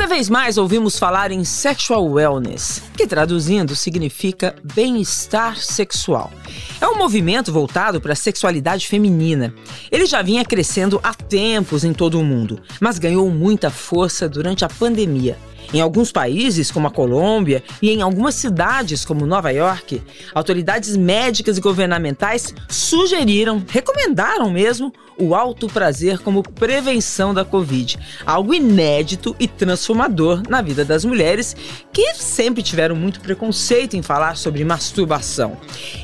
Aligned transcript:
Cada 0.00 0.14
vez 0.14 0.30
mais 0.30 0.56
ouvimos 0.56 0.98
falar 0.98 1.30
em 1.30 1.44
sexual 1.44 2.06
wellness, 2.06 2.82
que 2.96 3.06
traduzindo 3.06 3.76
significa 3.76 4.56
bem-estar 4.74 5.58
sexual. 5.58 6.32
É 6.80 6.88
um 6.88 6.96
movimento 6.96 7.52
voltado 7.52 8.00
para 8.00 8.14
a 8.14 8.16
sexualidade 8.16 8.88
feminina. 8.88 9.52
Ele 9.92 10.06
já 10.06 10.22
vinha 10.22 10.42
crescendo 10.42 10.98
há 11.02 11.12
tempos 11.12 11.84
em 11.84 11.92
todo 11.92 12.18
o 12.18 12.24
mundo, 12.24 12.62
mas 12.80 12.98
ganhou 12.98 13.28
muita 13.28 13.68
força 13.68 14.26
durante 14.26 14.64
a 14.64 14.70
pandemia. 14.70 15.36
Em 15.72 15.80
alguns 15.80 16.10
países, 16.10 16.70
como 16.70 16.88
a 16.88 16.90
Colômbia, 16.90 17.62
e 17.80 17.90
em 17.90 18.02
algumas 18.02 18.34
cidades, 18.34 19.04
como 19.04 19.26
Nova 19.26 19.50
York, 19.50 20.02
autoridades 20.34 20.96
médicas 20.96 21.58
e 21.58 21.60
governamentais 21.60 22.52
sugeriram, 22.68 23.62
recomendaram 23.68 24.50
mesmo, 24.50 24.92
o 25.20 25.34
alto 25.34 25.68
prazer 25.68 26.18
como 26.18 26.42
prevenção 26.42 27.34
da 27.34 27.44
Covid. 27.44 27.98
Algo 28.24 28.54
inédito 28.54 29.36
e 29.38 29.46
transformador 29.46 30.42
na 30.48 30.62
vida 30.62 30.84
das 30.84 31.04
mulheres 31.04 31.54
que 31.92 32.14
sempre 32.14 32.62
tiveram 32.62 32.96
muito 32.96 33.20
preconceito 33.20 33.96
em 33.96 34.02
falar 34.02 34.36
sobre 34.36 34.64
masturbação. 34.64 35.58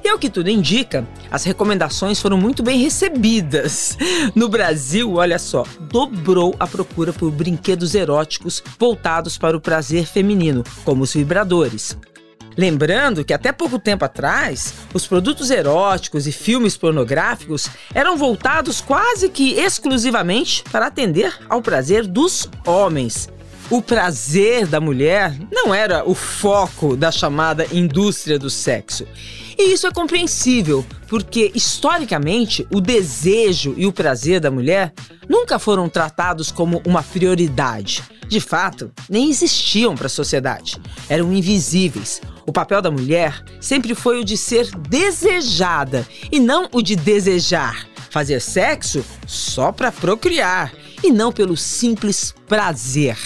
E 0.05 0.09
ao 0.09 0.19
que 0.19 0.29
tudo 0.29 0.51
indica, 0.51 1.07
as 1.31 1.45
recomendações 1.45 2.21
foram 2.21 2.37
muito 2.37 2.63
bem 2.63 2.79
recebidas. 2.79 3.97
No 4.35 4.49
Brasil, 4.49 5.15
olha 5.15 5.39
só, 5.39 5.65
dobrou 5.91 6.55
a 6.61 6.67
procura 6.67 7.13
por 7.13 7.31
brinquedos 7.31 7.95
eróticos 7.95 8.63
voltados 8.79 9.39
para 9.39 9.56
o 9.57 9.61
prazer 9.61 10.07
feminino, 10.07 10.63
como 10.85 11.03
os 11.05 11.13
vibradores. 11.13 11.97
Lembrando 12.57 13.23
que 13.23 13.35
até 13.35 13.53
pouco 13.53 13.79
tempo 13.79 14.05
atrás, 14.05 14.73
os 14.95 15.07
produtos 15.07 15.51
eróticos 15.51 16.27
e 16.27 16.33
filmes 16.33 16.77
pornográficos 16.77 17.69
eram 17.95 18.17
voltados 18.17 18.81
quase 18.81 19.29
que 19.29 19.55
exclusivamente 19.55 20.65
para 20.73 20.87
atender 20.87 21.37
ao 21.51 21.61
prazer 21.61 22.07
dos 22.07 22.49
homens. 22.67 23.29
O 23.69 23.83
prazer 23.83 24.67
da 24.67 24.81
mulher 24.81 25.37
não 25.53 25.75
era 25.75 26.09
o 26.09 26.15
foco 26.15 26.97
da 26.97 27.11
chamada 27.11 27.67
indústria 27.73 28.39
do 28.39 28.49
sexo. 28.49 29.07
E 29.59 29.73
isso 29.73 29.87
é 29.87 29.91
compreensível, 29.91 30.85
porque 31.09 31.51
historicamente 31.55 32.67
o 32.71 32.81
desejo 32.81 33.75
e 33.77 33.87
o 33.87 33.93
prazer 33.93 34.39
da 34.39 34.51
mulher 34.51 34.93
nunca 35.29 35.59
foram 35.59 35.89
tratados 35.89 36.53
como 36.53 36.83
uma 36.87 37.03
prioridade. 37.03 38.03
De 38.29 38.41
fato, 38.41 38.93
nem 39.09 39.31
existiam 39.31 39.95
para 39.95 40.07
a 40.07 40.11
sociedade. 40.11 40.81
Eram 41.09 41.33
invisíveis. 41.33 42.21
O 42.47 42.53
papel 42.53 42.83
da 42.83 42.91
mulher 42.91 43.43
sempre 43.61 43.95
foi 43.95 44.21
o 44.21 44.25
de 44.25 44.37
ser 44.37 44.71
desejada 44.77 46.07
e 46.31 46.39
não 46.39 46.69
o 46.73 46.83
de 46.83 46.95
desejar. 46.95 47.87
Fazer 48.11 48.41
sexo 48.41 49.05
só 49.27 49.73
para 49.73 49.91
procriar 49.91 50.73
e 51.03 51.11
não 51.11 51.33
pelo 51.33 51.57
simples 51.57 52.35
prazer. 52.47 53.17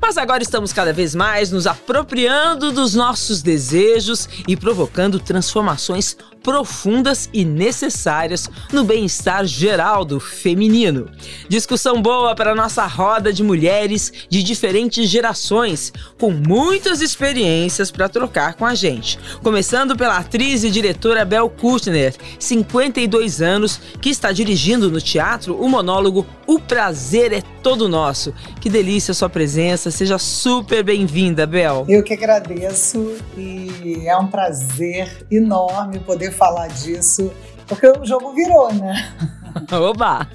Mas 0.00 0.18
agora 0.18 0.42
estamos 0.42 0.72
cada 0.72 0.92
vez 0.92 1.14
mais 1.14 1.50
nos 1.50 1.66
apropriando 1.66 2.72
dos 2.72 2.94
nossos 2.94 3.42
desejos 3.42 4.28
e 4.46 4.56
provocando 4.56 5.18
transformações 5.18 6.16
profundas 6.44 7.30
e 7.32 7.42
necessárias 7.42 8.50
no 8.70 8.84
bem-estar 8.84 9.46
geral 9.46 10.04
do 10.04 10.20
feminino. 10.20 11.10
Discussão 11.48 12.02
boa 12.02 12.34
para 12.34 12.54
nossa 12.54 12.84
roda 12.84 13.32
de 13.32 13.42
mulheres 13.42 14.12
de 14.28 14.42
diferentes 14.42 15.08
gerações, 15.08 15.90
com 16.18 16.30
muitas 16.30 17.00
experiências 17.00 17.90
para 17.90 18.10
trocar 18.10 18.54
com 18.54 18.66
a 18.66 18.74
gente. 18.74 19.18
Começando 19.42 19.96
pela 19.96 20.18
atriz 20.18 20.64
e 20.64 20.70
diretora 20.70 21.24
Bel 21.24 21.48
Kutner, 21.48 22.14
52 22.38 23.40
anos, 23.40 23.80
que 24.02 24.10
está 24.10 24.30
dirigindo 24.30 24.90
no 24.90 25.00
teatro 25.00 25.56
o 25.56 25.66
monólogo 25.66 26.26
O 26.46 26.60
Prazer 26.60 27.32
é 27.32 27.42
Todo 27.64 27.88
Nosso. 27.88 28.34
Que 28.60 28.68
delícia 28.68 29.14
sua 29.14 29.30
presença, 29.30 29.90
seja 29.90 30.18
super 30.18 30.84
bem-vinda, 30.84 31.46
Bel. 31.46 31.86
Eu 31.88 32.02
que 32.04 32.12
agradeço 32.12 33.16
e 33.38 34.06
é 34.06 34.14
um 34.18 34.26
prazer 34.26 35.26
enorme 35.30 35.98
poder 35.98 36.30
falar 36.30 36.68
disso, 36.68 37.32
porque 37.66 37.86
o 37.86 38.04
jogo 38.04 38.34
virou, 38.34 38.70
né? 38.74 39.14
Oba! 39.72 40.28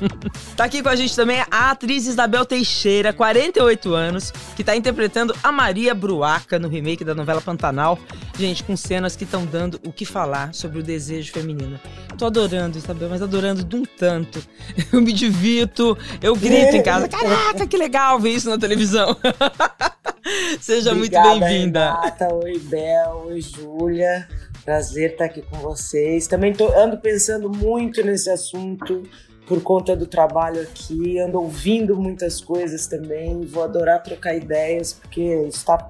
Tá 0.55 0.65
aqui 0.65 0.81
com 0.81 0.89
a 0.89 0.95
gente 0.95 1.15
também 1.15 1.43
a 1.51 1.71
atriz 1.71 2.07
Isabel 2.07 2.45
Teixeira, 2.45 3.13
48 3.13 3.93
anos, 3.93 4.31
que 4.55 4.63
tá 4.63 4.75
interpretando 4.75 5.35
a 5.43 5.51
Maria 5.51 5.93
Bruaca 5.93 6.59
no 6.59 6.67
remake 6.67 7.03
da 7.03 7.13
novela 7.13 7.41
Pantanal. 7.41 7.99
Gente, 8.37 8.63
com 8.63 8.75
cenas 8.75 9.15
que 9.15 9.23
estão 9.23 9.45
dando 9.45 9.79
o 9.85 9.91
que 9.91 10.05
falar 10.05 10.53
sobre 10.53 10.79
o 10.79 10.83
desejo 10.83 11.31
feminino. 11.31 11.79
Tô 12.17 12.25
adorando, 12.25 12.77
Isabel, 12.77 13.09
mas 13.09 13.21
adorando 13.21 13.63
de 13.63 13.75
um 13.75 13.85
tanto. 13.85 14.41
Eu 14.91 15.01
me 15.01 15.13
divirto, 15.13 15.97
eu 16.21 16.35
grito 16.35 16.75
em 16.75 16.83
casa. 16.83 17.07
Caraca, 17.07 17.67
que 17.67 17.77
legal 17.77 18.19
ver 18.19 18.31
isso 18.31 18.49
na 18.49 18.57
televisão. 18.57 19.15
Seja 20.59 20.91
Obrigada, 20.91 21.29
muito 21.29 21.41
bem-vinda. 21.41 21.97
Oi, 22.43 22.59
Bel. 22.59 23.25
Oi, 23.27 23.41
Júlia. 23.41 24.27
Prazer 24.69 25.13
estar 25.13 25.25
aqui 25.25 25.41
com 25.41 25.57
vocês. 25.57 26.27
Também 26.27 26.53
tô, 26.53 26.71
ando 26.77 26.99
pensando 26.99 27.49
muito 27.49 28.03
nesse 28.03 28.29
assunto 28.29 29.01
por 29.47 29.63
conta 29.63 29.95
do 29.95 30.05
trabalho 30.05 30.61
aqui, 30.61 31.17
ando 31.17 31.41
ouvindo 31.41 31.97
muitas 31.97 32.39
coisas 32.39 32.85
também, 32.85 33.41
vou 33.47 33.63
adorar 33.63 34.03
trocar 34.03 34.35
ideias, 34.35 34.93
porque 34.93 35.21
está 35.47 35.89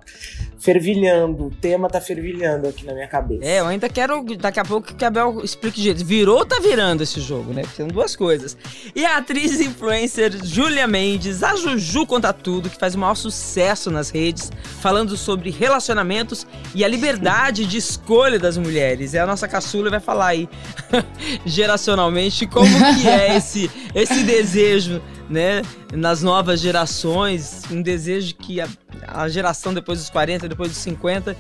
fervilhando, 0.60 1.46
o 1.46 1.50
tema 1.50 1.88
está 1.88 2.02
fervilhando 2.02 2.68
aqui 2.68 2.86
na 2.86 2.94
minha 2.94 3.08
cabeça. 3.08 3.44
É, 3.44 3.60
eu 3.60 3.66
ainda 3.66 3.88
quero 3.88 4.24
daqui 4.38 4.60
a 4.60 4.66
pouco 4.66 4.94
que 4.94 5.06
a 5.06 5.10
Bel 5.10 5.42
explique 5.44 5.82
direito. 5.82 6.06
Virou 6.06 6.40
ou 6.40 6.46
tá 6.46 6.60
virando 6.60 7.02
esse 7.02 7.20
jogo, 7.22 7.54
né? 7.54 7.64
São 7.76 7.88
duas 7.88 8.16
coisas. 8.16 8.58
E 8.94 9.06
a 9.06 9.18
atriz 9.18 9.60
e 9.60 9.66
influencer 9.66 10.32
Júlia 10.46 10.86
Mendes, 10.86 11.44
a 11.44 11.56
Juju 11.56 12.06
Conta 12.06 12.34
Tudo, 12.34 12.70
que 12.70 12.78
faz 12.78 12.96
o 12.96 13.00
maior 13.00 13.16
sucesso 13.16 13.90
nas 13.90 14.10
redes, 14.10 14.52
falando 14.82 15.16
sobre 15.16 15.50
relacionamentos 15.50 16.46
e 16.76 16.84
a 16.84 16.88
liberdade 16.88 17.66
de 17.66 17.78
escolha 17.78 18.38
das 18.38 18.58
mulheres. 18.58 19.14
É 19.14 19.20
a 19.20 19.26
nossa 19.26 19.48
caçula 19.48 19.90
vai 19.90 20.00
falar 20.00 20.28
aí, 20.28 20.50
geracionalmente, 21.46 22.46
como 22.46 22.70
que 22.96 23.08
é 23.08 23.38
esse, 23.38 23.72
esse 23.96 24.24
desejo, 24.24 25.02
né, 25.30 25.62
nas 25.94 26.24
novas 26.24 26.60
gerações, 26.60 27.64
um 27.72 27.82
desejo 27.82 28.36
que 28.36 28.60
a, 28.60 28.68
a 29.08 29.30
geração 29.30 29.74
depois 29.74 30.00
dos 30.00 30.10
40, 30.10 30.48
depois 30.50 30.72
dos 30.72 30.80
50, 30.80 31.36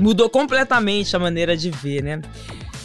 mudou 0.00 0.28
completamente 0.28 1.14
a 1.14 1.18
maneira 1.18 1.56
de 1.56 1.70
ver, 1.70 2.02
né? 2.02 2.20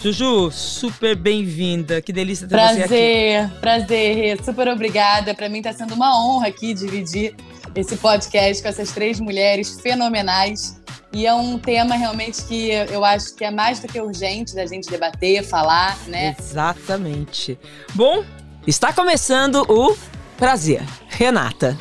Juju, 0.03 0.51
super 0.51 1.15
bem-vinda. 1.15 2.01
Que 2.01 2.11
delícia 2.11 2.45
ter 2.45 2.55
prazer, 2.55 2.87
você 2.87 3.45
aqui. 3.45 3.51
Prazer, 3.61 3.87
prazer. 3.87 4.43
Super 4.43 4.67
obrigada. 4.67 5.33
Para 5.33 5.47
mim 5.47 5.59
está 5.59 5.71
sendo 5.71 5.93
uma 5.93 6.21
honra 6.21 6.47
aqui 6.49 6.73
dividir 6.73 7.33
esse 7.73 7.95
podcast 7.95 8.61
com 8.61 8.67
essas 8.67 8.91
três 8.91 9.21
mulheres 9.21 9.79
fenomenais. 9.79 10.81
E 11.13 11.25
é 11.25 11.33
um 11.33 11.57
tema 11.57 11.95
realmente 11.95 12.43
que 12.43 12.71
eu 12.91 13.05
acho 13.05 13.33
que 13.35 13.45
é 13.45 13.51
mais 13.51 13.79
do 13.79 13.87
que 13.87 14.01
urgente 14.01 14.53
da 14.53 14.65
gente 14.65 14.89
debater, 14.89 15.41
falar, 15.43 15.97
né? 16.07 16.35
Exatamente. 16.37 17.57
Bom, 17.93 18.25
está 18.67 18.91
começando 18.91 19.63
o 19.69 19.95
Prazer. 20.37 20.81
Renata. 21.07 21.77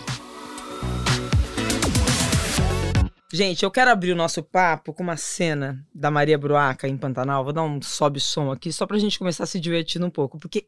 Gente, 3.32 3.62
eu 3.62 3.70
quero 3.70 3.90
abrir 3.90 4.12
o 4.12 4.16
nosso 4.16 4.42
papo 4.42 4.92
com 4.92 5.02
uma 5.02 5.16
cena 5.16 5.82
da 5.94 6.10
Maria 6.10 6.36
Bruaca 6.36 6.86
em 6.86 6.98
Pantanal. 6.98 7.42
Vou 7.42 7.52
dar 7.52 7.62
um 7.62 7.80
sobe 7.80 8.20
som 8.20 8.50
aqui 8.50 8.70
só 8.70 8.86
pra 8.86 8.98
gente 8.98 9.18
começar 9.18 9.46
se 9.46 9.58
divertir 9.58 10.04
um 10.04 10.10
pouco, 10.10 10.38
porque 10.38 10.66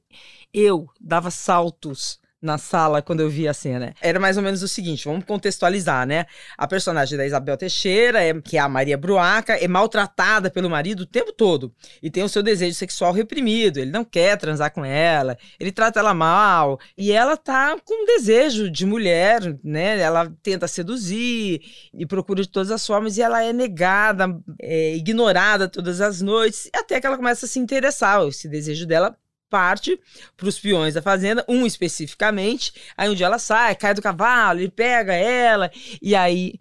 eu 0.52 0.88
dava 0.98 1.30
saltos 1.30 2.18
na 2.44 2.58
sala 2.58 3.00
quando 3.00 3.20
eu 3.20 3.28
vi 3.28 3.48
a 3.48 3.54
cena. 3.54 3.94
Era 4.00 4.20
mais 4.20 4.36
ou 4.36 4.42
menos 4.42 4.62
o 4.62 4.68
seguinte, 4.68 5.06
vamos 5.06 5.24
contextualizar, 5.24 6.06
né? 6.06 6.26
A 6.56 6.66
personagem 6.66 7.16
da 7.16 7.26
Isabel 7.26 7.56
Teixeira, 7.56 8.22
é, 8.22 8.38
que 8.40 8.58
é 8.58 8.60
a 8.60 8.68
Maria 8.68 8.98
Bruaca, 8.98 9.54
é 9.54 9.66
maltratada 9.66 10.50
pelo 10.50 10.68
marido 10.68 11.00
o 11.00 11.06
tempo 11.06 11.32
todo 11.32 11.72
e 12.02 12.10
tem 12.10 12.22
o 12.22 12.28
seu 12.28 12.42
desejo 12.42 12.74
sexual 12.74 13.12
reprimido, 13.12 13.78
ele 13.78 13.90
não 13.90 14.04
quer 14.04 14.36
transar 14.36 14.70
com 14.72 14.84
ela, 14.84 15.38
ele 15.58 15.72
trata 15.72 16.00
ela 16.00 16.12
mal 16.12 16.78
e 16.96 17.10
ela 17.10 17.36
tá 17.36 17.76
com 17.82 18.02
um 18.02 18.06
desejo 18.06 18.70
de 18.70 18.84
mulher, 18.84 19.58
né? 19.64 19.98
Ela 19.98 20.30
tenta 20.42 20.68
seduzir 20.68 21.62
e 21.94 22.06
procura 22.06 22.42
de 22.42 22.48
todas 22.48 22.70
as 22.70 22.86
formas 22.86 23.16
e 23.16 23.22
ela 23.22 23.42
é 23.42 23.52
negada, 23.52 24.26
é, 24.60 24.94
ignorada 24.94 25.66
todas 25.66 26.00
as 26.00 26.20
noites 26.20 26.68
até 26.74 27.00
que 27.00 27.06
ela 27.06 27.16
começa 27.16 27.46
a 27.46 27.48
se 27.48 27.58
interessar, 27.58 28.26
esse 28.28 28.48
desejo 28.48 28.86
dela 28.86 29.16
parte 29.54 29.96
para 30.36 30.48
os 30.48 30.58
peões 30.58 30.94
da 30.94 31.00
fazenda, 31.00 31.44
um 31.48 31.64
especificamente. 31.64 32.72
Aí 32.96 33.08
um 33.08 33.14
dia 33.14 33.26
ela 33.26 33.38
sai, 33.38 33.76
cai 33.76 33.94
do 33.94 34.02
cavalo, 34.02 34.58
ele 34.58 34.68
pega 34.68 35.14
ela, 35.14 35.70
e 36.02 36.16
aí, 36.16 36.54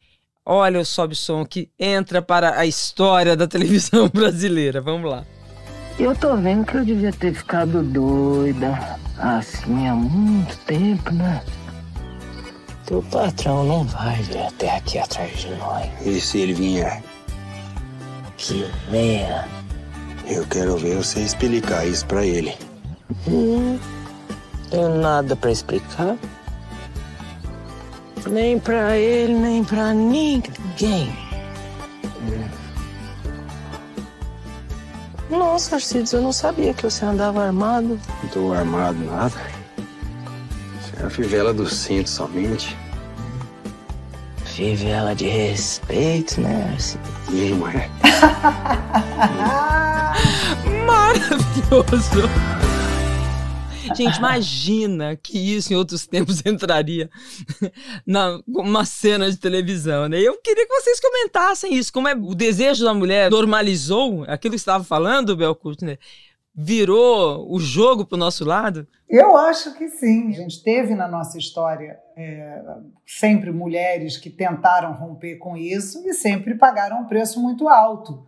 olha 0.45 0.79
o 0.79 0.85
sobe 0.85 1.15
som 1.15 1.43
que 1.43 1.71
entra 1.79 2.21
para 2.21 2.59
a 2.59 2.67
história 2.67 3.35
da 3.35 3.47
televisão 3.47 4.07
brasileira. 4.13 4.79
Vamos 4.79 5.09
lá. 5.09 5.25
Eu 5.97 6.15
tô 6.15 6.37
vendo 6.37 6.67
que 6.67 6.77
eu 6.77 6.85
devia 6.85 7.11
ter 7.11 7.33
ficado 7.33 7.81
doida 7.81 8.99
assim 9.17 9.87
há 9.87 9.95
muito 9.95 10.55
tempo, 10.65 11.11
né? 11.11 11.43
Teu 12.85 13.01
patrão 13.01 13.63
não 13.63 13.85
vai 13.85 14.21
vir 14.21 14.37
até 14.37 14.75
aqui 14.75 14.99
atrás 14.99 15.35
de 15.39 15.49
nós. 15.55 15.89
E 16.05 16.21
se 16.21 16.41
ele 16.41 16.53
vier? 16.53 17.01
Que 18.37 18.69
venha. 18.91 19.47
Eu 20.27 20.45
quero 20.45 20.77
ver 20.77 20.97
você 20.97 21.21
explicar 21.21 21.87
isso 21.87 22.05
pra 22.05 22.23
ele. 22.23 22.55
Hum, 23.27 23.79
tenho 24.69 24.97
nada 24.97 25.35
pra 25.35 25.51
explicar. 25.51 26.15
Nem 28.27 28.59
pra 28.59 28.97
ele, 28.97 29.33
nem 29.33 29.63
pra 29.63 29.93
ninguém. 29.93 31.13
Nossa, 35.29 35.75
Arcides, 35.75 36.13
eu 36.13 36.21
não 36.21 36.31
sabia 36.31 36.73
que 36.73 36.83
você 36.83 37.05
andava 37.05 37.45
armado. 37.45 37.99
Não 38.21 38.29
tô 38.29 38.53
armado 38.53 38.97
nada. 39.03 39.33
Isso 40.79 40.93
é 41.01 41.05
a 41.05 41.09
fivela 41.09 41.53
do 41.53 41.67
cinto 41.67 42.09
somente. 42.09 42.77
Fivela 44.45 45.15
de 45.15 45.27
respeito, 45.27 46.39
né, 46.39 46.69
Arcides? 46.73 47.11
Não 47.29 47.67
é. 47.67 47.89
Maravilhoso! 50.85 52.29
Gente, 53.95 54.17
imagina 54.17 55.15
que 55.15 55.37
isso 55.37 55.73
em 55.73 55.75
outros 55.75 56.07
tempos 56.07 56.43
entraria 56.45 57.09
na 58.05 58.39
uma 58.47 58.85
cena 58.85 59.29
de 59.29 59.37
televisão, 59.37 60.07
né? 60.07 60.19
Eu 60.19 60.37
queria 60.37 60.65
que 60.65 60.81
vocês 60.81 60.99
comentassem 60.99 61.73
isso, 61.75 61.91
como 61.91 62.07
é 62.07 62.13
o 62.13 62.33
desejo 62.33 62.85
da 62.85 62.93
mulher 62.93 63.29
normalizou 63.29 64.23
aquilo 64.27 64.53
que 64.53 64.59
estava 64.59 64.83
falando, 64.83 65.35
Bel 65.35 65.55
Kutner, 65.55 65.99
virou 66.55 67.51
o 67.51 67.59
jogo 67.59 68.05
para 68.05 68.15
o 68.15 68.19
nosso 68.19 68.45
lado? 68.45 68.87
Eu 69.09 69.35
acho 69.35 69.73
que 69.75 69.89
sim. 69.89 70.29
A 70.29 70.33
gente 70.33 70.63
teve 70.63 70.93
na 70.93 71.07
nossa 71.07 71.37
história 71.37 71.97
é, 72.15 72.61
sempre 73.05 73.51
mulheres 73.51 74.17
que 74.17 74.29
tentaram 74.29 74.93
romper 74.93 75.37
com 75.37 75.57
isso 75.57 76.07
e 76.07 76.13
sempre 76.13 76.55
pagaram 76.55 77.01
um 77.01 77.07
preço 77.07 77.39
muito 77.41 77.67
alto. 77.67 78.25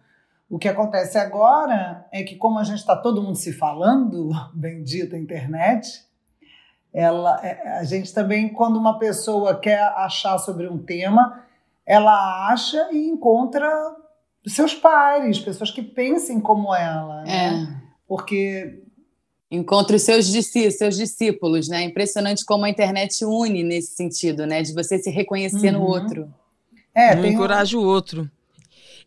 O 0.50 0.60
que 0.60 0.68
acontece 0.68 1.18
agora 1.18 2.06
é 2.12 2.24
que, 2.24 2.36
como 2.36 2.60
a 2.60 2.64
gente 2.64 2.80
está 2.80 2.96
todo 2.96 3.22
mundo 3.22 3.36
se 3.36 3.52
falando, 3.52 4.30
bendita 4.54 5.18
internet, 5.18 6.04
ela, 6.94 7.40
é, 7.46 7.80
a 7.80 7.84
gente 7.84 8.14
também, 8.14 8.50
quando 8.50 8.78
uma 8.78 8.98
pessoa 9.00 9.60
quer 9.60 9.82
achar 9.98 10.38
sobre 10.38 10.68
um 10.68 10.78
tema, 10.78 11.44
ela 11.86 12.48
acha 12.50 12.90
e 12.92 13.08
encontra 13.08 13.70
seus 14.48 14.74
pares, 14.74 15.40
pessoas 15.40 15.72
que 15.72 15.82
pensem 15.82 16.40
como 16.40 16.74
ela. 16.74 17.24
Né? 17.24 17.48
É. 17.48 17.86
Porque 18.08 18.86
Encontre 19.50 19.96
os 19.96 20.02
seus, 20.02 20.26
seus 20.26 20.98
discípulos, 20.98 21.70
né? 21.70 21.84
Impressionante 21.84 22.44
como 22.44 22.66
a 22.66 22.70
internet 22.70 23.24
une 23.24 23.64
nesse 23.64 23.96
sentido, 23.96 24.46
né? 24.46 24.62
De 24.62 24.74
você 24.74 24.98
se 24.98 25.10
reconhecer 25.10 25.72
no 25.72 25.80
Uhum. 25.80 25.86
outro. 25.86 26.34
é, 26.94 27.16
um 27.16 27.22
tem 27.22 27.34
encoraja 27.34 27.78
o 27.78 27.84
outro. 27.84 28.30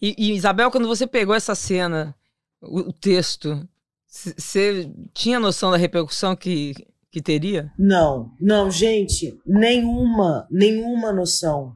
E, 0.01 0.15
e, 0.17 0.35
Isabel, 0.35 0.71
quando 0.71 0.87
você 0.87 1.07
pegou 1.07 1.35
essa 1.35 1.55
cena, 1.55 2.15
o, 2.61 2.81
o 2.81 2.93
texto, 2.93 3.69
você 4.07 4.91
tinha 5.13 5.41
noção 5.41 5.71
da 5.71 5.77
repercussão 5.77 6.35
que, 6.37 6.75
que 7.11 7.21
teria? 7.21 7.73
Não, 7.79 8.31
não, 8.41 8.71
gente, 8.71 9.39
nenhuma, 9.47 10.47
nenhuma 10.51 11.13
noção 11.13 11.75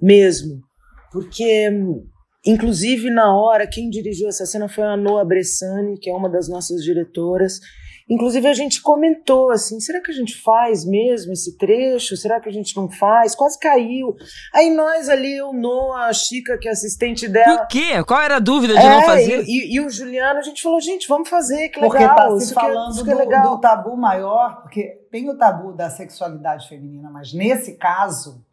mesmo. 0.00 0.60
Porque, 1.10 1.70
inclusive, 2.44 3.08
na 3.10 3.34
hora, 3.34 3.66
quem 3.66 3.88
dirigiu 3.88 4.28
essa 4.28 4.44
cena 4.44 4.68
foi 4.68 4.84
a 4.84 4.96
Noa 4.96 5.24
Bressani, 5.24 5.98
que 5.98 6.10
é 6.10 6.14
uma 6.14 6.28
das 6.28 6.48
nossas 6.48 6.82
diretoras. 6.82 7.60
Inclusive, 8.08 8.46
a 8.46 8.52
gente 8.52 8.82
comentou 8.82 9.50
assim: 9.50 9.80
será 9.80 10.00
que 10.02 10.10
a 10.10 10.14
gente 10.14 10.40
faz 10.42 10.84
mesmo 10.84 11.32
esse 11.32 11.56
trecho? 11.56 12.16
Será 12.16 12.38
que 12.38 12.48
a 12.48 12.52
gente 12.52 12.76
não 12.76 12.88
faz? 12.90 13.34
Quase 13.34 13.58
caiu. 13.58 14.14
Aí 14.54 14.68
nós 14.70 15.08
ali, 15.08 15.40
o 15.40 15.52
Noah, 15.54 16.08
a 16.08 16.12
Chica, 16.12 16.58
que 16.58 16.68
é 16.68 16.72
assistente 16.72 17.26
dela. 17.26 17.58
Por 17.58 17.68
quê? 17.68 18.04
Qual 18.04 18.20
era 18.20 18.36
a 18.36 18.40
dúvida 18.40 18.74
de 18.74 18.80
não 18.82 19.00
É, 19.00 19.02
fazer? 19.04 19.44
E, 19.44 19.46
e- 19.46 19.76
e 19.76 19.80
o 19.80 19.88
Juliano, 19.88 20.38
a 20.38 20.42
gente 20.42 20.60
falou, 20.62 20.80
gente, 20.80 21.08
vamos 21.08 21.28
fazer, 21.28 21.70
que 21.70 21.80
Porque 21.80 21.96
legal. 21.98 22.16
está 22.16 22.38
se 22.38 22.44
isso 22.44 22.54
que 22.54 22.60
é- 22.60 22.62
falando 22.62 23.04
que 23.04 23.10
é 23.10 23.14
do, 23.14 23.18
legal. 23.18 23.50
do 23.56 23.60
tabu 23.60 23.96
maior, 23.96 24.60
porque 24.62 24.82
tem 25.10 25.30
o 25.30 25.38
tabu 25.38 25.72
da 25.72 25.88
sexualidade 25.88 26.68
feminina, 26.68 27.08
mas 27.10 27.32
nesse 27.32 27.76
caso 27.78 28.44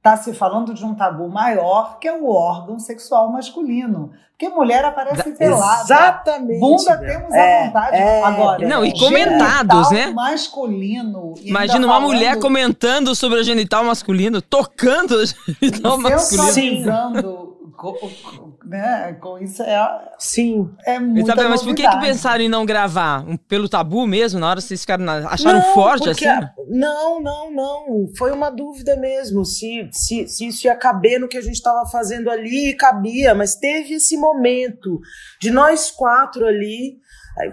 está 0.00 0.16
se 0.16 0.32
falando 0.32 0.72
de 0.72 0.82
um 0.84 0.94
tabu 0.94 1.28
maior, 1.28 1.98
que 1.98 2.08
é 2.08 2.12
o 2.12 2.26
órgão 2.26 2.78
sexual 2.78 3.30
masculino. 3.30 4.10
Porque 4.30 4.48
mulher 4.48 4.82
aparece 4.86 5.32
pelada. 5.32 5.82
Exatamente. 5.82 6.58
Bunda 6.58 6.96
Bel. 6.96 7.10
temos 7.18 7.34
É, 7.34 7.60
à 7.60 7.66
vontade. 7.66 7.96
é, 7.96 8.22
Agora, 8.22 8.66
Não, 8.66 8.82
e 8.82 8.98
comentados, 8.98 9.90
né? 9.90 10.06
masculino. 10.12 11.34
Imagina 11.42 11.84
uma 11.86 11.96
falando- 11.96 12.06
mulher 12.14 12.38
comentando 12.38 13.14
sobre 13.14 13.40
o 13.40 13.44
genital 13.44 13.84
masculino, 13.84 14.40
tocando 14.40 15.16
o 15.16 15.26
genital 15.60 15.98
masculino. 15.98 16.46
sensualizando 16.46 17.59
com, 17.80 17.92
com- 17.94 18.52
né, 18.64 19.16
com 19.20 19.38
isso 19.38 19.62
é, 19.62 20.08
Sim. 20.18 20.70
é 20.86 20.98
muito 20.98 21.22
Isabel, 21.24 21.48
mas 21.48 21.62
por 21.62 21.74
que, 21.74 21.88
que 21.88 22.00
pensaram 22.00 22.44
em 22.44 22.48
não 22.48 22.66
gravar? 22.66 23.26
Um- 23.26 23.36
Pelo 23.36 23.68
tabu 23.68 24.06
mesmo? 24.06 24.38
Na 24.38 24.48
hora 24.50 24.60
vocês 24.60 24.80
ficaram 24.82 25.04
na- 25.04 25.28
acharam 25.28 25.58
Não, 25.60 25.74
forte 25.74 26.04
porque 26.04 26.26
assim? 26.28 26.44
a- 26.44 26.52
Não, 26.68 27.20
não, 27.20 27.50
não. 27.50 28.06
Foi 28.18 28.30
uma 28.32 28.50
dúvida 28.50 28.96
mesmo. 28.96 29.44
Se, 29.44 29.88
se, 29.92 30.28
se 30.28 30.46
isso 30.46 30.66
ia 30.66 30.76
caber 30.76 31.18
no 31.18 31.26
que 31.28 31.38
a 31.38 31.42
gente 31.42 31.54
estava 31.54 31.88
fazendo 31.88 32.30
ali, 32.30 32.74
cabia. 32.76 33.34
Mas 33.34 33.54
teve 33.56 33.94
esse 33.94 34.16
momento 34.16 35.00
de 35.40 35.50
nós 35.50 35.90
quatro 35.90 36.46
ali, 36.46 36.98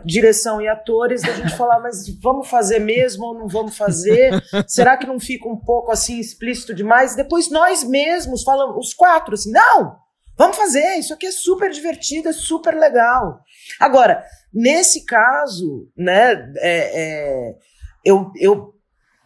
direção 0.03 0.59
e 0.61 0.67
atores, 0.67 1.21
da 1.21 1.31
gente 1.33 1.55
falar, 1.55 1.79
mas 1.79 2.05
vamos 2.21 2.49
fazer 2.49 2.79
mesmo 2.79 3.25
ou 3.25 3.33
não 3.39 3.47
vamos 3.47 3.77
fazer? 3.77 4.31
Será 4.67 4.97
que 4.97 5.07
não 5.07 5.19
fica 5.19 5.47
um 5.47 5.55
pouco 5.55 5.91
assim 5.91 6.19
explícito 6.19 6.73
demais? 6.73 7.15
Depois 7.15 7.49
nós 7.49 7.83
mesmos 7.83 8.43
falamos, 8.43 8.75
os 8.87 8.93
quatro, 8.93 9.33
assim, 9.35 9.51
não! 9.51 9.95
Vamos 10.37 10.55
fazer, 10.55 10.95
isso 10.99 11.13
aqui 11.13 11.25
é 11.25 11.31
super 11.31 11.71
divertido, 11.71 12.29
é 12.29 12.33
super 12.33 12.75
legal. 12.75 13.39
Agora, 13.79 14.23
nesse 14.53 15.03
caso, 15.05 15.89
né, 15.97 16.53
é, 16.57 17.01
é, 17.01 17.55
eu, 18.05 18.31
eu, 18.39 18.73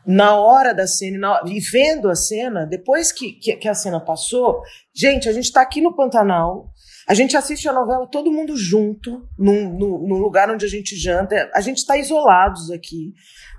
na 0.05 0.35
hora 0.35 0.73
da 0.73 0.87
cena, 0.87 1.17
na- 1.17 1.41
e 1.45 1.59
vendo 1.59 2.09
a 2.09 2.15
cena, 2.15 2.65
depois 2.65 3.11
que, 3.11 3.33
que, 3.33 3.55
que 3.57 3.67
a 3.67 3.73
cena 3.73 3.99
passou, 3.99 4.61
gente, 4.95 5.27
a 5.27 5.33
gente 5.33 5.51
tá 5.51 5.61
aqui 5.61 5.81
no 5.81 5.95
Pantanal, 5.95 6.71
a 7.07 7.13
gente 7.13 7.35
assiste 7.35 7.67
a 7.67 7.73
novela 7.73 8.07
todo 8.07 8.31
mundo 8.31 8.55
junto, 8.55 9.27
num, 9.37 9.69
no, 9.77 10.07
no 10.07 10.15
lugar 10.17 10.49
onde 10.49 10.65
a 10.65 10.69
gente 10.69 10.95
janta, 10.95 11.51
a 11.53 11.59
gente 11.59 11.77
está 11.77 11.97
isolados 11.97 12.71
aqui, 12.71 13.13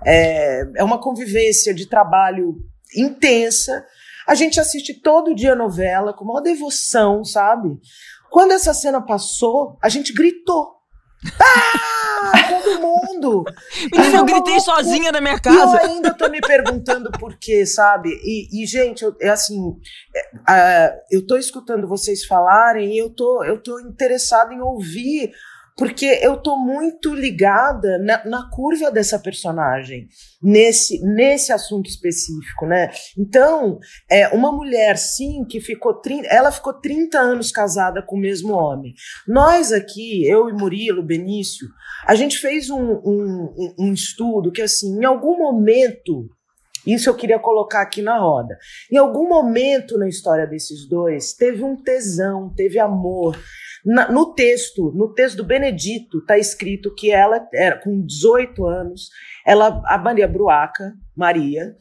é, 0.05 0.63
é 0.77 0.83
uma 0.83 0.99
convivência 0.99 1.73
de 1.73 1.87
trabalho 1.87 2.55
intensa, 2.97 3.85
a 4.27 4.35
gente 4.35 4.59
assiste 4.59 4.93
todo 5.01 5.35
dia 5.35 5.53
a 5.53 5.55
novela 5.55 6.13
com 6.13 6.25
maior 6.25 6.41
devoção, 6.41 7.23
sabe? 7.23 7.69
Quando 8.31 8.51
essa 8.51 8.73
cena 8.73 9.01
passou, 9.01 9.77
a 9.81 9.89
gente 9.89 10.13
gritou. 10.13 10.73
Ah! 11.39 12.03
Todo 12.49 12.79
mundo! 12.79 13.43
Menina, 13.91 14.17
eu 14.17 14.25
gritei 14.25 14.55
loucura. 14.55 14.59
sozinha 14.59 15.11
na 15.11 15.21
minha 15.21 15.33
E 15.33 15.37
eu 15.37 15.41
casa. 15.41 15.81
ainda 15.81 16.13
tô 16.13 16.29
me 16.29 16.41
perguntando 16.41 17.11
por 17.11 17.37
quê, 17.37 17.65
sabe? 17.65 18.09
E, 18.23 18.63
e, 18.63 18.65
gente, 18.65 19.03
eu, 19.03 19.15
é 19.21 19.29
assim, 19.29 19.57
é, 20.15 20.21
ah, 20.47 20.93
eu 21.11 21.25
tô 21.25 21.37
escutando 21.37 21.87
vocês 21.87 22.25
falarem 22.25 22.93
e 22.93 22.97
eu 22.97 23.09
tô, 23.09 23.43
eu 23.43 23.61
tô 23.61 23.79
interessada 23.81 24.53
em 24.53 24.61
ouvir, 24.61 25.31
porque 25.77 26.05
eu 26.21 26.37
tô 26.37 26.57
muito 26.57 27.13
ligada 27.13 27.97
na, 27.99 28.23
na 28.25 28.49
curva 28.49 28.91
dessa 28.91 29.17
personagem, 29.19 30.07
nesse, 30.41 30.99
nesse 31.03 31.51
assunto 31.51 31.87
específico, 31.89 32.65
né? 32.65 32.91
Então, 33.17 33.79
é 34.09 34.27
uma 34.29 34.51
mulher, 34.51 34.97
sim, 34.97 35.43
que 35.45 35.59
ficou, 35.59 35.95
30, 35.95 36.27
ela 36.27 36.51
ficou 36.51 36.73
30 36.73 37.19
anos 37.19 37.51
casada 37.51 38.01
com 38.01 38.15
o 38.15 38.19
mesmo 38.19 38.53
homem. 38.53 38.93
Nós 39.27 39.71
aqui, 39.71 40.25
eu 40.27 40.49
e 40.49 40.53
Murilo, 40.53 41.01
Benício, 41.01 41.67
a 42.07 42.15
gente 42.15 42.37
fez 42.37 42.69
um, 42.69 42.77
um, 42.79 43.53
um- 43.57 43.75
um 43.79 43.93
estudo 43.93 44.51
que, 44.51 44.61
assim, 44.61 44.99
em 44.99 45.05
algum 45.05 45.37
momento, 45.37 46.29
isso 46.85 47.09
eu 47.09 47.15
queria 47.15 47.39
colocar 47.39 47.81
aqui 47.81 48.01
na 48.01 48.19
roda, 48.19 48.57
em 48.91 48.97
algum 48.97 49.27
momento 49.27 49.97
na 49.97 50.07
história 50.07 50.45
desses 50.45 50.87
dois, 50.87 51.33
teve 51.33 51.63
um 51.63 51.81
tesão, 51.81 52.53
teve 52.53 52.77
amor. 52.77 53.39
Na- 53.85 54.09
no 54.09 54.33
texto, 54.33 54.91
no 54.95 55.13
texto 55.13 55.37
do 55.37 55.45
Benedito, 55.45 56.19
está 56.19 56.37
escrito 56.37 56.93
que 56.95 57.11
ela 57.11 57.45
era 57.53 57.77
com 57.81 58.01
18 58.05 58.65
anos, 58.65 59.09
ela, 59.45 59.81
a 59.85 59.97
Maria 59.97 60.27
Bruaca, 60.27 60.93
Maria, 61.15 61.75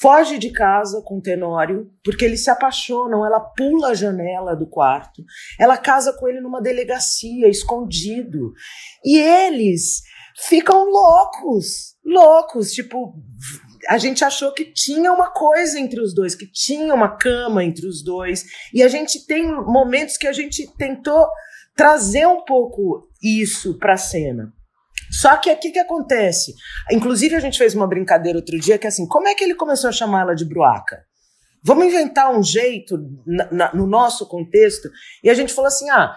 foge 0.00 0.38
de 0.38 0.50
casa 0.50 1.00
com 1.02 1.20
Tenório, 1.20 1.90
porque 2.04 2.24
eles 2.24 2.44
se 2.44 2.50
apaixonam, 2.50 3.24
ela 3.24 3.40
pula 3.40 3.88
a 3.88 3.94
janela 3.94 4.54
do 4.54 4.66
quarto, 4.66 5.22
ela 5.58 5.78
casa 5.78 6.12
com 6.12 6.28
ele 6.28 6.40
numa 6.40 6.60
delegacia, 6.60 7.48
escondido. 7.48 8.52
E 9.04 9.16
eles 9.18 10.02
ficam 10.48 10.84
loucos, 10.90 11.96
loucos, 12.04 12.72
tipo, 12.72 13.14
a 13.88 13.98
gente 13.98 14.24
achou 14.24 14.52
que 14.52 14.72
tinha 14.72 15.12
uma 15.12 15.30
coisa 15.30 15.78
entre 15.78 16.00
os 16.00 16.14
dois, 16.14 16.34
que 16.34 16.46
tinha 16.46 16.94
uma 16.94 17.16
cama 17.16 17.64
entre 17.64 17.86
os 17.86 18.02
dois, 18.02 18.44
e 18.72 18.82
a 18.82 18.88
gente 18.88 19.26
tem 19.26 19.44
momentos 19.44 20.16
que 20.16 20.26
a 20.26 20.32
gente 20.32 20.66
tentou 20.76 21.26
trazer 21.74 22.26
um 22.26 22.44
pouco 22.44 23.08
isso 23.22 23.78
para 23.78 23.94
a 23.94 23.98
cena. 23.98 24.52
Só 25.10 25.36
que 25.36 25.50
aqui 25.50 25.70
que 25.70 25.78
acontece? 25.78 26.54
Inclusive 26.90 27.36
a 27.36 27.40
gente 27.40 27.58
fez 27.58 27.74
uma 27.74 27.86
brincadeira 27.86 28.38
outro 28.38 28.58
dia 28.58 28.78
que 28.78 28.86
assim, 28.86 29.06
como 29.06 29.28
é 29.28 29.34
que 29.34 29.44
ele 29.44 29.54
começou 29.54 29.88
a 29.88 29.92
chamar 29.92 30.22
ela 30.22 30.34
de 30.34 30.44
Bruaca? 30.44 31.04
Vamos 31.62 31.86
inventar 31.86 32.32
um 32.32 32.42
jeito 32.42 32.96
na, 33.26 33.52
na, 33.52 33.74
no 33.74 33.86
nosso 33.86 34.26
contexto. 34.28 34.88
E 35.22 35.28
a 35.28 35.34
gente 35.34 35.52
falou 35.52 35.66
assim: 35.66 35.90
ah, 35.90 36.16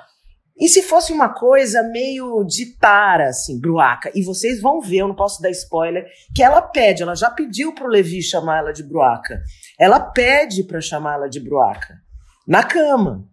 e 0.60 0.68
se 0.68 0.84
fosse 0.84 1.14
uma 1.14 1.30
coisa 1.30 1.82
meio 1.84 2.44
de 2.44 2.78
tara, 2.78 3.30
assim, 3.30 3.58
bruaca? 3.60 4.12
E 4.14 4.22
vocês 4.22 4.62
vão 4.62 4.82
ver, 4.82 4.98
eu 4.98 5.08
não 5.08 5.16
posso 5.16 5.42
dar 5.42 5.50
spoiler, 5.52 6.06
que 6.36 6.44
ela 6.44 6.62
pede, 6.62 7.02
ela 7.02 7.16
já 7.16 7.30
pediu 7.30 7.74
pro 7.74 7.88
Levi 7.88 8.22
chamar 8.22 8.58
ela 8.58 8.74
de 8.74 8.84
bruaca. 8.84 9.42
Ela 9.80 10.00
pede 10.00 10.64
para 10.64 10.82
chamar 10.82 11.14
ela 11.14 11.30
de 11.30 11.40
bruaca. 11.40 11.96
Na 12.46 12.62
cama. 12.62 13.26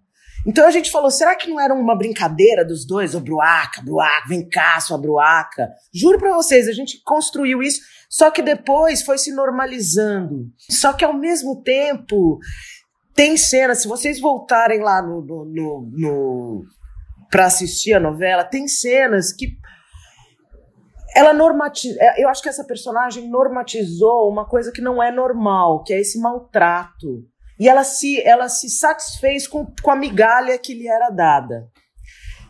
Então 0.47 0.65
a 0.65 0.71
gente 0.71 0.93
falou, 0.93 1.11
será 1.11 1.35
que 1.35 1.51
não 1.51 1.59
era 1.59 1.75
uma 1.75 1.97
brincadeira 1.97 2.65
dos 2.65 2.87
dois? 2.87 3.17
Ô, 3.17 3.21
Bruaca, 3.21 3.83
Bruaca, 3.83 4.29
vem 4.29 4.49
cá, 4.49 4.79
sua 4.81 4.97
Bruaca. 4.97 5.69
Juro 5.93 6.21
para 6.21 6.33
vocês, 6.37 6.69
a 6.69 6.73
gente 6.73 7.03
construiu 7.05 7.61
isso, 7.61 7.81
só 8.09 8.31
que 8.31 8.41
depois 8.41 9.03
foi 9.03 9.19
se 9.19 9.33
normalizando. 9.33 10.47
Só 10.71 10.93
que 10.93 11.05
ao 11.05 11.13
mesmo 11.13 11.61
tempo, 11.63 12.39
tem 13.13 13.37
cenas, 13.37 13.83
se 13.83 13.89
vocês 13.89 14.21
voltarem 14.21 14.81
lá 14.81 15.03
no, 15.03 15.21
no, 15.23 15.45
no, 15.45 15.91
no 15.93 16.65
para 17.31 17.47
assistir 17.47 17.95
a 17.95 18.01
novela, 18.01 18.45
tem 18.45 18.69
cenas 18.69 19.33
que 19.33 19.57
ela 21.15 21.33
normatiza. 21.33 21.99
É, 22.01 22.23
eu 22.23 22.29
acho 22.29 22.43
que 22.43 22.49
essa 22.49 22.65
personagem 22.65 23.29
normatizou 23.29 24.31
uma 24.31 24.47
coisa 24.47 24.71
que 24.71 24.83
não 24.83 25.03
é 25.03 25.11
normal, 25.11 25.83
que 25.83 25.93
é 25.93 26.01
esse 26.01 26.19
maltrato 26.21 27.25
e 27.59 27.69
ela 27.69 27.85
se, 27.85 28.21
ela 28.21 28.49
se 28.49 28.69
satisfez 28.69 29.47
com, 29.47 29.67
com 29.83 29.91
a 29.91 29.97
migalha 29.97 30.59
que 30.59 30.75
lhe 30.75 30.87
era 30.87 31.11
dada. 31.11 31.69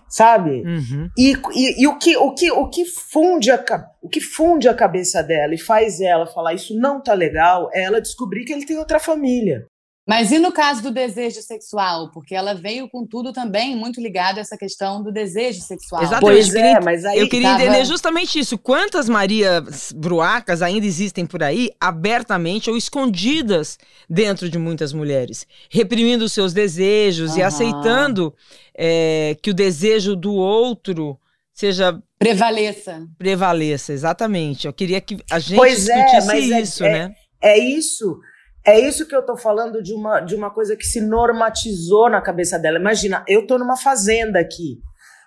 Sabe? 0.08 0.62
Uhum. 0.62 1.10
E, 1.18 1.32
e, 1.54 1.82
e, 1.82 1.86
o, 1.86 1.98
que, 1.98 2.16
o, 2.16 2.32
que, 2.32 2.50
o, 2.50 2.68
que 2.68 2.84
funde 2.84 3.50
a, 3.50 3.62
o 4.00 4.08
que 4.08 4.20
funde 4.20 4.68
a 4.68 4.74
cabeça 4.74 5.22
dela 5.22 5.54
e 5.54 5.58
faz 5.58 6.00
ela 6.00 6.26
falar 6.26 6.54
isso 6.54 6.78
não 6.78 7.02
tá 7.02 7.12
legal 7.12 7.68
é 7.72 7.82
ela 7.82 8.00
descobrir 8.00 8.44
que 8.44 8.52
ele 8.52 8.64
tem 8.64 8.78
outra 8.78 9.00
família. 9.00 9.66
Mas 10.06 10.30
e 10.30 10.38
no 10.38 10.52
caso 10.52 10.84
do 10.84 10.92
desejo 10.92 11.42
sexual? 11.42 12.12
Porque 12.12 12.32
ela 12.32 12.54
veio 12.54 12.88
com 12.88 13.04
tudo 13.04 13.32
também 13.32 13.74
muito 13.74 14.00
ligado 14.00 14.38
a 14.38 14.40
essa 14.40 14.56
questão 14.56 15.02
do 15.02 15.10
desejo 15.10 15.60
sexual. 15.60 16.00
Exatamente. 16.00 16.52
Pois 16.52 16.54
é, 16.54 16.80
mas 16.80 17.04
aí 17.04 17.18
eu 17.18 17.28
queria 17.28 17.50
tava... 17.50 17.64
entender 17.64 17.84
justamente 17.84 18.38
isso. 18.38 18.56
Quantas 18.56 19.08
Marias 19.08 19.90
Bruacas 19.90 20.62
ainda 20.62 20.86
existem 20.86 21.26
por 21.26 21.42
aí, 21.42 21.70
abertamente 21.80 22.70
ou 22.70 22.76
escondidas 22.76 23.78
dentro 24.08 24.48
de 24.48 24.58
muitas 24.58 24.92
mulheres, 24.92 25.44
reprimindo 25.68 26.24
os 26.24 26.32
seus 26.32 26.52
desejos 26.52 27.32
uhum. 27.32 27.38
e 27.38 27.42
aceitando 27.42 28.32
é, 28.78 29.36
que 29.42 29.50
o 29.50 29.54
desejo 29.54 30.14
do 30.14 30.34
outro 30.34 31.18
seja 31.52 32.00
prevaleça. 32.16 33.04
Prevaleça, 33.18 33.92
exatamente. 33.92 34.68
Eu 34.68 34.72
queria 34.72 35.00
que 35.00 35.18
a 35.28 35.40
gente 35.40 35.56
pois 35.56 35.88
é, 35.88 36.04
discutisse 36.04 36.52
é, 36.52 36.60
isso, 36.60 36.84
é, 36.84 36.92
né? 36.92 37.14
É 37.42 37.58
isso. 37.58 38.20
É 38.66 38.80
isso 38.80 39.06
que 39.06 39.14
eu 39.14 39.24
tô 39.24 39.36
falando 39.36 39.80
de 39.80 39.94
uma, 39.94 40.20
de 40.20 40.34
uma 40.34 40.50
coisa 40.50 40.76
que 40.76 40.84
se 40.84 41.00
normatizou 41.00 42.10
na 42.10 42.20
cabeça 42.20 42.58
dela. 42.58 42.78
Imagina, 42.78 43.24
eu 43.28 43.46
tô 43.46 43.58
numa 43.58 43.76
fazenda 43.76 44.40
aqui 44.40 44.80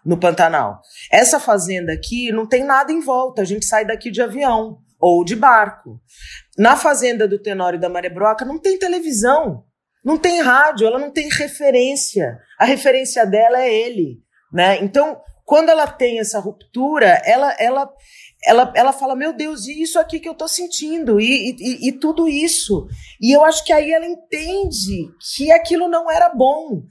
no 0.06 0.20
Pantanal. 0.20 0.82
Essa 1.12 1.40
fazenda 1.40 1.94
aqui 1.94 2.32
não 2.32 2.46
tem 2.46 2.64
nada 2.64 2.92
em 2.92 3.00
volta, 3.00 3.42
a 3.42 3.46
gente 3.46 3.66
sai 3.66 3.86
daqui 3.86 4.12
de 4.12 4.22
avião 4.22 4.80
ou 5.00 5.24
de 5.24 5.36
barco. 5.36 6.02
Na 6.58 6.76
fazenda 6.76 7.28
do 7.28 7.40
Tenório 7.40 7.78
e 7.78 7.80
da 7.80 7.88
Maria 7.88 8.14
Broca 8.14 8.44
não 8.44 8.60
tem 8.60 8.78
televisão, 8.78 9.64
não 10.04 10.18
tem 10.18 10.42
rádio, 10.42 10.88
ela 10.88 11.00
não 11.00 11.12
tem 11.12 11.30
referência. 11.30 12.38
A 12.60 12.66
referência 12.66 13.26
dela 13.26 13.62
é 13.62 13.74
ele, 13.74 14.18
né? 14.52 14.78
Então, 14.82 15.22
quando 15.46 15.70
ela 15.70 15.88
tem 15.88 16.20
essa 16.20 16.40
ruptura, 16.40 17.22
ela 17.26 17.56
ela 17.58 17.90
ela, 18.46 18.72
ela 18.76 18.94
fala, 18.94 19.16
meu 19.16 19.34
Deus, 19.34 19.68
e 19.68 19.82
isso 19.82 20.00
aqui 20.00 20.20
que 20.20 20.30
eu 20.30 20.34
tô 20.34 20.48
sentindo, 20.48 21.20
e, 21.20 21.52
e, 21.60 21.90
e, 21.90 21.92
tudo 21.92 22.28
isso. 22.28 22.88
E 23.22 23.36
eu 23.36 23.44
acho 23.44 23.66
que 23.66 23.74
aí 23.74 23.92
ela 23.92 24.06
entende 24.06 25.10
que 25.36 25.52
aquilo 25.52 25.90
não 25.90 26.10
era 26.10 26.30
bom. 26.30 26.84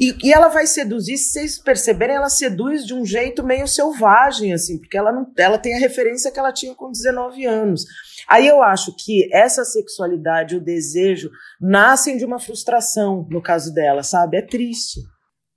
E, 0.00 0.14
e 0.24 0.32
ela 0.32 0.48
vai 0.48 0.66
seduzir, 0.66 1.18
se 1.18 1.32
vocês 1.32 1.58
perceberem, 1.58 2.16
ela 2.16 2.30
seduz 2.30 2.84
de 2.84 2.94
um 2.94 3.04
jeito 3.04 3.44
meio 3.44 3.68
selvagem, 3.68 4.52
assim, 4.52 4.78
porque 4.78 4.96
ela, 4.96 5.12
não, 5.12 5.26
ela 5.38 5.58
tem 5.58 5.74
a 5.74 5.80
referência 5.80 6.30
que 6.30 6.38
ela 6.38 6.52
tinha 6.52 6.74
com 6.74 6.90
19 6.90 7.44
anos. 7.44 7.84
Aí 8.28 8.46
eu 8.46 8.62
acho 8.62 8.94
que 8.96 9.28
essa 9.34 9.64
sexualidade, 9.64 10.56
o 10.56 10.64
desejo, 10.64 11.30
nascem 11.60 12.16
de 12.16 12.24
uma 12.24 12.38
frustração, 12.38 13.26
no 13.30 13.42
caso 13.42 13.72
dela, 13.72 14.02
sabe? 14.02 14.38
É 14.38 14.42
triste. 14.42 15.00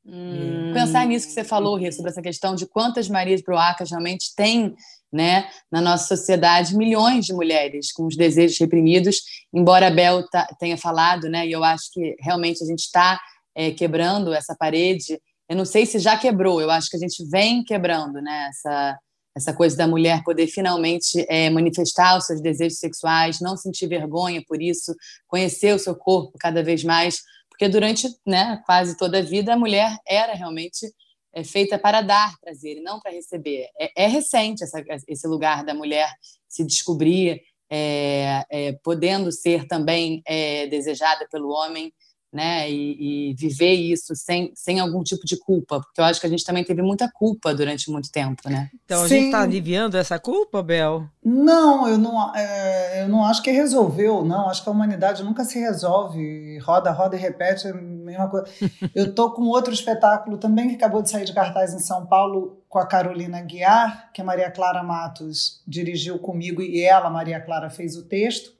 Hum. 0.06 0.72
Pensar 0.74 1.06
nisso 1.06 1.28
que 1.28 1.34
você 1.34 1.44
falou, 1.44 1.78
Rê, 1.78 1.92
sobre 1.92 2.12
essa 2.12 2.22
questão 2.22 2.56
de 2.56 2.66
quantas 2.66 3.08
Marias 3.08 3.42
Broacas 3.42 3.90
realmente 3.90 4.34
têm 4.36 4.74
né, 5.12 5.50
na 5.72 5.82
nossa 5.82 6.16
sociedade 6.16 6.76
milhões 6.76 7.26
de 7.26 7.34
mulheres 7.34 7.92
com 7.92 8.06
os 8.06 8.16
desejos 8.16 8.60
reprimidos, 8.60 9.22
embora 9.54 9.88
a 9.88 9.92
Bel 9.92 10.24
tenha 10.60 10.78
falado, 10.78 11.30
né, 11.30 11.48
e 11.48 11.52
eu 11.52 11.64
acho 11.64 11.92
que 11.92 12.16
realmente 12.20 12.64
a 12.64 12.68
gente 12.68 12.82
está 12.82 13.20
é, 13.56 13.72
quebrando 13.72 14.34
essa 14.34 14.56
parede. 14.56 15.20
Eu 15.50 15.56
não 15.56 15.66
sei 15.66 15.86
se 15.86 16.00
já 16.00 16.18
quebrou, 16.18 16.62
eu 16.62 16.70
acho 16.70 16.90
que 16.90 16.98
a 16.98 17.00
gente 17.00 17.24
vem 17.30 17.64
quebrando 17.64 18.22
né, 18.22 18.50
essa, 18.50 19.00
essa 19.36 19.54
coisa 19.54 19.76
da 19.76 19.88
mulher 19.88 20.24
poder 20.24 20.48
finalmente 20.48 21.26
é, 21.28 21.50
manifestar 21.50 22.18
os 22.18 22.26
seus 22.26 22.42
desejos 22.42 22.78
sexuais, 22.78 23.42
não 23.42 23.58
sentir 23.58 23.88
vergonha 23.88 24.44
por 24.48 24.62
isso, 24.62 24.96
conhecer 25.28 25.74
o 25.74 25.80
seu 25.80 25.96
corpo 25.96 26.38
cada 26.40 26.64
vez 26.64 26.84
mais, 26.84 27.22
porque 27.50 27.68
durante 27.68 28.08
né, 28.26 28.62
quase 28.66 28.96
toda 28.96 29.18
a 29.18 29.22
vida 29.22 29.54
a 29.54 29.58
mulher 29.58 29.98
era 30.08 30.34
realmente 30.34 30.88
é 31.34 31.44
feita 31.44 31.78
para 31.78 32.02
dar 32.02 32.34
prazer 32.40 32.78
e 32.78 32.82
não 32.82 33.00
para 33.00 33.12
receber. 33.12 33.68
É, 33.80 34.04
é 34.06 34.08
recente 34.08 34.64
essa, 34.64 34.84
esse 35.08 35.28
lugar 35.28 35.64
da 35.64 35.74
mulher 35.74 36.10
se 36.48 36.66
descobrir 36.66 37.42
é, 37.72 38.44
é, 38.50 38.72
podendo 38.84 39.32
ser 39.32 39.68
também 39.68 40.22
é, 40.26 40.66
desejada 40.68 41.28
pelo 41.32 41.50
homem 41.50 41.94
né? 42.32 42.70
E, 42.70 43.32
e, 43.32 43.34
viver 43.34 43.74
isso 43.74 44.16
sem, 44.16 44.52
sem 44.56 44.80
algum 44.80 45.04
tipo 45.04 45.26
de 45.26 45.38
culpa, 45.38 45.80
porque 45.82 46.00
eu 46.00 46.06
acho 46.06 46.22
que 46.22 46.28
a 46.28 46.30
gente 46.30 46.46
também 46.46 46.64
teve 46.64 46.82
muita 46.82 47.10
culpa 47.12 47.54
durante 47.54 47.90
muito 47.90 48.12
tempo, 48.12 48.48
né? 48.48 48.70
Então 48.86 49.02
a 49.02 49.08
Sim. 49.08 49.16
gente 49.16 49.26
está 49.26 49.42
aliviando 49.42 49.98
essa 49.98 50.20
culpa, 50.20 50.62
Bel? 50.62 51.06
Não, 51.24 51.88
eu 51.88 51.98
não, 51.98 52.36
é, 52.36 53.04
eu 53.04 53.10
não 53.10 53.26
acho 53.26 53.42
que 53.42 53.52
resolveu, 53.52 54.24
não. 54.24 54.48
Acho 54.48 54.64
que 54.64 54.70
a 54.70 54.72
humanidade 54.72 55.24
nunca 55.24 55.44
se 55.44 55.60
resolve, 55.60 56.60
roda, 56.60 56.92
roda 56.92 57.16
e 57.16 57.20
repete 57.20 57.68
a 57.68 57.74
mesma 57.74 58.30
coisa. 58.30 58.48
eu 58.94 59.14
tô 59.14 59.32
com 59.32 59.44
outro 59.44 59.74
espetáculo 59.74 60.38
também 60.38 60.70
que 60.70 60.76
acabou 60.76 61.02
de 61.02 61.10
sair 61.10 61.26
de 61.26 61.34
cartaz 61.34 61.74
em 61.74 61.80
São 61.80 62.06
Paulo 62.06 62.62
com 62.70 62.78
a 62.78 62.86
Carolina 62.86 63.42
Guiar, 63.42 64.12
que 64.14 64.22
a 64.22 64.24
Maria 64.24 64.52
Clara 64.52 64.84
Matos 64.84 65.64
dirigiu 65.68 66.20
comigo 66.20 66.62
e 66.62 66.82
ela, 66.82 67.10
Maria 67.10 67.42
Clara, 67.42 67.70
fez 67.70 67.96
o 67.96 68.04
texto 68.04 68.59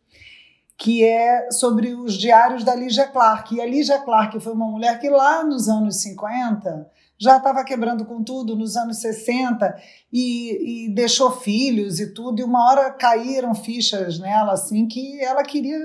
que 0.80 1.04
é 1.04 1.52
sobre 1.52 1.94
os 1.94 2.14
diários 2.14 2.64
da 2.64 2.74
Lígia 2.74 3.06
Clark. 3.06 3.54
E 3.54 3.60
a 3.60 3.66
Lígia 3.66 4.00
Clark 4.00 4.40
foi 4.40 4.54
uma 4.54 4.66
mulher 4.66 4.98
que 4.98 5.10
lá 5.10 5.44
nos 5.44 5.68
anos 5.68 5.98
50 6.02 6.90
já 7.22 7.36
estava 7.36 7.66
quebrando 7.66 8.06
com 8.06 8.24
tudo, 8.24 8.56
nos 8.56 8.78
anos 8.78 9.02
60, 9.02 9.78
e, 10.12 10.86
e, 10.86 10.90
deixou 10.96 11.32
filhos 11.32 12.00
e 12.00 12.14
tudo, 12.14 12.40
e 12.40 12.46
uma 12.46 12.66
hora 12.66 12.92
caíram 12.92 13.54
fichas 13.54 14.20
nela, 14.20 14.54
assim, 14.54 14.88
que 14.88 15.22
ela 15.22 15.44
queria, 15.44 15.78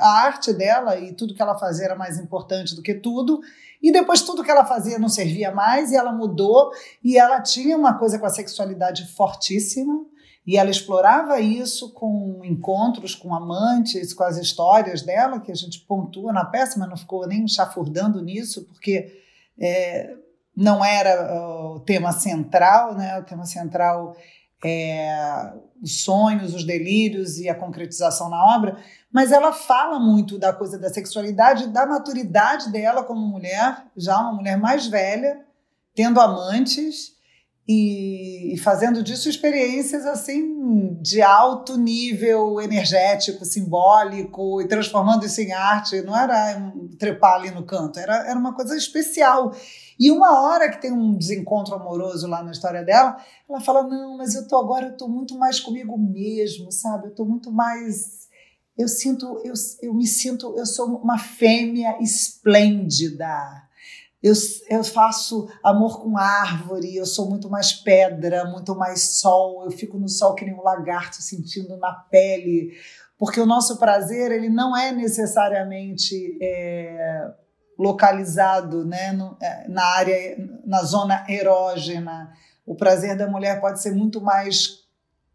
a 0.00 0.24
arte 0.24 0.52
dela 0.52 0.98
e 0.98 1.12
tudo 1.12 1.32
que 1.32 1.40
ela 1.40 1.56
fazia 1.56 1.84
era 1.84 1.94
mais 1.94 2.18
importante 2.18 2.74
do 2.74 2.82
que 2.82 2.94
tudo, 2.94 3.40
e 3.80 3.92
depois 3.92 4.22
tudo 4.22 4.42
que 4.42 4.50
ela 4.50 4.64
fazia 4.64 4.98
não 4.98 5.08
servia 5.08 5.52
mais, 5.52 5.92
e 5.92 5.96
ela 5.96 6.10
mudou, 6.10 6.72
e 7.04 7.16
ela 7.16 7.40
tinha 7.40 7.76
uma 7.76 7.96
coisa 7.96 8.18
com 8.18 8.26
a 8.26 8.30
sexualidade 8.30 9.06
fortíssima, 9.14 10.04
e 10.46 10.58
ela 10.58 10.70
explorava 10.70 11.40
isso 11.40 11.92
com 11.92 12.40
encontros 12.44 13.14
com 13.14 13.34
amantes, 13.34 14.12
com 14.12 14.24
as 14.24 14.36
histórias 14.36 15.02
dela, 15.02 15.40
que 15.40 15.50
a 15.50 15.54
gente 15.54 15.80
pontua 15.80 16.32
na 16.32 16.44
peça, 16.44 16.78
mas 16.78 16.88
não 16.88 16.96
ficou 16.96 17.26
nem 17.26 17.48
chafurdando 17.48 18.22
nisso, 18.22 18.64
porque 18.64 19.22
é, 19.58 20.14
não 20.54 20.84
era 20.84 21.34
o 21.74 21.80
tema 21.80 22.12
central, 22.12 22.94
né? 22.94 23.18
O 23.18 23.24
tema 23.24 23.46
central 23.46 24.16
é 24.64 25.52
os 25.82 26.02
sonhos, 26.02 26.54
os 26.54 26.64
delírios 26.64 27.38
e 27.38 27.48
a 27.48 27.54
concretização 27.54 28.30
na 28.30 28.56
obra, 28.56 28.78
mas 29.12 29.32
ela 29.32 29.52
fala 29.52 30.00
muito 30.00 30.38
da 30.38 30.50
coisa 30.50 30.78
da 30.78 30.88
sexualidade, 30.88 31.68
da 31.68 31.84
maturidade 31.84 32.72
dela 32.72 33.04
como 33.04 33.20
mulher, 33.20 33.84
já 33.94 34.18
uma 34.18 34.32
mulher 34.32 34.56
mais 34.56 34.86
velha, 34.86 35.40
tendo 35.94 36.18
amantes 36.18 37.14
e, 37.66 38.52
e, 38.52 38.58
fazendo 38.58 39.02
disso 39.02 39.26
experiências 39.26 40.04
assim 40.04 40.98
de 41.00 41.22
alto 41.22 41.78
nível 41.78 42.60
energético, 42.60 43.42
simbólico 43.46 44.60
e 44.60 44.68
transformando 44.68 45.24
isso 45.24 45.40
em 45.40 45.50
arte. 45.50 46.02
Não 46.02 46.14
era 46.14 46.58
um 46.58 46.88
trepar 46.98 47.36
ali 47.36 47.50
no 47.50 47.64
canto, 47.64 47.98
era, 47.98 48.28
era 48.28 48.38
uma 48.38 48.54
coisa 48.54 48.76
especial. 48.76 49.54
E 49.98 50.10
uma 50.10 50.42
hora 50.42 50.70
que 50.70 50.80
tem 50.80 50.92
um 50.92 51.16
desencontro 51.16 51.74
amoroso 51.74 52.26
lá 52.28 52.42
na 52.42 52.50
história 52.50 52.84
dela, 52.84 53.16
ela 53.48 53.60
fala: 53.60 53.82
Não, 53.82 54.18
mas 54.18 54.34
eu 54.34 54.46
tô 54.46 54.58
agora, 54.58 54.88
eu 54.88 54.96
tô 54.98 55.08
muito 55.08 55.38
mais 55.38 55.58
comigo 55.58 55.96
mesmo, 55.96 56.70
sabe? 56.70 57.06
Eu 57.06 57.14
tô 57.14 57.24
muito 57.24 57.50
mais. 57.50 58.24
Eu 58.76 58.88
sinto, 58.88 59.40
eu, 59.42 59.54
eu 59.80 59.94
me 59.94 60.06
sinto, 60.06 60.54
eu 60.58 60.66
sou 60.66 60.96
uma 60.96 61.16
fêmea 61.16 61.96
esplêndida 62.02 63.63
eu, 64.24 64.32
eu 64.70 64.82
faço 64.82 65.48
amor 65.62 66.00
com 66.00 66.16
árvore, 66.16 66.96
eu 66.96 67.06
sou 67.06 67.28
muito 67.28 67.48
mais 67.50 67.72
pedra, 67.72 68.44
muito 68.46 68.74
mais 68.74 69.18
sol, 69.20 69.64
eu 69.64 69.70
fico 69.70 69.98
no 69.98 70.08
sol 70.08 70.34
que 70.34 70.44
nem 70.44 70.54
um 70.54 70.62
lagarto, 70.62 71.22
sentindo 71.22 71.76
na 71.76 71.92
pele 71.92 72.72
porque 73.18 73.40
o 73.40 73.46
nosso 73.46 73.78
prazer 73.78 74.30
ele 74.32 74.48
não 74.48 74.76
é 74.76 74.92
necessariamente 74.92 76.36
é, 76.42 77.30
localizado 77.78 78.84
né, 78.84 79.12
no, 79.12 79.36
é, 79.40 79.68
na 79.68 79.84
área, 79.84 80.36
na 80.64 80.82
zona 80.82 81.24
erógena. 81.28 82.32
O 82.66 82.74
prazer 82.74 83.16
da 83.16 83.26
mulher 83.26 83.60
pode 83.60 83.80
ser 83.80 83.92
muito 83.92 84.20
mais 84.20 84.84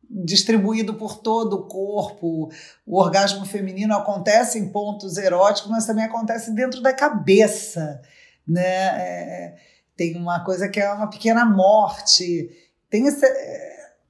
distribuído 0.09 0.95
por 0.95 1.19
todo 1.19 1.53
o 1.53 1.67
corpo. 1.67 2.49
O 2.85 2.99
orgasmo 2.99 3.45
feminino 3.45 3.95
acontece 3.95 4.59
em 4.59 4.69
pontos 4.69 5.17
eróticos, 5.17 5.71
mas 5.71 5.85
também 5.85 6.05
acontece 6.05 6.51
dentro 6.53 6.81
da 6.81 6.93
cabeça, 6.93 8.01
né? 8.49 8.61
É, 8.61 9.55
tem 9.95 10.17
uma 10.17 10.43
coisa 10.43 10.67
que 10.67 10.79
é 10.79 10.91
uma 10.91 11.09
pequena 11.09 11.45
morte. 11.45 12.49
Tem 12.89 13.05
esse, 13.05 13.25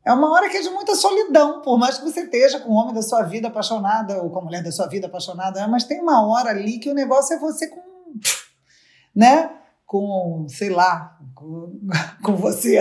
é 0.06 0.14
uma 0.14 0.32
hora 0.32 0.50
que 0.50 0.58
é 0.58 0.62
de 0.62 0.70
muita 0.70 0.96
solidão, 0.96 1.62
por 1.62 1.78
mais 1.78 1.98
que 1.98 2.06
você 2.06 2.22
esteja 2.22 2.60
com 2.60 2.72
o 2.72 2.76
homem 2.76 2.94
da 2.94 3.02
sua 3.02 3.24
vida 3.24 3.48
apaixonada 3.48 4.22
ou 4.24 4.30
com 4.30 4.40
a 4.40 4.44
mulher 4.44 4.64
da 4.64 4.72
sua 4.72 4.88
vida 4.88 5.08
apaixonada, 5.08 5.68
mas 5.68 5.84
tem 5.84 6.00
uma 6.00 6.26
hora 6.26 6.50
ali 6.50 6.80
que 6.80 6.90
o 6.90 6.96
negócio 6.96 7.36
é 7.36 7.40
você 7.40 7.68
com, 7.68 7.82
né? 9.16 9.59
Com, 9.90 10.46
sei 10.48 10.70
lá, 10.70 11.18
com, 11.34 11.80
com 12.24 12.36
você. 12.36 12.78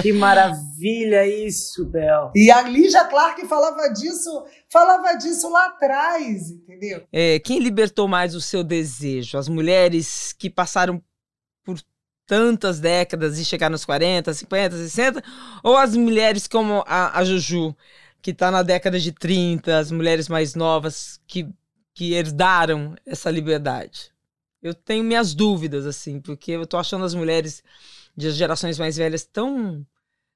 Que 0.00 0.12
maravilha 0.12 1.26
isso, 1.26 1.84
Bel. 1.86 2.30
E 2.36 2.52
a 2.52 2.62
Lígia 2.62 3.04
Clark 3.06 3.44
falava 3.48 3.88
disso, 3.88 4.44
falava 4.70 5.14
disso 5.14 5.50
lá 5.50 5.66
atrás, 5.66 6.52
entendeu? 6.52 7.02
É, 7.12 7.40
quem 7.40 7.58
libertou 7.58 8.06
mais 8.06 8.36
o 8.36 8.40
seu 8.40 8.62
desejo? 8.62 9.38
As 9.38 9.48
mulheres 9.48 10.32
que 10.32 10.48
passaram 10.48 11.02
por 11.64 11.80
tantas 12.28 12.78
décadas 12.78 13.36
e 13.36 13.44
chegaram 13.44 13.72
nos 13.72 13.84
40, 13.84 14.32
50, 14.32 14.76
60? 14.76 15.24
Ou 15.64 15.76
as 15.76 15.96
mulheres 15.96 16.46
como 16.46 16.84
a, 16.86 17.18
a 17.18 17.24
Juju, 17.24 17.74
que 18.22 18.30
está 18.30 18.52
na 18.52 18.62
década 18.62 19.00
de 19.00 19.10
30, 19.10 19.76
as 19.76 19.90
mulheres 19.90 20.28
mais 20.28 20.54
novas 20.54 21.20
que, 21.26 21.48
que 21.92 22.14
herdaram 22.14 22.94
essa 23.04 23.32
liberdade? 23.32 24.12
Eu 24.62 24.74
tenho 24.74 25.02
minhas 25.04 25.34
dúvidas, 25.34 25.86
assim, 25.86 26.20
porque 26.20 26.52
eu 26.52 26.66
tô 26.66 26.76
achando 26.76 27.04
as 27.04 27.14
mulheres 27.14 27.62
de 28.16 28.30
gerações 28.30 28.78
mais 28.78 28.96
velhas 28.96 29.24
tão 29.24 29.86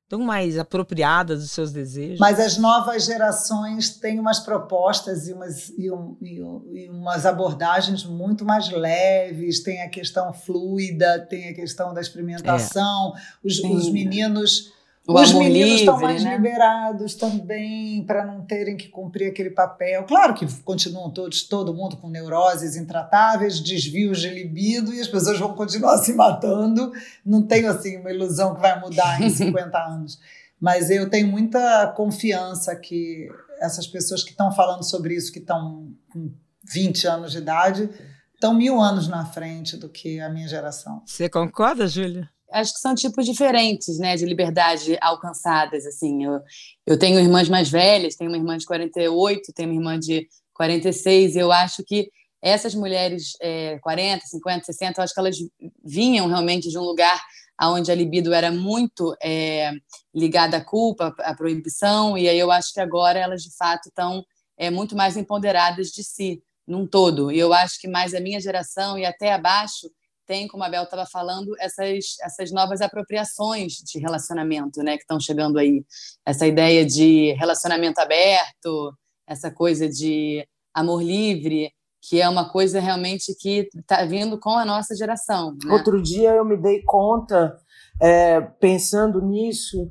tão 0.08 0.20
mais 0.20 0.58
apropriadas 0.58 1.40
dos 1.40 1.50
seus 1.50 1.72
desejos. 1.72 2.20
Mas 2.20 2.38
as 2.38 2.58
novas 2.58 3.04
gerações 3.06 3.90
têm 3.98 4.20
umas 4.20 4.38
propostas 4.38 5.26
e 5.28 5.32
umas, 5.32 5.70
e, 5.70 5.90
um, 5.90 6.16
e, 6.20 6.88
umas 6.90 7.24
abordagens 7.24 8.04
muito 8.04 8.44
mais 8.44 8.70
leves, 8.70 9.62
tem 9.62 9.82
a 9.82 9.88
questão 9.88 10.32
fluida, 10.32 11.26
tem 11.28 11.48
a 11.48 11.54
questão 11.54 11.94
da 11.94 12.00
experimentação, 12.00 13.14
é. 13.16 13.20
os, 13.46 13.58
os 13.58 13.90
meninos 13.90 14.72
o 15.06 15.20
Os 15.20 15.32
meninos 15.34 15.68
livre, 15.68 15.80
estão 15.80 16.00
mais 16.00 16.24
né? 16.24 16.34
liberados 16.34 17.14
também 17.14 18.02
para 18.04 18.24
não 18.24 18.40
terem 18.40 18.74
que 18.74 18.88
cumprir 18.88 19.28
aquele 19.28 19.50
papel. 19.50 20.04
Claro 20.04 20.32
que 20.32 20.46
continuam 20.62 21.10
todos, 21.10 21.42
todo 21.42 21.74
mundo 21.74 21.98
com 21.98 22.08
neuroses 22.08 22.74
intratáveis, 22.74 23.60
desvios 23.60 24.18
de 24.18 24.30
libido 24.30 24.94
e 24.94 25.00
as 25.00 25.08
pessoas 25.08 25.38
vão 25.38 25.52
continuar 25.54 25.98
se 26.04 26.14
matando. 26.14 26.90
Não 27.24 27.42
tenho 27.42 27.70
assim 27.70 27.98
uma 27.98 28.10
ilusão 28.10 28.54
que 28.54 28.62
vai 28.62 28.80
mudar 28.80 29.20
em 29.20 29.28
50 29.28 29.76
anos. 29.86 30.18
Mas 30.58 30.88
eu 30.88 31.10
tenho 31.10 31.28
muita 31.28 31.88
confiança 31.88 32.74
que 32.74 33.28
essas 33.60 33.86
pessoas 33.86 34.24
que 34.24 34.30
estão 34.30 34.50
falando 34.52 34.82
sobre 34.82 35.14
isso, 35.14 35.30
que 35.30 35.38
estão 35.38 35.92
com 36.10 36.30
20 36.72 37.06
anos 37.06 37.32
de 37.32 37.38
idade, 37.38 37.90
estão 38.32 38.54
mil 38.54 38.80
anos 38.80 39.06
na 39.06 39.26
frente 39.26 39.76
do 39.76 39.90
que 39.90 40.18
a 40.18 40.30
minha 40.30 40.48
geração. 40.48 41.02
Você 41.04 41.28
concorda, 41.28 41.86
Júlia? 41.86 42.30
Acho 42.54 42.72
que 42.72 42.80
são 42.80 42.94
tipos 42.94 43.26
diferentes, 43.26 43.98
né, 43.98 44.16
de 44.16 44.24
liberdade 44.24 44.96
alcançadas, 45.00 45.84
assim. 45.84 46.24
Eu, 46.24 46.40
eu 46.86 46.98
tenho 46.98 47.18
irmãs 47.18 47.48
mais 47.48 47.68
velhas, 47.68 48.14
tenho 48.14 48.30
uma 48.30 48.38
irmã 48.38 48.56
de 48.56 48.64
48, 48.64 49.52
tenho 49.52 49.70
uma 49.70 49.76
irmã 49.76 49.98
de 49.98 50.28
46, 50.54 51.34
e 51.34 51.38
eu 51.38 51.52
acho 51.52 51.82
que 51.84 52.10
essas 52.40 52.74
mulheres 52.74 53.32
é, 53.40 53.78
40, 53.80 54.24
50, 54.26 54.64
60, 54.66 55.00
eu 55.00 55.04
acho 55.04 55.14
que 55.14 55.20
elas 55.20 55.36
vinham 55.82 56.26
realmente 56.28 56.68
de 56.68 56.78
um 56.78 56.82
lugar 56.82 57.20
onde 57.62 57.90
a 57.90 57.94
libido 57.94 58.32
era 58.32 58.50
muito 58.50 59.16
é, 59.22 59.72
ligada 60.14 60.58
à 60.58 60.64
culpa, 60.64 61.14
à 61.20 61.34
proibição, 61.34 62.18
e 62.18 62.28
aí 62.28 62.38
eu 62.38 62.50
acho 62.50 62.72
que 62.72 62.80
agora 62.80 63.18
elas, 63.18 63.42
de 63.42 63.56
fato, 63.56 63.88
estão 63.88 64.24
é, 64.56 64.70
muito 64.70 64.96
mais 64.96 65.16
empoderadas 65.16 65.88
de 65.88 66.04
si, 66.04 66.42
num 66.66 66.86
todo. 66.86 67.30
E 67.30 67.38
eu 67.38 67.52
acho 67.52 67.80
que 67.80 67.88
mais 67.88 68.14
a 68.14 68.20
minha 68.20 68.40
geração 68.40 68.98
e 68.98 69.04
até 69.04 69.32
abaixo 69.32 69.90
tem, 70.26 70.48
como 70.48 70.64
a 70.64 70.68
Bel 70.68 70.84
estava 70.84 71.06
falando, 71.06 71.54
essas, 71.58 72.16
essas 72.22 72.50
novas 72.50 72.80
apropriações 72.80 73.74
de 73.74 73.98
relacionamento, 73.98 74.82
né, 74.82 74.96
que 74.96 75.02
estão 75.02 75.20
chegando 75.20 75.58
aí. 75.58 75.84
Essa 76.26 76.46
ideia 76.46 76.84
de 76.84 77.32
relacionamento 77.34 78.00
aberto, 78.00 78.92
essa 79.26 79.50
coisa 79.50 79.88
de 79.88 80.46
amor 80.74 81.02
livre, 81.02 81.70
que 82.08 82.20
é 82.20 82.28
uma 82.28 82.50
coisa 82.50 82.80
realmente 82.80 83.34
que 83.38 83.68
está 83.74 84.04
vindo 84.04 84.38
com 84.38 84.50
a 84.50 84.64
nossa 84.64 84.94
geração. 84.94 85.56
Né? 85.64 85.72
Outro 85.72 86.02
dia 86.02 86.30
eu 86.32 86.44
me 86.44 86.56
dei 86.56 86.82
conta, 86.82 87.56
é, 88.00 88.40
pensando 88.40 89.22
nisso, 89.22 89.90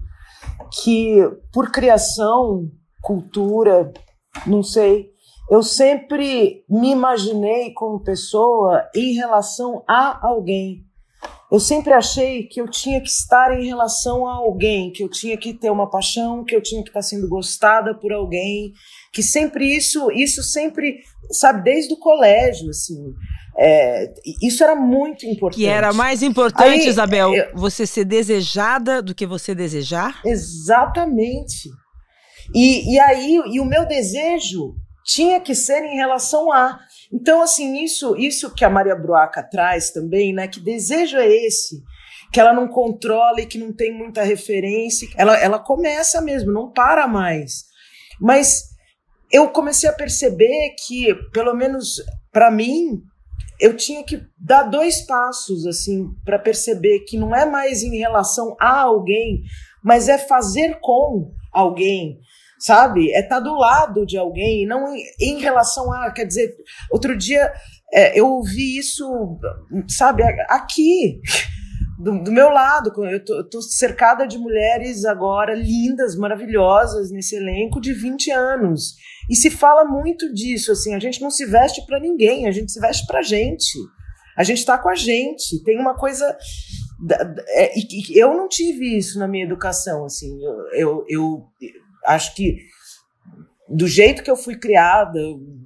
que 0.83 1.17
por 1.51 1.71
criação, 1.71 2.69
cultura, 3.01 3.91
não 4.45 4.61
sei, 4.61 5.12
eu 5.53 5.61
sempre 5.61 6.63
me 6.67 6.89
imaginei 6.89 7.73
como 7.73 8.03
pessoa 8.03 8.89
em 8.95 9.13
relação 9.13 9.83
a 9.87 10.25
alguém. 10.25 10.83
Eu 11.51 11.59
sempre 11.59 11.93
achei 11.93 12.47
que 12.47 12.59
eu 12.59 12.67
tinha 12.67 12.99
que 12.99 13.07
estar 13.07 13.55
em 13.55 13.67
relação 13.67 14.27
a 14.27 14.33
alguém, 14.33 14.91
que 14.91 15.03
eu 15.03 15.09
tinha 15.09 15.37
que 15.37 15.53
ter 15.53 15.69
uma 15.69 15.87
paixão, 15.87 16.43
que 16.43 16.55
eu 16.55 16.63
tinha 16.63 16.81
que 16.81 16.89
estar 16.89 17.03
sendo 17.03 17.29
gostada 17.29 17.93
por 17.93 18.11
alguém, 18.11 18.73
que 19.13 19.21
sempre 19.21 19.77
isso, 19.77 20.11
isso 20.11 20.41
sempre, 20.41 21.01
sabe, 21.29 21.61
desde 21.61 21.93
o 21.93 21.97
colégio, 21.97 22.71
assim. 22.71 23.13
É, 23.55 24.11
isso 24.41 24.63
era 24.63 24.75
muito 24.75 25.27
importante. 25.27 25.59
Que 25.59 25.67
era 25.67 25.93
mais 25.93 26.23
importante, 26.23 26.81
Aí, 26.81 26.87
Isabel, 26.87 27.31
eu, 27.31 27.51
você 27.53 27.85
ser 27.85 28.05
desejada 28.05 29.03
do 29.03 29.13
que 29.13 29.27
você 29.27 29.53
desejar? 29.53 30.19
Exatamente. 30.25 31.69
E, 32.55 32.95
e 32.95 32.99
aí, 32.99 33.39
e 33.51 33.59
o 33.59 33.65
meu 33.65 33.85
desejo 33.87 34.73
tinha 35.05 35.39
que 35.39 35.53
ser 35.53 35.83
em 35.83 35.95
relação 35.95 36.51
a. 36.51 36.79
Então, 37.11 37.41
assim, 37.41 37.83
isso, 37.83 38.15
isso 38.15 38.53
que 38.53 38.65
a 38.65 38.69
Maria 38.69 38.95
Bruaca 38.95 39.43
traz 39.43 39.91
também, 39.91 40.33
né? 40.33 40.47
Que 40.47 40.59
desejo 40.59 41.17
é 41.17 41.27
esse? 41.27 41.81
Que 42.31 42.39
ela 42.39 42.53
não 42.53 42.67
controla 42.67 43.41
e 43.41 43.45
que 43.45 43.57
não 43.57 43.73
tem 43.73 43.95
muita 43.95 44.23
referência. 44.23 45.07
Ela, 45.15 45.37
ela 45.37 45.59
começa 45.59 46.21
mesmo, 46.21 46.51
não 46.51 46.71
para 46.71 47.07
mais. 47.07 47.65
Mas 48.19 48.63
eu 49.31 49.49
comecei 49.49 49.89
a 49.89 49.93
perceber 49.93 50.75
que, 50.85 51.13
pelo 51.31 51.53
menos 51.53 52.01
para 52.31 52.49
mim, 52.49 53.01
eu 53.59 53.75
tinha 53.75 54.03
que 54.03 54.21
dar 54.37 54.63
dois 54.63 55.05
passos, 55.05 55.65
assim, 55.65 56.09
para 56.25 56.39
perceber 56.39 57.01
que 57.01 57.17
não 57.17 57.35
é 57.35 57.45
mais 57.45 57.83
em 57.83 57.97
relação 57.97 58.55
a 58.59 58.81
alguém, 58.81 59.41
mas 59.83 60.09
é 60.09 60.17
fazer 60.17 60.79
com 60.81 61.31
alguém 61.51 62.19
sabe? 62.63 63.11
É 63.11 63.19
estar 63.19 63.35
tá 63.35 63.41
do 63.41 63.53
lado 63.53 64.05
de 64.05 64.17
alguém, 64.17 64.65
não 64.65 64.95
em, 64.95 65.03
em 65.19 65.39
relação 65.39 65.91
a. 65.91 66.11
Quer 66.11 66.25
dizer, 66.25 66.55
outro 66.89 67.17
dia 67.17 67.51
é, 67.91 68.17
eu 68.17 68.25
ouvi 68.25 68.77
isso, 68.77 69.05
sabe, 69.89 70.23
aqui. 70.47 71.19
Do, 71.99 72.23
do, 72.23 72.31
meu 72.31 72.49
lado, 72.49 72.91
eu 73.05 73.23
tô, 73.23 73.43
tô, 73.49 73.61
cercada 73.61 74.25
de 74.25 74.37
mulheres 74.37 75.05
agora 75.05 75.53
lindas, 75.53 76.15
maravilhosas 76.15 77.11
nesse 77.11 77.35
elenco 77.35 77.79
de 77.79 77.93
20 77.93 78.31
anos. 78.31 78.95
E 79.29 79.35
se 79.35 79.49
fala 79.49 79.85
muito 79.85 80.33
disso, 80.33 80.71
assim, 80.71 80.95
a 80.95 80.99
gente 80.99 81.21
não 81.21 81.29
se 81.29 81.45
veste 81.45 81.85
para 81.85 81.99
ninguém, 81.99 82.47
a 82.47 82.51
gente 82.51 82.71
se 82.71 82.79
veste 82.79 83.05
pra 83.05 83.21
gente. 83.21 83.77
A 84.35 84.43
gente 84.43 84.59
está 84.59 84.77
com 84.77 84.89
a 84.89 84.95
gente. 84.95 85.63
Tem 85.63 85.79
uma 85.79 85.95
coisa. 85.95 86.35
É, 87.49 87.71
eu 88.15 88.33
não 88.33 88.47
tive 88.47 88.97
isso 88.97 89.19
na 89.19 89.27
minha 89.27 89.45
educação, 89.45 90.05
assim. 90.05 90.43
Eu, 90.43 90.55
eu, 90.73 91.05
eu 91.07 91.43
acho 92.05 92.35
que 92.35 92.57
do 93.67 93.87
jeito 93.87 94.23
que 94.23 94.29
eu 94.29 94.35
fui 94.35 94.57
criada, 94.57 95.19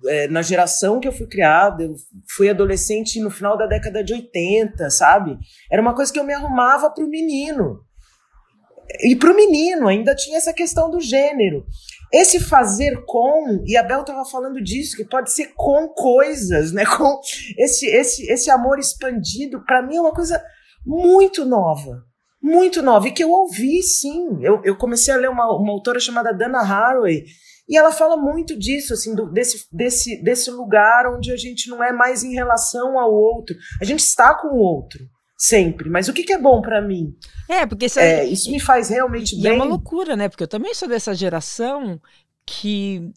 é, 0.06 0.28
na 0.28 0.42
geração 0.42 1.00
que 1.00 1.08
eu 1.08 1.12
fui 1.12 1.28
criada, 1.28 1.84
eu 1.84 1.96
fui 2.36 2.50
adolescente 2.50 3.20
no 3.20 3.30
final 3.30 3.58
da 3.58 3.66
década 3.66 4.04
de 4.04 4.14
80, 4.14 4.90
sabe? 4.90 5.38
Era 5.70 5.82
uma 5.82 5.96
coisa 5.96 6.12
que 6.12 6.20
eu 6.20 6.24
me 6.24 6.34
arrumava 6.34 6.90
para 6.90 7.04
o 7.04 7.10
menino. 7.10 7.82
E 9.04 9.16
para 9.16 9.32
o 9.32 9.36
menino 9.36 9.88
ainda 9.88 10.16
tinha 10.16 10.38
essa 10.38 10.54
questão 10.54 10.90
do 10.90 11.02
gênero. 11.02 11.66
Esse 12.14 12.40
fazer 12.40 13.04
com, 13.06 13.62
e 13.66 13.76
a 13.76 13.84
Bel 13.84 14.02
estava 14.02 14.24
falando 14.24 14.64
disso, 14.64 14.96
que 14.96 15.04
pode 15.04 15.32
ser 15.34 15.52
com 15.56 15.90
coisas, 15.90 16.72
né? 16.72 16.86
Com 16.98 17.20
esse, 17.58 17.86
esse, 17.88 18.32
esse 18.32 18.50
amor 18.50 18.80
expandido, 18.80 19.62
para 19.66 19.82
mim 19.82 19.98
é 19.98 20.02
uma 20.02 20.14
coisa 20.14 20.42
muito 20.86 21.44
nova 21.44 22.07
muito 22.42 22.82
nova, 22.82 23.08
e 23.08 23.12
que 23.12 23.24
eu 23.24 23.30
ouvi 23.30 23.82
sim. 23.82 24.40
Eu, 24.42 24.62
eu 24.64 24.78
comecei 24.78 25.14
a 25.14 25.18
ler 25.18 25.30
uma, 25.30 25.46
uma 25.56 25.72
autora 25.72 26.00
chamada 26.00 26.34
Dana 26.34 26.60
Haraway, 26.60 27.24
e 27.70 27.78
ela 27.78 27.92
fala 27.92 28.16
muito 28.16 28.58
disso, 28.58 28.94
assim, 28.94 29.14
do, 29.14 29.30
desse, 29.30 29.68
desse, 29.72 30.24
desse 30.24 30.50
lugar 30.50 31.14
onde 31.14 31.32
a 31.32 31.36
gente 31.36 31.70
não 31.70 31.84
é 31.84 31.92
mais 31.92 32.24
em 32.24 32.34
relação 32.34 32.98
ao 32.98 33.14
outro. 33.14 33.56
A 33.82 33.86
gente 33.86 34.00
está 34.00 34.34
com 34.34 34.48
o 34.48 34.60
outro, 34.60 35.06
sempre. 35.38 35.90
Mas 35.90 36.08
o 36.08 36.14
que, 36.14 36.24
que 36.24 36.32
é 36.32 36.42
bom 36.42 36.62
para 36.62 36.82
mim? 36.82 37.14
É, 37.50 37.66
porque 37.66 37.88
isso, 37.88 38.00
é, 38.00 38.26
isso 38.26 38.50
me 38.50 38.60
faz 38.60 38.90
realmente 38.90 39.38
e 39.38 39.42
bem. 39.42 39.52
é 39.52 39.56
uma 39.56 39.66
loucura, 39.66 40.16
né? 40.16 40.30
Porque 40.30 40.44
eu 40.44 40.48
também 40.48 40.74
sou 40.74 40.88
dessa 40.88 41.14
geração 41.14 42.00
que 42.46 43.12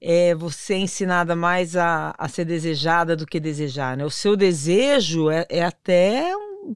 é, 0.00 0.34
você 0.34 0.72
é 0.72 0.78
ensinada 0.78 1.36
mais 1.36 1.76
a, 1.76 2.14
a 2.16 2.28
ser 2.28 2.46
desejada 2.46 3.14
do 3.14 3.26
que 3.26 3.38
desejar, 3.38 3.94
né? 3.96 4.04
O 4.06 4.10
seu 4.10 4.36
desejo 4.36 5.30
é, 5.30 5.46
é 5.50 5.62
até 5.62 6.34
um, 6.34 6.74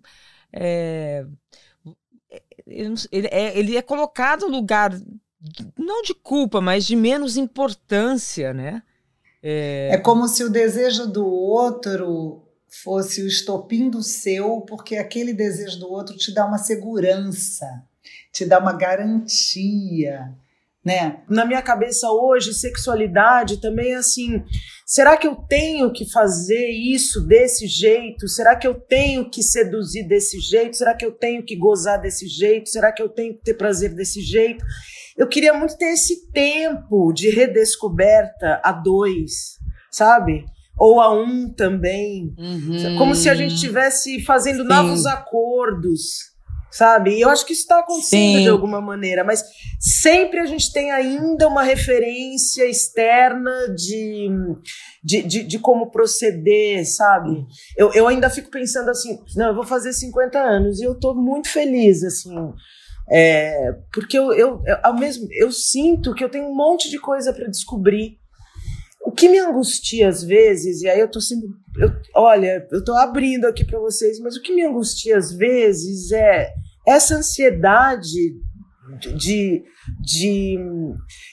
é, 0.52 1.24
ele, 2.66 3.28
é, 3.30 3.58
ele 3.58 3.76
é 3.76 3.82
colocado 3.82 4.48
no 4.48 4.56
lugar 4.56 4.92
não 5.78 6.02
de 6.02 6.14
culpa, 6.14 6.60
mas 6.60 6.84
de 6.84 6.96
menos 6.96 7.36
importância, 7.36 8.52
né? 8.52 8.82
É... 9.42 9.90
é 9.92 9.98
como 9.98 10.26
se 10.26 10.42
o 10.42 10.50
desejo 10.50 11.06
do 11.06 11.26
outro 11.26 12.42
fosse 12.82 13.22
o 13.22 13.28
estopim 13.28 13.88
do 13.88 14.02
seu, 14.02 14.62
porque 14.62 14.96
aquele 14.96 15.32
desejo 15.32 15.78
do 15.78 15.90
outro 15.90 16.16
te 16.16 16.34
dá 16.34 16.44
uma 16.44 16.58
segurança, 16.58 17.66
te 18.32 18.44
dá 18.44 18.58
uma 18.58 18.72
garantia. 18.72 20.34
Né? 20.86 21.20
Na 21.28 21.44
minha 21.44 21.60
cabeça 21.62 22.08
hoje, 22.12 22.54
sexualidade 22.54 23.60
também 23.60 23.94
é 23.94 23.96
assim: 23.96 24.44
será 24.86 25.16
que 25.16 25.26
eu 25.26 25.34
tenho 25.34 25.92
que 25.92 26.08
fazer 26.08 26.70
isso 26.70 27.26
desse 27.26 27.66
jeito? 27.66 28.28
Será 28.28 28.54
que 28.54 28.68
eu 28.68 28.74
tenho 28.74 29.28
que 29.28 29.42
seduzir 29.42 30.06
desse 30.06 30.38
jeito? 30.38 30.76
Será 30.76 30.94
que 30.94 31.04
eu 31.04 31.10
tenho 31.10 31.44
que 31.44 31.56
gozar 31.56 32.00
desse 32.00 32.28
jeito? 32.28 32.68
Será 32.68 32.92
que 32.92 33.02
eu 33.02 33.08
tenho 33.08 33.34
que 33.34 33.42
ter 33.42 33.54
prazer 33.54 33.96
desse 33.96 34.20
jeito? 34.20 34.64
Eu 35.18 35.26
queria 35.26 35.52
muito 35.52 35.76
ter 35.76 35.86
esse 35.86 36.30
tempo 36.30 37.12
de 37.12 37.30
redescoberta 37.30 38.60
a 38.62 38.70
dois, 38.70 39.58
sabe? 39.90 40.44
Ou 40.78 41.00
a 41.00 41.12
um 41.12 41.52
também. 41.52 42.32
Uhum. 42.38 42.96
Como 42.96 43.12
se 43.16 43.28
a 43.28 43.34
gente 43.34 43.54
estivesse 43.54 44.22
fazendo 44.22 44.62
Sim. 44.62 44.68
novos 44.68 45.04
acordos, 45.04 46.35
sabe? 46.76 47.16
E 47.16 47.20
eu 47.20 47.28
acho 47.28 47.46
que 47.46 47.52
isso 47.52 47.62
está 47.62 47.80
acontecendo 47.80 48.38
Sim. 48.38 48.42
de 48.42 48.48
alguma 48.48 48.80
maneira, 48.80 49.24
mas 49.24 49.44
sempre 49.80 50.40
a 50.40 50.46
gente 50.46 50.72
tem 50.72 50.90
ainda 50.90 51.48
uma 51.48 51.62
referência 51.62 52.68
externa 52.68 53.74
de, 53.74 54.28
de, 55.02 55.22
de, 55.22 55.42
de 55.44 55.58
como 55.58 55.90
proceder, 55.90 56.84
sabe? 56.86 57.46
Eu, 57.76 57.92
eu 57.92 58.08
ainda 58.08 58.28
fico 58.28 58.50
pensando 58.50 58.90
assim, 58.90 59.18
não, 59.36 59.48
eu 59.48 59.54
vou 59.54 59.64
fazer 59.64 59.92
50 59.92 60.38
anos 60.38 60.80
e 60.80 60.84
eu 60.84 60.92
estou 60.92 61.14
muito 61.14 61.48
feliz, 61.48 62.02
assim 62.02 62.34
é, 63.10 63.72
porque 63.92 64.18
eu, 64.18 64.32
eu, 64.32 64.62
eu, 64.66 64.76
ao 64.82 64.98
mesmo, 64.98 65.28
eu 65.32 65.52
sinto 65.52 66.14
que 66.14 66.24
eu 66.24 66.28
tenho 66.28 66.46
um 66.46 66.54
monte 66.54 66.90
de 66.90 66.98
coisa 66.98 67.32
para 67.32 67.48
descobrir. 67.48 68.18
O 69.04 69.12
que 69.12 69.28
me 69.28 69.38
angustia 69.38 70.08
às 70.08 70.24
vezes, 70.24 70.82
e 70.82 70.88
aí 70.88 70.98
eu 70.98 71.08
tô 71.08 71.20
sempre. 71.20 71.48
Eu, 71.78 71.92
olha, 72.16 72.66
eu 72.72 72.84
tô 72.84 72.92
abrindo 72.94 73.44
aqui 73.44 73.64
para 73.64 73.78
vocês, 73.78 74.18
mas 74.18 74.36
o 74.36 74.42
que 74.42 74.52
me 74.52 74.64
angustia 74.64 75.16
às 75.16 75.32
vezes 75.32 76.10
é 76.10 76.52
essa 76.86 77.16
ansiedade 77.16 78.34
de, 79.16 79.64
de, 80.00 80.58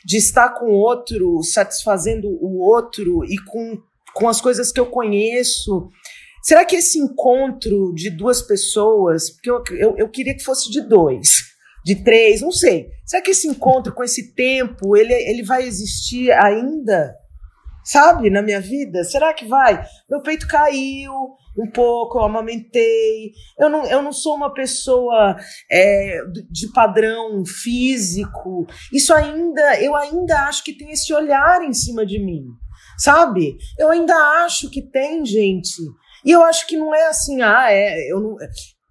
de 0.06 0.18
estar 0.18 0.50
com 0.50 0.66
o 0.66 0.74
outro, 0.74 1.42
satisfazendo 1.44 2.28
o 2.28 2.60
outro 2.60 3.24
e 3.26 3.38
com, 3.46 3.78
com 4.16 4.28
as 4.28 4.42
coisas 4.42 4.72
que 4.72 4.80
eu 4.80 4.88
conheço. 4.88 5.90
Será 6.42 6.66
que 6.66 6.76
esse 6.76 7.00
encontro 7.00 7.94
de 7.94 8.10
duas 8.10 8.42
pessoas, 8.42 9.30
porque 9.30 9.50
eu, 9.50 9.64
eu, 9.78 9.96
eu 9.98 10.10
queria 10.10 10.36
que 10.36 10.44
fosse 10.44 10.70
de 10.70 10.82
dois, 10.82 11.54
de 11.86 12.04
três, 12.04 12.42
não 12.42 12.52
sei. 12.52 12.88
Será 13.06 13.22
que 13.22 13.32
esse 13.32 13.48
encontro 13.48 13.94
com 13.94 14.04
esse 14.04 14.34
tempo, 14.34 14.98
ele, 14.98 15.14
ele 15.14 15.44
vai 15.44 15.64
existir 15.64 16.32
ainda? 16.32 17.16
Sabe, 17.86 18.30
na 18.30 18.42
minha 18.42 18.62
vida? 18.62 19.04
Será 19.04 19.34
que 19.34 19.46
vai? 19.46 19.86
Meu 20.10 20.22
peito 20.22 20.48
caiu 20.48 21.12
um 21.58 21.70
pouco, 21.70 22.18
eu 22.18 22.24
amamentei. 22.24 23.32
Eu 23.60 23.70
não, 23.70 23.86
eu 23.86 24.02
não 24.02 24.12
sou 24.12 24.36
uma 24.36 24.54
pessoa 24.54 25.38
é, 25.72 26.20
de 26.50 26.72
padrão 26.72 27.46
físico. 27.46 28.66
Isso 28.92 29.14
ainda, 29.14 29.82
eu 29.82 29.96
ainda 29.96 30.48
acho 30.48 30.64
que 30.64 30.74
tem 30.74 30.92
esse 30.92 31.14
olhar 31.14 31.64
em 31.64 31.74
cima 31.74 32.06
de 32.06 32.20
mim. 32.20 32.46
Sabe? 32.98 33.58
Eu 33.78 33.90
ainda 33.90 34.16
acho 34.46 34.70
que 34.70 34.82
tem, 34.82 35.26
gente. 35.26 35.82
E 36.26 36.32
eu 36.32 36.44
acho 36.44 36.68
que 36.68 36.78
não 36.78 36.94
é 36.94 37.08
assim, 37.08 37.42
ah, 37.42 37.68
é, 37.70 38.12
eu 38.12 38.20
não, 38.20 38.38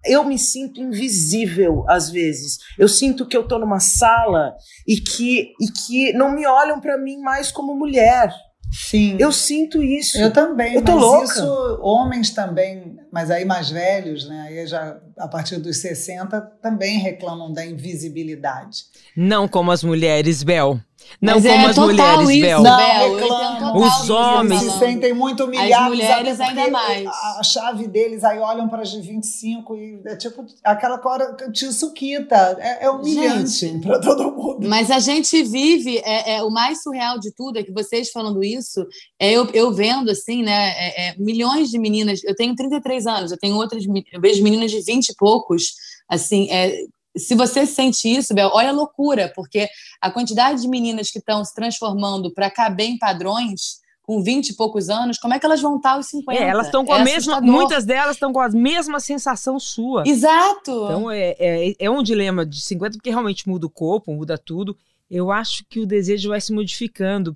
eu 0.05 0.23
me 0.23 0.37
sinto 0.37 0.81
invisível 0.81 1.85
às 1.87 2.09
vezes. 2.09 2.57
Eu 2.77 2.87
sinto 2.87 3.25
que 3.25 3.35
eu 3.35 3.41
estou 3.41 3.59
numa 3.59 3.79
sala 3.79 4.53
e 4.87 4.97
que, 4.97 5.53
e 5.59 5.71
que 5.71 6.13
não 6.13 6.33
me 6.33 6.45
olham 6.45 6.79
para 6.79 6.97
mim 6.97 7.17
mais 7.19 7.51
como 7.51 7.75
mulher. 7.75 8.31
Sim. 8.73 9.17
Eu 9.19 9.31
sinto 9.31 9.83
isso. 9.83 10.17
Eu 10.17 10.33
também. 10.33 10.73
Eu 10.73 10.81
tô 10.81 10.93
mas 10.93 11.01
louca. 11.01 11.25
isso, 11.25 11.79
homens 11.81 12.31
também, 12.31 12.97
mas 13.11 13.29
aí 13.29 13.45
mais 13.45 13.69
velhos, 13.69 14.27
né? 14.27 14.47
Aí 14.47 14.65
já 14.65 14.97
a 15.15 15.27
partir 15.27 15.57
dos 15.57 15.77
60 15.77 16.41
também 16.61 16.97
reclamam 16.97 17.53
da 17.53 17.63
invisibilidade. 17.63 18.85
Não 19.15 19.47
como 19.47 19.71
as 19.71 19.83
mulheres, 19.83 20.41
Bel. 20.41 20.79
Não 21.21 21.35
Mas 21.35 21.43
como 21.43 21.55
é 21.55 21.65
as 21.65 21.77
mulheres, 21.77 22.29
isso, 22.29 22.41
Bel. 22.41 22.61
Não, 22.61 22.77
reclamam. 22.77 23.77
Os 23.77 24.09
homens 24.09 24.61
se 24.61 24.79
sentem 24.79 25.13
muito 25.13 25.45
humilhados. 25.45 25.77
As 25.77 25.89
mulheres 25.89 26.39
ainda 26.39 26.69
mais. 26.69 27.07
A 27.07 27.43
chave 27.43 27.87
deles, 27.87 28.23
aí 28.23 28.39
olham 28.39 28.67
para 28.67 28.81
as 28.81 28.91
de 28.91 28.99
25 29.01 29.75
e 29.77 30.01
é 30.05 30.15
tipo 30.15 30.45
aquela 30.63 31.01
hora 31.03 31.35
tio 31.51 31.71
Suquita. 31.71 32.57
É, 32.59 32.85
é 32.85 32.89
humilhante 32.89 33.79
para 33.79 33.99
todo 33.99 34.31
mundo. 34.31 34.67
Mas 34.67 34.91
a 34.91 34.99
gente 34.99 35.41
vive, 35.43 35.97
é, 35.99 36.35
é, 36.35 36.43
o 36.43 36.49
mais 36.49 36.81
surreal 36.81 37.19
de 37.19 37.33
tudo 37.33 37.57
é 37.57 37.63
que 37.63 37.71
vocês 37.71 38.11
falando 38.11 38.43
isso, 38.43 38.85
é 39.19 39.31
eu, 39.31 39.47
eu 39.53 39.73
vendo 39.73 40.11
assim, 40.11 40.43
né, 40.43 40.73
é, 40.77 41.09
é 41.09 41.15
milhões 41.17 41.69
de 41.69 41.79
meninas, 41.79 42.21
eu 42.23 42.35
tenho 42.35 42.55
33 42.55 43.07
anos, 43.07 43.31
eu 43.31 43.37
tenho 43.37 43.55
outras, 43.55 43.83
eu 43.85 44.21
vejo 44.21 44.43
meninas 44.43 44.71
de 44.71 44.81
20 44.81 45.09
e 45.09 45.15
poucos, 45.15 45.73
assim, 46.09 46.49
é, 46.51 46.85
se 47.15 47.35
você 47.35 47.65
sente 47.65 48.07
isso, 48.07 48.33
Bel, 48.33 48.49
olha 48.53 48.69
a 48.69 48.73
loucura, 48.73 49.31
porque 49.35 49.67
a 50.01 50.09
quantidade 50.09 50.61
de 50.61 50.67
meninas 50.67 51.11
que 51.11 51.19
estão 51.19 51.43
se 51.45 51.53
transformando 51.53 52.33
para 52.33 52.49
caber 52.49 52.87
em 52.87 52.97
padrões 52.97 53.81
com 54.01 54.21
20 54.21 54.49
e 54.49 54.55
poucos 54.55 54.89
anos, 54.89 55.17
como 55.17 55.33
é 55.33 55.39
que 55.39 55.45
elas 55.45 55.61
vão 55.61 55.77
estar 55.77 55.91
aos 55.91 56.07
50? 56.07 56.41
É, 56.41 56.47
elas 56.47 56.65
estão 56.65 56.85
com 56.85 56.93
é 56.93 56.99
a 56.99 57.03
mesma, 57.03 57.39
muitas 57.39 57.85
delas 57.85 58.15
estão 58.15 58.33
com 58.33 58.41
a 58.41 58.49
mesma 58.49 58.99
sensação 58.99 59.59
sua. 59.59 60.03
Exato. 60.05 60.85
Então 60.85 61.09
é, 61.09 61.35
é, 61.39 61.75
é 61.79 61.89
um 61.89 62.03
dilema 62.03 62.45
de 62.45 62.61
50, 62.61 62.97
porque 62.97 63.09
realmente 63.09 63.47
muda 63.47 63.65
o 63.65 63.69
corpo, 63.69 64.13
muda 64.13 64.37
tudo. 64.37 64.77
Eu 65.09 65.31
acho 65.31 65.63
que 65.69 65.79
o 65.79 65.85
desejo 65.85 66.29
vai 66.29 66.41
se 66.41 66.51
modificando. 66.51 67.35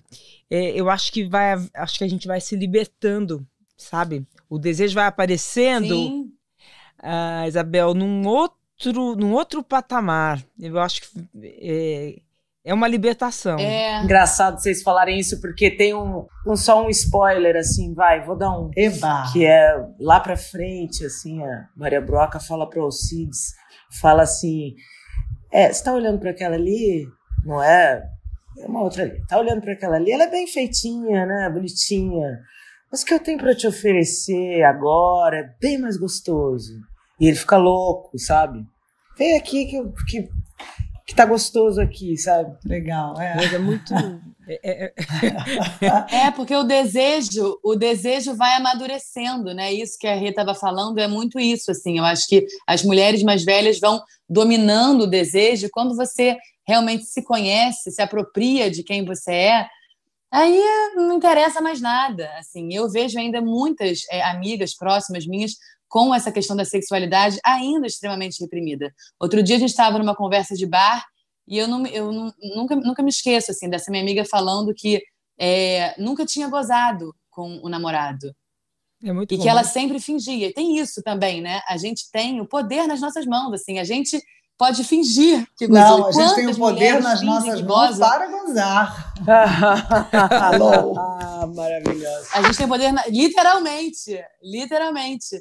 É, 0.49 0.71
eu 0.71 0.89
acho 0.89 1.11
que 1.11 1.23
vai, 1.25 1.53
acho 1.75 1.97
que 1.97 2.03
a 2.03 2.09
gente 2.09 2.27
vai 2.27 2.41
se 2.41 2.55
libertando, 2.55 3.45
sabe? 3.77 4.25
O 4.49 4.57
desejo 4.57 4.95
vai 4.95 5.05
aparecendo. 5.05 5.95
Sim. 5.95 6.33
Ah, 6.99 7.47
Isabel, 7.47 7.93
num 7.93 8.27
outro 8.27 8.57
outro, 8.77 9.15
num 9.15 9.33
outro 9.33 9.63
patamar. 9.63 10.43
Eu 10.59 10.79
acho 10.79 11.01
que 11.01 11.27
é, 11.61 12.19
é 12.63 12.73
uma 12.73 12.87
libertação. 12.87 13.57
É. 13.57 14.03
Engraçado 14.03 14.59
vocês 14.59 14.83
falarem 14.83 15.19
isso, 15.19 15.39
porque 15.41 15.71
tem 15.71 15.93
um, 15.93 16.25
um 16.45 16.55
só 16.55 16.85
um 16.85 16.89
spoiler, 16.89 17.55
assim, 17.55 17.93
vai, 17.93 18.23
vou 18.23 18.37
dar 18.37 18.51
um. 18.51 18.69
Eba. 18.75 19.31
Que 19.31 19.45
é 19.45 19.73
lá 19.99 20.19
pra 20.19 20.35
frente, 20.35 21.05
assim, 21.05 21.43
a 21.43 21.67
Maria 21.75 22.01
Broca 22.01 22.39
fala 22.39 22.69
para 22.69 22.81
Alcides, 22.81 23.53
fala 24.01 24.23
assim: 24.23 24.75
é, 25.51 25.71
você 25.71 25.83
tá 25.83 25.93
olhando 25.93 26.19
para 26.19 26.31
aquela 26.31 26.55
ali? 26.55 27.07
Não 27.45 27.63
é? 27.63 28.03
É 28.59 28.65
uma 28.65 28.81
outra 28.81 29.03
ali. 29.03 29.21
Tá 29.27 29.39
olhando 29.39 29.61
para 29.61 29.73
aquela 29.73 29.95
ali? 29.95 30.11
Ela 30.11 30.23
é 30.23 30.29
bem 30.29 30.47
feitinha, 30.47 31.25
né? 31.25 31.49
Bonitinha. 31.49 32.39
Mas 32.91 33.01
o 33.01 33.05
que 33.05 33.13
eu 33.13 33.19
tenho 33.19 33.37
para 33.37 33.55
te 33.55 33.67
oferecer 33.67 34.63
agora 34.63 35.37
é 35.37 35.49
bem 35.59 35.77
mais 35.77 35.97
gostoso. 35.97 36.73
E 37.19 37.27
ele 37.27 37.35
fica 37.35 37.57
louco, 37.57 38.17
sabe? 38.17 38.65
Vem 39.17 39.35
aqui 39.37 39.65
que, 39.65 39.83
que, 40.07 40.29
que 41.07 41.15
tá 41.15 41.25
gostoso 41.25 41.81
aqui, 41.81 42.15
sabe? 42.17 42.55
Legal, 42.65 43.19
é. 43.19 43.35
Mas 43.35 43.53
é 43.53 43.59
muito. 43.59 43.93
É, 44.49 44.85
é, 44.85 44.93
é, 45.81 46.27
é, 46.27 46.31
porque 46.31 46.55
o 46.55 46.63
desejo, 46.63 47.59
o 47.61 47.75
desejo 47.75 48.33
vai 48.33 48.53
amadurecendo, 48.53 49.53
né? 49.53 49.73
Isso 49.73 49.97
que 49.99 50.07
a 50.07 50.15
Rita 50.15 50.41
estava 50.41 50.55
falando 50.55 50.99
é 50.99 51.05
muito 51.05 51.37
isso, 51.37 51.69
assim. 51.69 51.97
Eu 51.97 52.05
acho 52.05 52.25
que 52.27 52.47
as 52.65 52.81
mulheres 52.81 53.21
mais 53.23 53.43
velhas 53.43 53.77
vão 53.77 54.01
dominando 54.29 55.01
o 55.01 55.09
desejo. 55.09 55.67
Quando 55.69 55.97
você 55.97 56.37
realmente 56.65 57.03
se 57.03 57.21
conhece, 57.23 57.91
se 57.91 58.01
apropria 58.01 58.71
de 58.71 58.83
quem 58.83 59.03
você 59.03 59.33
é, 59.33 59.67
aí 60.31 60.61
não 60.95 61.17
interessa 61.17 61.59
mais 61.59 61.81
nada. 61.81 62.29
Assim, 62.37 62.73
eu 62.73 62.89
vejo 62.89 63.19
ainda 63.19 63.41
muitas 63.41 64.01
é, 64.09 64.21
amigas 64.23 64.73
próximas 64.73 65.25
minhas 65.25 65.51
com 65.87 66.13
essa 66.13 66.31
questão 66.31 66.55
da 66.55 66.65
sexualidade 66.65 67.39
ainda 67.45 67.87
extremamente 67.87 68.41
reprimida. 68.41 68.93
Outro 69.19 69.41
dia 69.41 69.55
a 69.55 69.59
gente 69.59 69.69
estava 69.69 69.97
numa 69.97 70.15
conversa 70.15 70.55
de 70.55 70.65
bar 70.65 71.05
e 71.47 71.57
eu, 71.57 71.67
não, 71.67 71.85
eu 71.87 72.11
não, 72.11 72.33
nunca, 72.55 72.75
nunca 72.75 73.01
me 73.01 73.09
esqueço 73.09 73.51
assim 73.51 73.69
dessa 73.69 73.89
minha 73.89 74.03
amiga 74.03 74.25
falando 74.25 74.73
que 74.73 75.01
é, 75.39 75.99
nunca 76.01 76.25
tinha 76.25 76.47
gozado 76.49 77.13
com 77.29 77.59
o 77.63 77.69
namorado. 77.69 78.27
É 79.03 79.09
e 79.09 79.13
bom. 79.13 79.25
que 79.25 79.47
ela 79.47 79.63
sempre 79.63 79.99
fingia. 79.99 80.51
Tem 80.53 80.77
isso 80.77 81.03
também, 81.03 81.39
né? 81.39 81.61
A 81.69 81.77
gente 81.77 82.09
tem 82.11 82.41
o 82.41 82.47
poder 82.47 82.87
nas 82.87 82.99
nossas 82.99 83.25
mãos, 83.25 83.53
assim. 83.53 83.77
A 83.77 83.83
gente 83.83 84.19
pode 84.57 84.83
fingir 84.83 85.47
que 85.55 85.67
gozou. 85.67 85.99
Não, 85.99 86.07
a 86.07 86.11
gente 86.11 86.35
tem 86.35 86.47
o 86.47 86.57
poder 86.57 86.99
nas 86.99 87.21
nossas 87.21 87.61
mãos 87.61 87.99
para 87.99 88.27
gozar. 88.27 89.13
Alô. 90.51 90.97
ah, 90.97 91.47
maravilhoso. 91.55 92.27
A 92.33 92.41
gente 92.41 92.57
tem 92.57 92.67
poder, 92.67 92.91
na... 92.91 93.05
literalmente, 93.07 94.19
literalmente. 94.41 95.39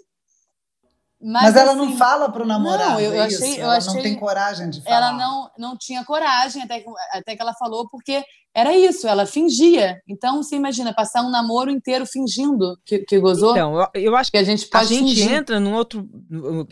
Mas, 1.29 1.43
Mas 1.43 1.57
ela 1.57 1.73
assim, 1.73 1.81
não 1.81 1.97
fala 1.97 2.31
para 2.31 2.45
o 2.45 2.47
namorado. 2.47 2.93
Não, 2.93 3.01
eu, 3.01 3.13
eu 3.13 3.23
achei, 3.25 3.49
isso. 3.49 3.59
eu 3.59 3.65
ela 3.65 3.77
achei, 3.79 3.95
não 3.95 4.03
tem 4.03 4.15
coragem 4.15 4.71
de 4.71 4.81
falar. 4.81 4.97
Ela 4.97 5.13
não, 5.15 5.51
não 5.59 5.77
tinha 5.77 6.05
coragem, 6.05 6.63
até 6.63 6.79
que, 6.79 6.89
até 7.11 7.35
que 7.35 7.43
ela 7.43 7.53
falou, 7.55 7.89
porque 7.91 8.25
era 8.57 8.75
isso, 8.75 9.07
ela 9.07 9.27
fingia. 9.27 10.01
Então, 10.09 10.43
você 10.43 10.57
imagina, 10.57 10.95
passar 10.95 11.21
um 11.21 11.31
namoro 11.31 11.71
inteiro 11.71 12.07
fingindo 12.07 12.75
que, 12.87 13.01
que 13.01 13.19
gozou. 13.19 13.51
Então, 13.51 13.79
eu, 13.93 14.01
eu 14.01 14.17
acho 14.17 14.31
que 14.31 14.39
a 14.39 14.43
gente, 14.43 14.67
a 14.73 14.83
gente 14.83 15.15
fingir. 15.15 15.31
entra 15.31 15.61
num 15.61 15.75
outro. 15.75 16.09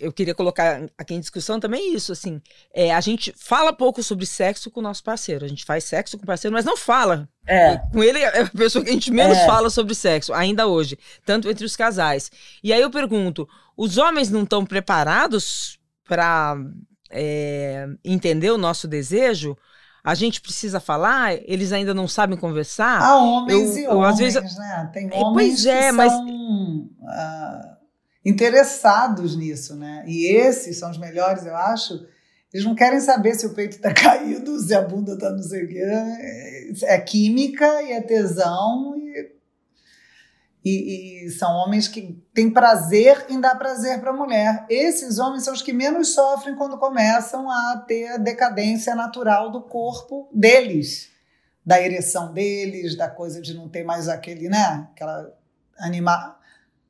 Eu 0.00 0.10
queria 0.10 0.34
colocar 0.34 0.88
aqui 0.96 1.12
em 1.12 1.20
discussão 1.20 1.60
também 1.60 1.94
isso, 1.94 2.10
assim. 2.10 2.40
É, 2.72 2.94
a 2.94 3.02
gente 3.02 3.34
fala 3.36 3.70
pouco 3.70 4.02
sobre 4.02 4.24
sexo 4.24 4.70
com 4.70 4.80
o 4.80 4.82
nosso 4.82 5.04
parceiro. 5.04 5.44
A 5.44 5.48
gente 5.48 5.62
faz 5.62 5.84
sexo 5.84 6.16
com 6.16 6.24
o 6.24 6.26
parceiro, 6.26 6.54
mas 6.54 6.64
não 6.64 6.74
fala. 6.74 7.28
É. 7.46 7.76
Com 7.92 8.02
ele 8.02 8.18
é 8.18 8.40
a 8.40 8.48
pessoa 8.48 8.82
que 8.82 8.88
a 8.88 8.94
gente 8.94 9.10
menos 9.10 9.36
é. 9.36 9.44
fala 9.44 9.68
sobre 9.68 9.94
sexo, 9.94 10.32
ainda 10.32 10.66
hoje, 10.66 10.98
tanto 11.22 11.50
entre 11.50 11.66
os 11.66 11.76
casais. 11.76 12.30
E 12.62 12.72
aí 12.72 12.80
eu 12.80 12.90
pergunto: 12.90 13.46
os 13.76 13.98
homens 13.98 14.30
não 14.30 14.44
estão 14.44 14.64
preparados 14.64 15.78
para 16.08 16.56
é, 17.10 17.86
entender 18.02 18.50
o 18.50 18.56
nosso 18.56 18.88
desejo? 18.88 19.54
A 20.04 20.14
gente 20.14 20.38
precisa 20.42 20.78
falar, 20.78 21.32
eles 21.46 21.72
ainda 21.72 21.94
não 21.94 22.06
sabem 22.06 22.36
conversar. 22.36 23.00
Há 23.00 23.16
homens 23.16 23.70
eu, 23.70 23.78
e 23.78 23.84
eu, 23.84 23.96
homens, 23.96 24.36
às 24.36 24.42
vezes, 24.42 24.58
né? 24.58 24.90
Tem 24.92 25.08
é, 25.10 25.16
homens 25.16 25.64
é, 25.64 25.86
que 25.86 25.92
mas... 25.92 26.12
são 26.12 26.26
uh, 26.26 27.76
interessados 28.22 29.34
nisso, 29.34 29.74
né? 29.74 30.04
E 30.06 30.30
esses 30.30 30.78
são 30.78 30.90
os 30.90 30.98
melhores, 30.98 31.46
eu 31.46 31.56
acho. 31.56 32.06
Eles 32.52 32.66
não 32.66 32.74
querem 32.74 33.00
saber 33.00 33.34
se 33.34 33.46
o 33.46 33.54
peito 33.54 33.76
está 33.76 33.92
caído, 33.94 34.60
se 34.60 34.74
a 34.74 34.82
bunda 34.82 35.14
está 35.14 35.30
não 35.30 35.42
sei 35.42 35.64
o 35.64 35.68
quê. 35.68 35.82
É 36.82 37.00
química 37.00 37.82
e 37.82 37.92
é 37.92 38.02
tesão 38.02 38.94
e 38.98 39.33
e, 40.64 41.26
e, 41.26 41.30
são 41.30 41.52
homens 41.52 41.86
que 41.86 42.18
têm 42.32 42.48
prazer 42.48 43.26
em 43.28 43.38
dar 43.38 43.54
prazer 43.56 44.00
para 44.00 44.10
a 44.10 44.16
mulher. 44.16 44.64
Esses 44.70 45.18
homens 45.18 45.44
são 45.44 45.52
os 45.52 45.60
que 45.60 45.74
menos 45.74 46.14
sofrem 46.14 46.56
quando 46.56 46.78
começam 46.78 47.50
a 47.50 47.84
ter 47.86 48.08
a 48.08 48.16
decadência 48.16 48.94
natural 48.94 49.50
do 49.50 49.60
corpo 49.60 50.26
deles, 50.32 51.10
da 51.64 51.78
ereção 51.80 52.32
deles, 52.32 52.96
da 52.96 53.08
coisa 53.08 53.42
de 53.42 53.52
não 53.52 53.68
ter 53.68 53.84
mais 53.84 54.08
aquele, 54.08 54.48
né? 54.48 54.88
Aquela 54.94 55.30
animar. 55.78 56.40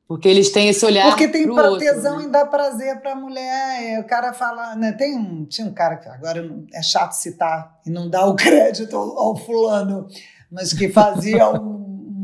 Porque 0.07 0.29
eles 0.29 0.51
têm 0.51 0.69
esse 0.69 0.85
olhar. 0.85 1.09
Porque 1.09 1.27
tem 1.27 1.49
tesão 1.79 2.19
né? 2.19 2.25
em 2.27 2.31
dar 2.31 2.47
prazer 2.47 3.01
para 3.01 3.13
a 3.13 3.17
mulher. 3.17 3.99
O 4.01 4.05
cara 4.05 4.33
fala, 4.33 4.77
né? 4.77 4.93
Tem 4.93 5.19
um, 5.19 5.45
tinha 5.47 5.67
um 5.67 5.73
cara 5.73 5.97
que 5.97 6.09
agora 6.09 6.49
é 6.73 6.83
chato 6.83 7.13
citar 7.13 7.81
e 7.85 7.91
não 7.91 8.09
dá 8.09 8.25
o 8.27 8.37
crédito 8.37 8.97
ao, 8.97 9.19
ao 9.19 9.37
fulano, 9.37 10.07
mas 10.49 10.73
que 10.73 10.89
fazia 10.91 11.51
um 11.51 11.74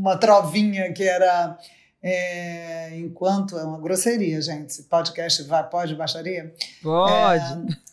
uma 0.01 0.17
trovinha 0.17 0.91
que 0.91 1.03
era 1.03 1.55
é, 2.01 2.97
enquanto 2.97 3.57
é 3.59 3.63
uma 3.63 3.79
grosseria, 3.79 4.41
gente. 4.41 4.81
Podcast 4.83 5.43
vai, 5.43 5.69
pode 5.69 5.93
baixaria? 5.93 6.51
Pode. 6.81 7.43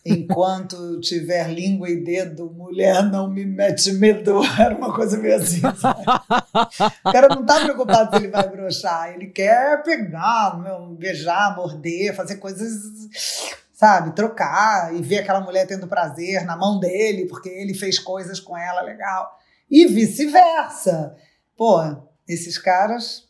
É, 0.06 0.10
enquanto 0.10 0.98
tiver 1.00 1.50
língua 1.50 1.90
e 1.90 2.02
dedo, 2.02 2.50
mulher 2.50 3.02
não 3.02 3.28
me 3.28 3.44
mete 3.44 3.92
medo. 3.92 4.40
Era 4.58 4.74
uma 4.74 4.94
coisa 4.94 5.18
meio 5.18 5.36
assim. 5.36 5.60
Sabe? 5.60 6.02
O 7.04 7.12
cara 7.12 7.28
não 7.28 7.44
tá 7.44 7.60
preocupado 7.60 8.16
se 8.16 8.24
ele 8.24 8.32
vai 8.32 8.48
brochar, 8.48 9.12
ele 9.12 9.26
quer 9.26 9.82
pegar, 9.82 10.58
beijar, 10.98 11.54
morder, 11.54 12.16
fazer 12.16 12.36
coisas, 12.36 12.72
sabe, 13.74 14.14
trocar 14.14 14.94
e 14.96 15.02
ver 15.02 15.18
aquela 15.18 15.42
mulher 15.42 15.66
tendo 15.66 15.86
prazer 15.86 16.46
na 16.46 16.56
mão 16.56 16.80
dele 16.80 17.26
porque 17.26 17.50
ele 17.50 17.74
fez 17.74 17.98
coisas 17.98 18.40
com 18.40 18.56
ela 18.56 18.80
legal 18.80 19.36
e 19.70 19.86
vice-versa. 19.86 21.14
Pô, 21.58 21.80
esses 22.28 22.56
caras 22.56 23.27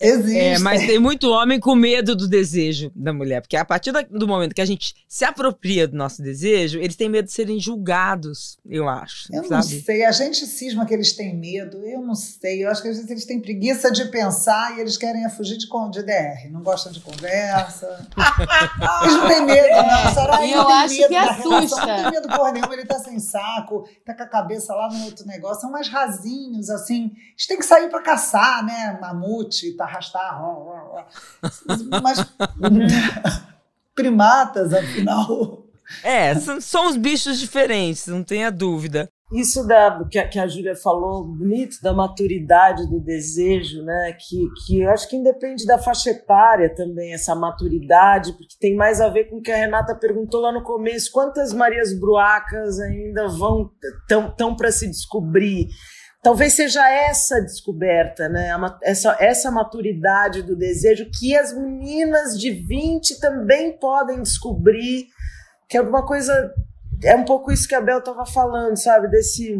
Existe. 0.00 0.38
É, 0.38 0.58
mas 0.58 0.80
tem 0.80 0.98
muito 0.98 1.28
homem 1.28 1.60
com 1.60 1.74
medo 1.74 2.16
do 2.16 2.26
desejo 2.26 2.90
da 2.96 3.12
mulher, 3.12 3.42
porque 3.42 3.56
a 3.56 3.64
partir 3.66 3.92
do 3.92 4.26
momento 4.26 4.54
que 4.54 4.60
a 4.62 4.64
gente 4.64 4.94
se 5.06 5.26
apropria 5.26 5.86
do 5.86 5.94
nosso 5.94 6.22
desejo, 6.22 6.78
eles 6.78 6.96
têm 6.96 7.10
medo 7.10 7.26
de 7.26 7.32
serem 7.32 7.60
julgados, 7.60 8.58
eu 8.64 8.88
acho. 8.88 9.28
Eu 9.30 9.42
sabe? 9.44 9.50
não 9.50 9.62
sei, 9.62 10.04
a 10.06 10.10
gente 10.10 10.46
cisma 10.46 10.86
que 10.86 10.94
eles 10.94 11.12
têm 11.12 11.36
medo, 11.36 11.84
eu 11.84 12.00
não 12.00 12.14
sei, 12.14 12.64
eu 12.64 12.70
acho 12.70 12.80
que 12.80 12.88
às 12.88 12.96
vezes 12.96 13.10
eles 13.10 13.26
têm 13.26 13.40
preguiça 13.40 13.92
de 13.92 14.06
pensar 14.06 14.78
e 14.78 14.80
eles 14.80 14.96
querem 14.96 15.28
fugir 15.28 15.58
de, 15.58 15.66
de 15.66 16.02
DR, 16.02 16.50
não 16.50 16.62
gostam 16.62 16.90
de 16.90 17.00
conversa. 17.00 18.08
eles 19.02 19.14
não 19.14 19.28
têm 19.28 19.44
medo, 19.44 19.68
não. 19.68 20.14
Sarai 20.14 20.54
eu 20.54 20.66
acho 20.66 20.94
medo 20.94 21.08
que 21.08 21.16
assusta. 21.16 21.86
Não 21.86 22.02
tem 22.02 22.10
medo 22.12 22.28
porra 22.28 22.52
nenhuma, 22.52 22.72
ele 22.72 22.86
tá 22.86 22.98
sem 22.98 23.18
saco, 23.18 23.86
tá 24.06 24.14
com 24.14 24.22
a 24.22 24.26
cabeça 24.26 24.74
lá 24.74 24.88
no 24.88 25.04
outro 25.04 25.26
negócio, 25.26 25.60
são 25.60 25.70
mais 25.70 25.88
rasinhos, 25.88 26.70
assim. 26.70 27.12
Eles 27.32 27.46
têm 27.46 27.58
que 27.58 27.66
sair 27.66 27.90
para 27.90 28.00
caçar, 28.00 28.64
né? 28.64 28.98
Mamute, 28.98 29.76
tá 29.76 29.89
arrastar. 29.90 30.40
Mas 32.02 32.24
primatas, 33.94 34.72
afinal. 34.72 35.64
É, 36.04 36.34
são, 36.36 36.60
são 36.60 36.88
os 36.88 36.96
bichos 36.96 37.38
diferentes, 37.38 38.06
não 38.06 38.22
tenha 38.22 38.50
dúvida. 38.50 39.08
Isso 39.32 39.64
da, 39.64 40.04
que, 40.10 40.18
a, 40.18 40.28
que 40.28 40.40
a 40.40 40.46
Júlia 40.48 40.74
falou, 40.74 41.24
bonito, 41.24 41.80
da 41.80 41.92
maturidade 41.92 42.88
do 42.88 42.98
desejo, 42.98 43.82
né? 43.82 44.16
Que, 44.18 44.48
que 44.66 44.80
eu 44.80 44.90
acho 44.90 45.08
que 45.08 45.14
independe 45.14 45.64
da 45.64 45.78
faixa 45.78 46.10
etária 46.10 46.74
também, 46.74 47.14
essa 47.14 47.32
maturidade, 47.34 48.32
porque 48.32 48.56
tem 48.58 48.74
mais 48.74 49.00
a 49.00 49.08
ver 49.08 49.24
com 49.24 49.36
o 49.36 49.42
que 49.42 49.52
a 49.52 49.56
Renata 49.56 49.94
perguntou 49.94 50.40
lá 50.40 50.50
no 50.50 50.64
começo: 50.64 51.12
quantas 51.12 51.52
Marias 51.52 51.96
Bruacas 51.96 52.80
ainda 52.80 53.28
vão 53.28 53.70
tão, 54.08 54.30
tão 54.34 54.56
para 54.56 54.72
se 54.72 54.88
descobrir? 54.88 55.68
Talvez 56.22 56.52
seja 56.52 56.86
essa 56.90 57.40
descoberta, 57.40 58.28
né? 58.28 58.50
essa, 58.82 59.16
essa 59.18 59.50
maturidade 59.50 60.42
do 60.42 60.54
desejo 60.54 61.10
que 61.18 61.34
as 61.34 61.56
meninas 61.56 62.38
de 62.38 62.50
20 62.50 63.18
também 63.18 63.78
podem 63.78 64.22
descobrir, 64.22 65.06
que 65.68 65.78
é 65.78 65.80
uma 65.80 66.04
coisa. 66.04 66.52
É 67.02 67.16
um 67.16 67.24
pouco 67.24 67.50
isso 67.50 67.66
que 67.66 67.74
a 67.74 67.80
Bel 67.80 68.00
estava 68.00 68.26
falando, 68.26 68.76
sabe? 68.76 69.08
Desse 69.08 69.58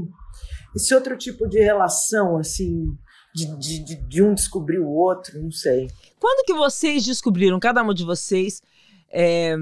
esse 0.74 0.94
outro 0.94 1.16
tipo 1.16 1.48
de 1.48 1.60
relação, 1.60 2.36
assim, 2.36 2.96
de, 3.34 3.56
de, 3.58 3.96
de, 3.96 4.22
um 4.22 4.34
descobrir 4.34 4.78
o 4.78 4.88
outro, 4.88 5.40
não 5.42 5.50
sei. 5.50 5.88
Quando 6.18 6.44
que 6.44 6.54
vocês 6.54 7.04
descobriram, 7.04 7.58
cada 7.58 7.82
um 7.82 7.92
de 7.92 8.04
vocês, 8.04 8.62
é, 9.10 9.56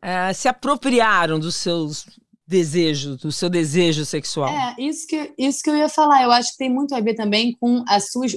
é, 0.00 0.32
se 0.32 0.48
apropriaram 0.48 1.38
dos 1.38 1.56
seus 1.56 2.06
desejo, 2.50 3.16
do 3.16 3.30
seu 3.30 3.48
desejo 3.48 4.04
sexual. 4.04 4.48
É, 4.48 4.74
isso 4.76 5.06
que, 5.06 5.32
isso 5.38 5.62
que 5.62 5.70
eu 5.70 5.76
ia 5.76 5.88
falar. 5.88 6.24
Eu 6.24 6.32
acho 6.32 6.50
que 6.50 6.58
tem 6.58 6.68
muito 6.68 6.92
a 6.96 7.00
ver 7.00 7.14
também 7.14 7.56
com, 7.60 7.84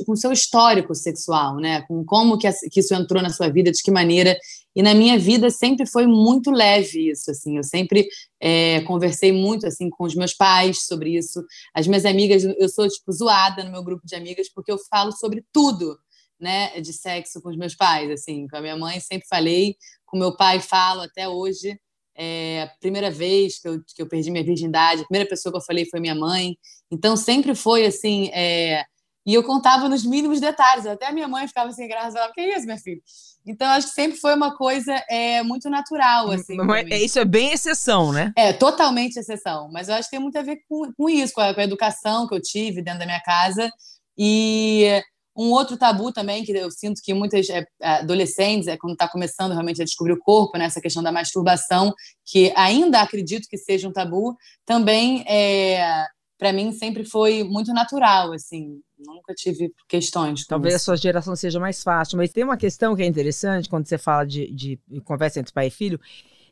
com 0.06 0.12
o 0.12 0.16
seu 0.16 0.32
histórico 0.32 0.94
sexual, 0.94 1.56
né? 1.56 1.82
Com 1.88 2.06
como 2.06 2.38
que, 2.38 2.48
que 2.72 2.80
isso 2.80 2.94
entrou 2.94 3.24
na 3.24 3.32
sua 3.32 3.50
vida, 3.50 3.72
de 3.72 3.82
que 3.82 3.90
maneira. 3.90 4.38
E 4.76 4.84
na 4.84 4.94
minha 4.94 5.18
vida 5.18 5.50
sempre 5.50 5.88
foi 5.88 6.06
muito 6.06 6.52
leve 6.52 7.10
isso, 7.10 7.32
assim. 7.32 7.58
Eu 7.58 7.64
sempre 7.64 8.08
é, 8.40 8.82
conversei 8.82 9.32
muito, 9.32 9.66
assim, 9.66 9.90
com 9.90 10.04
os 10.04 10.14
meus 10.14 10.36
pais 10.36 10.86
sobre 10.86 11.18
isso. 11.18 11.44
As 11.74 11.88
minhas 11.88 12.06
amigas, 12.06 12.44
eu 12.44 12.70
sou, 12.70 12.88
tipo, 12.88 13.12
zoada 13.12 13.64
no 13.64 13.72
meu 13.72 13.84
grupo 13.84 14.06
de 14.06 14.16
amigas 14.16 14.48
porque 14.54 14.72
eu 14.72 14.78
falo 14.92 15.12
sobre 15.12 15.44
tudo, 15.52 15.98
né? 16.40 16.80
De 16.80 16.94
sexo 16.94 17.42
com 17.42 17.50
os 17.50 17.58
meus 17.58 17.74
pais, 17.74 18.12
assim. 18.12 18.48
Com 18.48 18.58
a 18.58 18.62
minha 18.62 18.78
mãe 18.78 19.00
sempre 19.00 19.28
falei, 19.28 19.76
com 20.06 20.20
meu 20.20 20.38
pai 20.38 20.60
falo 20.60 21.02
até 21.02 21.28
hoje. 21.28 21.80
É, 22.16 22.64
a 22.64 22.68
primeira 22.80 23.10
vez 23.10 23.60
que 23.60 23.68
eu, 23.68 23.82
que 23.96 24.02
eu 24.02 24.08
perdi 24.08 24.30
minha 24.30 24.44
virgindade, 24.44 25.02
a 25.02 25.06
primeira 25.06 25.30
pessoa 25.30 25.52
que 25.52 25.58
eu 25.58 25.64
falei 25.64 25.86
foi 25.86 26.00
minha 26.00 26.16
mãe. 26.16 26.58
Então 26.92 27.16
sempre 27.16 27.56
foi 27.56 27.86
assim. 27.86 28.30
É, 28.34 28.86
e 29.26 29.34
eu 29.34 29.44
contava 29.44 29.88
nos 29.88 30.06
mínimos 30.06 30.40
detalhes. 30.40 30.86
Até 30.86 31.08
a 31.08 31.12
minha 31.12 31.28
mãe 31.28 31.48
ficava 31.48 31.70
assim, 31.70 31.88
graças 31.88 32.16
a 32.16 32.32
que 32.32 32.42
é 32.42 32.58
isso, 32.58 32.66
minha 32.66 32.78
filha? 32.78 33.02
Então 33.46 33.68
acho 33.68 33.88
que 33.88 33.94
sempre 33.94 34.18
foi 34.18 34.36
uma 34.36 34.56
coisa 34.56 34.94
é, 35.10 35.42
muito 35.44 35.70
natural. 35.70 36.32
Assim, 36.32 36.56
Mas, 36.56 36.88
isso 37.02 37.20
é 37.20 37.26
bem 37.26 37.52
exceção, 37.52 38.12
né? 38.12 38.32
É, 38.38 38.54
totalmente 38.54 39.18
exceção. 39.18 39.70
Mas 39.72 39.90
eu 39.90 39.96
acho 39.96 40.10
que 40.10 40.16
tem 40.16 40.20
muito 40.20 40.38
a 40.38 40.42
ver 40.42 40.60
com, 40.68 40.92
com 40.94 41.10
isso, 41.10 41.34
com 41.34 41.42
a, 41.42 41.54
com 41.54 41.60
a 41.60 41.64
educação 41.64 42.28
que 42.28 42.36
eu 42.36 42.42
tive 42.42 42.82
dentro 42.82 43.00
da 43.00 43.06
minha 43.06 43.22
casa. 43.22 43.70
E 44.18 45.02
um 45.36 45.52
outro 45.52 45.78
tabu 45.78 46.12
também, 46.12 46.44
que 46.44 46.52
eu 46.52 46.70
sinto 46.70 47.02
que 47.04 47.14
muitas 47.14 47.50
é, 47.50 47.66
adolescentes, 47.82 48.68
é, 48.68 48.78
quando 48.78 48.94
está 48.94 49.08
começando 49.08 49.52
realmente 49.52 49.82
a 49.82 49.86
descobrir 49.86 50.14
o 50.14 50.20
corpo, 50.20 50.58
né, 50.58 50.70
questão 50.82 51.02
da 51.02 51.12
masturbação, 51.12 51.94
que 52.26 52.54
ainda 52.56 53.02
acredito 53.02 53.48
que 53.50 53.58
seja 53.58 53.88
um 53.88 53.94
tabu, 53.94 54.38
também, 54.66 55.24
é, 55.28 56.06
para 56.38 56.54
mim, 56.54 56.72
sempre 56.72 57.04
foi 57.04 57.44
muito 57.44 57.74
natural, 57.74 58.34
assim, 58.34 58.80
nunca 59.00 59.34
tive 59.34 59.72
questões. 59.88 60.46
Talvez 60.46 60.76
isso. 60.76 60.84
a 60.84 60.86
sua 60.86 60.98
geração 61.02 61.36
seja 61.36 61.60
mais 61.60 61.82
fácil, 61.82 62.18
mas 62.18 62.32
tem 62.32 62.44
uma 62.44 62.58
questão 62.58 62.96
que 62.96 63.02
é 63.02 63.06
interessante 63.06 63.70
quando 63.70 63.88
você 63.88 63.98
fala 63.98 64.26
de, 64.26 64.52
de 64.52 64.80
conversa 65.04 65.40
entre 65.40 65.54
pai 65.54 65.68
e 65.68 65.72
filho, 65.72 66.00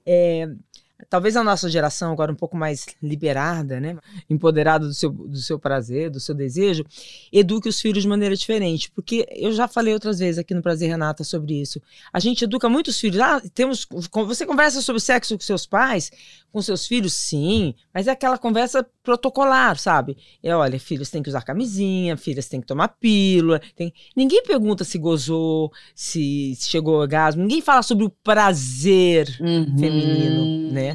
é, 0.06 0.48
Talvez 1.10 1.36
a 1.36 1.44
nossa 1.44 1.70
geração, 1.70 2.12
agora 2.12 2.32
um 2.32 2.36
pouco 2.36 2.56
mais 2.56 2.86
liberada, 3.02 3.80
né? 3.80 3.98
empoderada 4.30 4.88
do 4.88 4.94
seu, 4.94 5.10
do 5.10 5.38
seu 5.38 5.60
prazer, 5.60 6.10
do 6.10 6.20
seu 6.20 6.34
desejo, 6.34 6.86
eduque 7.32 7.70
os 7.70 7.80
filhos 7.80 8.04
de 8.04 8.10
maneira 8.10 8.36
diferente. 8.36 8.92
Porque 8.92 9.28
eu 9.32 9.52
já 9.52 9.68
falei 9.68 9.94
outras 9.94 10.20
vezes 10.20 10.38
aqui 10.40 10.54
no 10.54 10.62
Prazer 10.62 10.90
Renata 10.90 11.24
sobre 11.24 11.62
isso. 11.62 11.82
A 12.12 12.20
gente 12.20 12.44
educa 12.44 12.70
muitos 12.70 13.00
filhos. 13.00 13.20
Ah, 13.20 13.42
temos, 13.54 13.88
você 14.12 14.46
conversa 14.46 14.82
sobre 14.82 15.02
sexo 15.02 15.38
com 15.38 15.44
seus 15.44 15.66
pais, 15.66 16.12
com 16.52 16.62
seus 16.62 16.86
filhos, 16.86 17.14
sim, 17.14 17.74
mas 17.94 18.08
é 18.08 18.12
aquela 18.12 18.38
conversa 18.38 18.86
protocolar, 19.04 19.78
sabe? 19.78 20.18
É, 20.44 20.56
olha, 20.56 20.80
filhos 20.80 21.10
têm 21.10 21.24
que 21.24 21.30
usar 21.30 21.42
camisinha, 21.42 22.18
filhas 22.18 22.48
têm 22.48 22.60
que 22.60 22.68
tomar 22.68 22.90
pílula. 22.90 23.62
Tem... 23.76 23.94
Ninguém 24.16 24.44
pergunta 24.44 24.84
se 24.84 24.98
gozou, 24.98 25.72
se 25.96 26.58
chegou 26.60 26.96
ao 26.96 27.02
orgasmo, 27.02 27.42
ninguém 27.42 27.62
fala 27.62 27.82
sobre 27.82 28.06
o 28.06 28.10
prazer 28.10 29.28
uhum. 29.40 29.78
feminino, 29.78 30.72
né? 30.72 30.91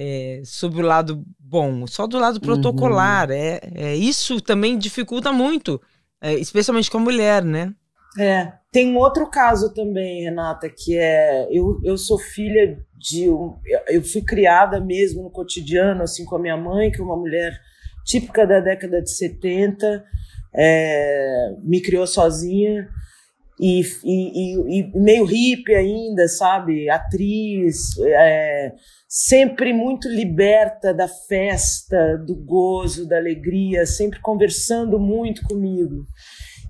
É, 0.00 0.42
sobre 0.44 0.80
o 0.80 0.86
lado 0.86 1.24
bom, 1.40 1.84
só 1.86 2.06
do 2.06 2.18
lado 2.18 2.40
protocolar. 2.40 3.30
Uhum. 3.30 3.34
É, 3.34 3.60
é, 3.74 3.96
isso 3.96 4.40
também 4.40 4.78
dificulta 4.78 5.32
muito, 5.32 5.80
é, 6.20 6.34
especialmente 6.34 6.88
com 6.88 6.98
a 6.98 7.00
mulher, 7.02 7.42
né? 7.42 7.74
É. 8.16 8.52
Tem 8.70 8.92
um 8.92 8.98
outro 8.98 9.28
caso 9.28 9.72
também, 9.72 10.24
Renata, 10.24 10.68
que 10.68 10.96
é 10.96 11.48
eu, 11.50 11.80
eu 11.82 11.96
sou 11.96 12.18
filha 12.18 12.78
de 12.96 13.28
um, 13.30 13.56
eu 13.88 14.02
fui 14.04 14.22
criada 14.22 14.78
mesmo 14.78 15.22
no 15.22 15.30
cotidiano 15.30 16.02
assim 16.02 16.24
com 16.24 16.36
a 16.36 16.38
minha 16.38 16.56
mãe, 16.56 16.90
que 16.90 17.00
é 17.00 17.04
uma 17.04 17.16
mulher 17.16 17.58
típica 18.04 18.46
da 18.46 18.60
década 18.60 19.00
de 19.02 19.10
70, 19.10 20.04
é, 20.54 21.54
me 21.62 21.80
criou 21.80 22.06
sozinha 22.06 22.88
e, 23.60 23.82
e, 24.04 24.80
e, 24.80 24.98
meio 24.98 25.24
hippie 25.24 25.74
ainda, 25.74 26.28
sabe? 26.28 26.88
Atriz, 26.88 27.98
é, 27.98 28.72
sempre 29.08 29.72
muito 29.72 30.06
liberta 30.08 30.92
da 30.92 31.08
festa, 31.08 32.18
do 32.18 32.36
gozo, 32.36 33.08
da 33.08 33.16
alegria, 33.16 33.86
sempre 33.86 34.20
conversando 34.20 34.98
muito 34.98 35.42
comigo. 35.44 36.04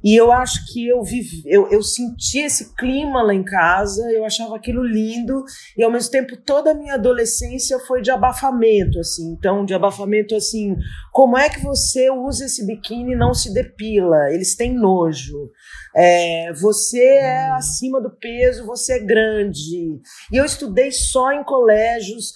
E 0.02 0.14
eu 0.14 0.30
acho 0.30 0.72
que 0.72 0.86
eu 0.86 1.02
vivi, 1.02 1.42
eu, 1.46 1.68
eu 1.70 1.82
senti 1.82 2.38
esse 2.38 2.74
clima 2.74 3.22
lá 3.22 3.34
em 3.34 3.44
casa, 3.44 4.02
eu 4.12 4.24
achava 4.24 4.56
aquilo 4.56 4.82
lindo, 4.82 5.44
e 5.76 5.82
ao 5.82 5.90
mesmo 5.90 6.10
tempo 6.10 6.36
toda 6.36 6.70
a 6.70 6.74
minha 6.74 6.94
adolescência 6.94 7.78
foi 7.80 8.00
de 8.00 8.10
abafamento, 8.10 8.98
assim. 8.98 9.32
Então, 9.32 9.64
de 9.64 9.74
abafamento 9.74 10.34
assim, 10.34 10.76
como 11.12 11.36
é 11.36 11.48
que 11.48 11.62
você 11.62 12.10
usa 12.10 12.44
esse 12.44 12.64
biquíni 12.64 13.12
e 13.12 13.16
não 13.16 13.34
se 13.34 13.52
depila? 13.52 14.30
Eles 14.30 14.54
têm 14.54 14.74
nojo. 14.74 15.50
É, 15.96 16.52
você 16.52 17.02
é 17.02 17.50
acima 17.50 18.00
do 18.00 18.10
peso, 18.10 18.66
você 18.66 18.94
é 18.94 18.98
grande. 19.00 20.00
E 20.32 20.36
eu 20.36 20.44
estudei 20.44 20.92
só 20.92 21.32
em 21.32 21.42
colégios 21.42 22.32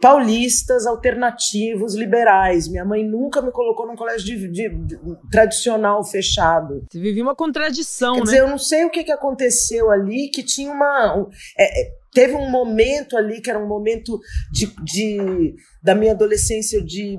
paulistas, 0.00 0.86
alternativos, 0.86 1.94
liberais. 1.94 2.68
Minha 2.68 2.84
mãe 2.84 3.04
nunca 3.04 3.40
me 3.40 3.50
colocou 3.50 3.86
num 3.86 3.96
colégio 3.96 4.26
de, 4.26 4.48
de, 4.48 4.68
de 4.68 4.98
tradicional 5.30 6.04
fechado. 6.04 6.84
Você 6.90 7.00
vivia 7.00 7.22
uma 7.22 7.34
contradição, 7.34 8.14
Quer 8.14 8.18
né? 8.18 8.24
dizer, 8.24 8.40
eu 8.40 8.48
não 8.48 8.58
sei 8.58 8.84
o 8.84 8.90
que, 8.90 9.04
que 9.04 9.12
aconteceu 9.12 9.90
ali, 9.90 10.28
que 10.28 10.42
tinha 10.42 10.70
uma. 10.70 11.16
Um, 11.16 11.30
é, 11.58 11.82
é, 11.82 11.94
teve 12.12 12.34
um 12.34 12.50
momento 12.50 13.16
ali 13.16 13.40
que 13.40 13.50
era 13.50 13.58
um 13.58 13.68
momento 13.68 14.20
de, 14.52 14.72
de 14.84 15.54
da 15.82 15.94
minha 15.94 16.12
adolescência 16.12 16.82
de, 16.82 17.18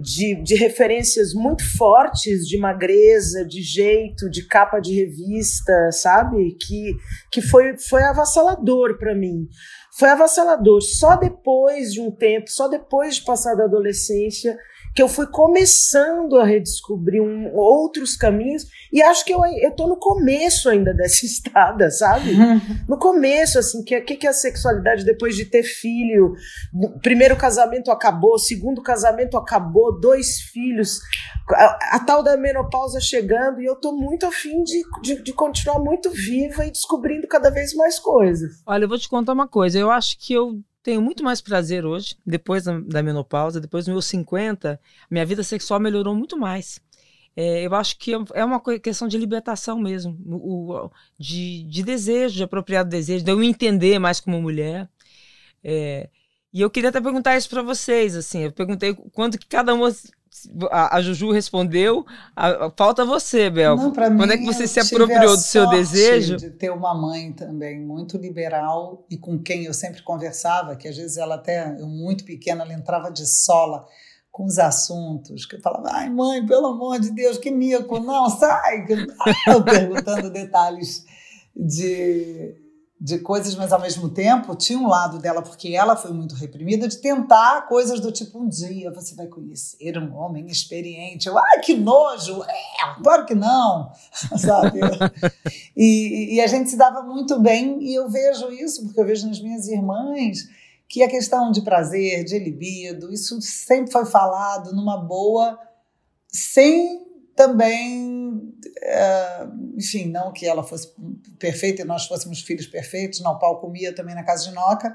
de, 0.00 0.42
de, 0.42 0.54
referências 0.54 1.34
muito 1.34 1.62
fortes 1.76 2.46
de 2.46 2.58
magreza, 2.58 3.44
de 3.44 3.60
jeito, 3.60 4.30
de 4.30 4.46
capa 4.46 4.80
de 4.80 4.94
revista, 4.94 5.90
sabe? 5.92 6.56
Que, 6.60 6.96
que 7.30 7.42
foi, 7.42 7.76
foi 7.76 8.02
avassalador 8.02 8.98
para 8.98 9.14
mim 9.14 9.48
foi 9.98 10.08
avassalador. 10.08 10.80
Só 10.80 11.16
depois 11.16 11.92
de 11.92 12.00
um 12.00 12.10
tempo, 12.10 12.50
só 12.50 12.68
depois 12.68 13.16
de 13.16 13.24
passar 13.24 13.54
da 13.54 13.64
adolescência, 13.64 14.58
que 14.94 15.02
eu 15.02 15.08
fui 15.08 15.26
começando 15.26 16.38
a 16.38 16.44
redescobrir 16.44 17.20
um, 17.20 17.52
outros 17.54 18.16
caminhos 18.16 18.64
e 18.92 19.02
acho 19.02 19.24
que 19.24 19.32
eu 19.32 19.44
estou 19.44 19.88
no 19.88 19.96
começo 19.96 20.68
ainda 20.68 20.94
dessa 20.94 21.26
estrada, 21.26 21.90
sabe? 21.90 22.34
No 22.88 22.98
começo, 22.98 23.58
assim, 23.58 23.82
que 23.82 24.00
que, 24.02 24.16
que 24.16 24.26
é 24.26 24.30
a 24.30 24.32
sexualidade 24.32 25.04
depois 25.04 25.34
de 25.34 25.46
ter 25.46 25.62
filho? 25.62 26.34
Primeiro 27.02 27.36
casamento 27.36 27.90
acabou, 27.90 28.38
segundo 28.38 28.82
casamento 28.82 29.36
acabou, 29.36 29.98
dois 29.98 30.40
filhos, 30.52 31.00
a, 31.50 31.96
a 31.96 32.00
tal 32.00 32.22
da 32.22 32.36
menopausa 32.36 33.00
chegando 33.00 33.60
e 33.60 33.64
eu 33.64 33.72
estou 33.74 33.96
muito 33.96 34.26
afim 34.26 34.62
de, 34.62 34.82
de, 35.02 35.22
de 35.22 35.32
continuar 35.32 35.78
muito 35.78 36.10
viva 36.10 36.66
e 36.66 36.70
descobrindo 36.70 37.26
cada 37.26 37.50
vez 37.50 37.74
mais 37.74 37.98
coisas. 37.98 38.62
Olha, 38.66 38.84
eu 38.84 38.88
vou 38.88 38.98
te 38.98 39.08
contar 39.08 39.32
uma 39.32 39.48
coisa, 39.48 39.78
eu 39.78 39.90
acho 39.90 40.18
que 40.18 40.34
eu 40.34 40.60
tenho 40.84 41.00
muito 41.00 41.24
mais 41.24 41.40
prazer 41.40 41.86
hoje, 41.86 42.14
depois 42.24 42.64
da, 42.64 42.78
da 42.78 43.02
menopausa, 43.02 43.58
depois 43.58 43.86
dos 43.86 43.92
meus 43.92 44.04
50, 44.04 44.78
minha 45.10 45.24
vida 45.24 45.42
sexual 45.42 45.80
melhorou 45.80 46.14
muito 46.14 46.36
mais. 46.36 46.78
É, 47.34 47.66
eu 47.66 47.74
acho 47.74 47.98
que 47.98 48.12
é 48.12 48.44
uma 48.44 48.60
questão 48.78 49.08
de 49.08 49.18
libertação 49.18 49.80
mesmo, 49.80 50.16
o, 50.26 50.90
de, 51.18 51.64
de 51.64 51.82
desejo, 51.82 52.36
de 52.36 52.44
apropriado 52.44 52.90
desejo, 52.90 53.24
de 53.24 53.30
eu 53.30 53.42
entender 53.42 53.98
mais 53.98 54.20
como 54.20 54.40
mulher. 54.40 54.88
É, 55.64 56.08
e 56.52 56.60
eu 56.60 56.70
queria 56.70 56.90
até 56.90 57.00
perguntar 57.00 57.36
isso 57.36 57.48
para 57.48 57.62
vocês, 57.62 58.14
assim, 58.14 58.44
eu 58.44 58.52
perguntei 58.52 58.94
quanto 59.12 59.38
que 59.38 59.46
cada 59.46 59.74
uma 59.74 59.90
a, 60.70 60.96
a 60.96 61.02
Juju 61.02 61.30
respondeu, 61.30 62.04
a, 62.34 62.66
a, 62.66 62.70
falta 62.70 63.04
você, 63.04 63.48
Bel. 63.48 63.76
Não, 63.76 63.92
Quando 63.92 64.32
é 64.32 64.36
que 64.36 64.44
você 64.44 64.66
se 64.66 64.80
apropriou 64.80 65.36
do 65.36 65.42
seu 65.42 65.68
desejo? 65.68 66.36
de 66.36 66.50
ter 66.50 66.70
uma 66.70 66.94
mãe 66.94 67.32
também 67.32 67.80
muito 67.80 68.16
liberal 68.16 69.06
e 69.10 69.16
com 69.16 69.38
quem 69.38 69.64
eu 69.64 69.74
sempre 69.74 70.02
conversava, 70.02 70.76
que 70.76 70.88
às 70.88 70.96
vezes 70.96 71.16
ela 71.16 71.36
até, 71.36 71.76
eu 71.78 71.86
muito 71.86 72.24
pequena, 72.24 72.62
ela 72.62 72.72
entrava 72.72 73.10
de 73.10 73.26
sola 73.26 73.86
com 74.30 74.44
os 74.44 74.58
assuntos, 74.58 75.46
que 75.46 75.56
eu 75.56 75.60
falava, 75.60 75.90
ai 75.92 76.10
mãe, 76.10 76.44
pelo 76.44 76.66
amor 76.66 76.98
de 76.98 77.12
Deus, 77.12 77.38
que 77.38 77.52
mico, 77.52 78.00
não, 78.00 78.28
sai! 78.28 78.84
perguntando 79.64 80.30
detalhes 80.30 81.04
de 81.54 82.63
de 83.04 83.18
coisas, 83.18 83.54
mas 83.54 83.70
ao 83.70 83.78
mesmo 83.78 84.08
tempo 84.08 84.56
tinha 84.56 84.78
um 84.78 84.88
lado 84.88 85.18
dela, 85.18 85.42
porque 85.42 85.76
ela 85.76 85.94
foi 85.94 86.10
muito 86.10 86.34
reprimida, 86.34 86.88
de 86.88 86.96
tentar 86.96 87.68
coisas 87.68 88.00
do 88.00 88.10
tipo: 88.10 88.38
um 88.38 88.48
dia 88.48 88.90
você 88.90 89.14
vai 89.14 89.26
conhecer 89.26 89.98
um 89.98 90.16
homem 90.16 90.46
experiente. 90.46 91.28
Eu, 91.28 91.36
ai, 91.36 91.60
que 91.60 91.74
nojo! 91.74 92.42
É, 92.44 93.02
claro 93.02 93.26
que 93.26 93.34
não, 93.34 93.92
sabe? 94.38 94.80
e, 95.76 96.36
e 96.36 96.40
a 96.40 96.46
gente 96.46 96.70
se 96.70 96.78
dava 96.78 97.02
muito 97.02 97.38
bem, 97.38 97.76
e 97.82 97.94
eu 97.94 98.08
vejo 98.08 98.50
isso, 98.50 98.82
porque 98.86 98.98
eu 98.98 99.04
vejo 99.04 99.28
nas 99.28 99.38
minhas 99.38 99.68
irmãs 99.68 100.48
que 100.88 101.02
a 101.02 101.08
questão 101.08 101.52
de 101.52 101.60
prazer, 101.60 102.24
de 102.24 102.38
libido, 102.38 103.12
isso 103.12 103.38
sempre 103.42 103.92
foi 103.92 104.06
falado 104.06 104.74
numa 104.74 104.96
boa, 104.96 105.58
sem 106.26 107.04
também, 107.36 108.54
é, 108.80 109.46
enfim, 109.76 110.06
não 110.06 110.32
que 110.32 110.46
ela 110.46 110.62
fosse 110.62 110.92
perfeita 111.38 111.82
e 111.82 111.84
nós 111.84 112.06
fôssemos 112.06 112.40
filhos 112.40 112.66
perfeitos, 112.66 113.20
não, 113.20 113.38
pau 113.38 113.60
comia 113.60 113.94
também 113.94 114.14
na 114.14 114.22
casa 114.22 114.48
de 114.48 114.54
Noca, 114.54 114.94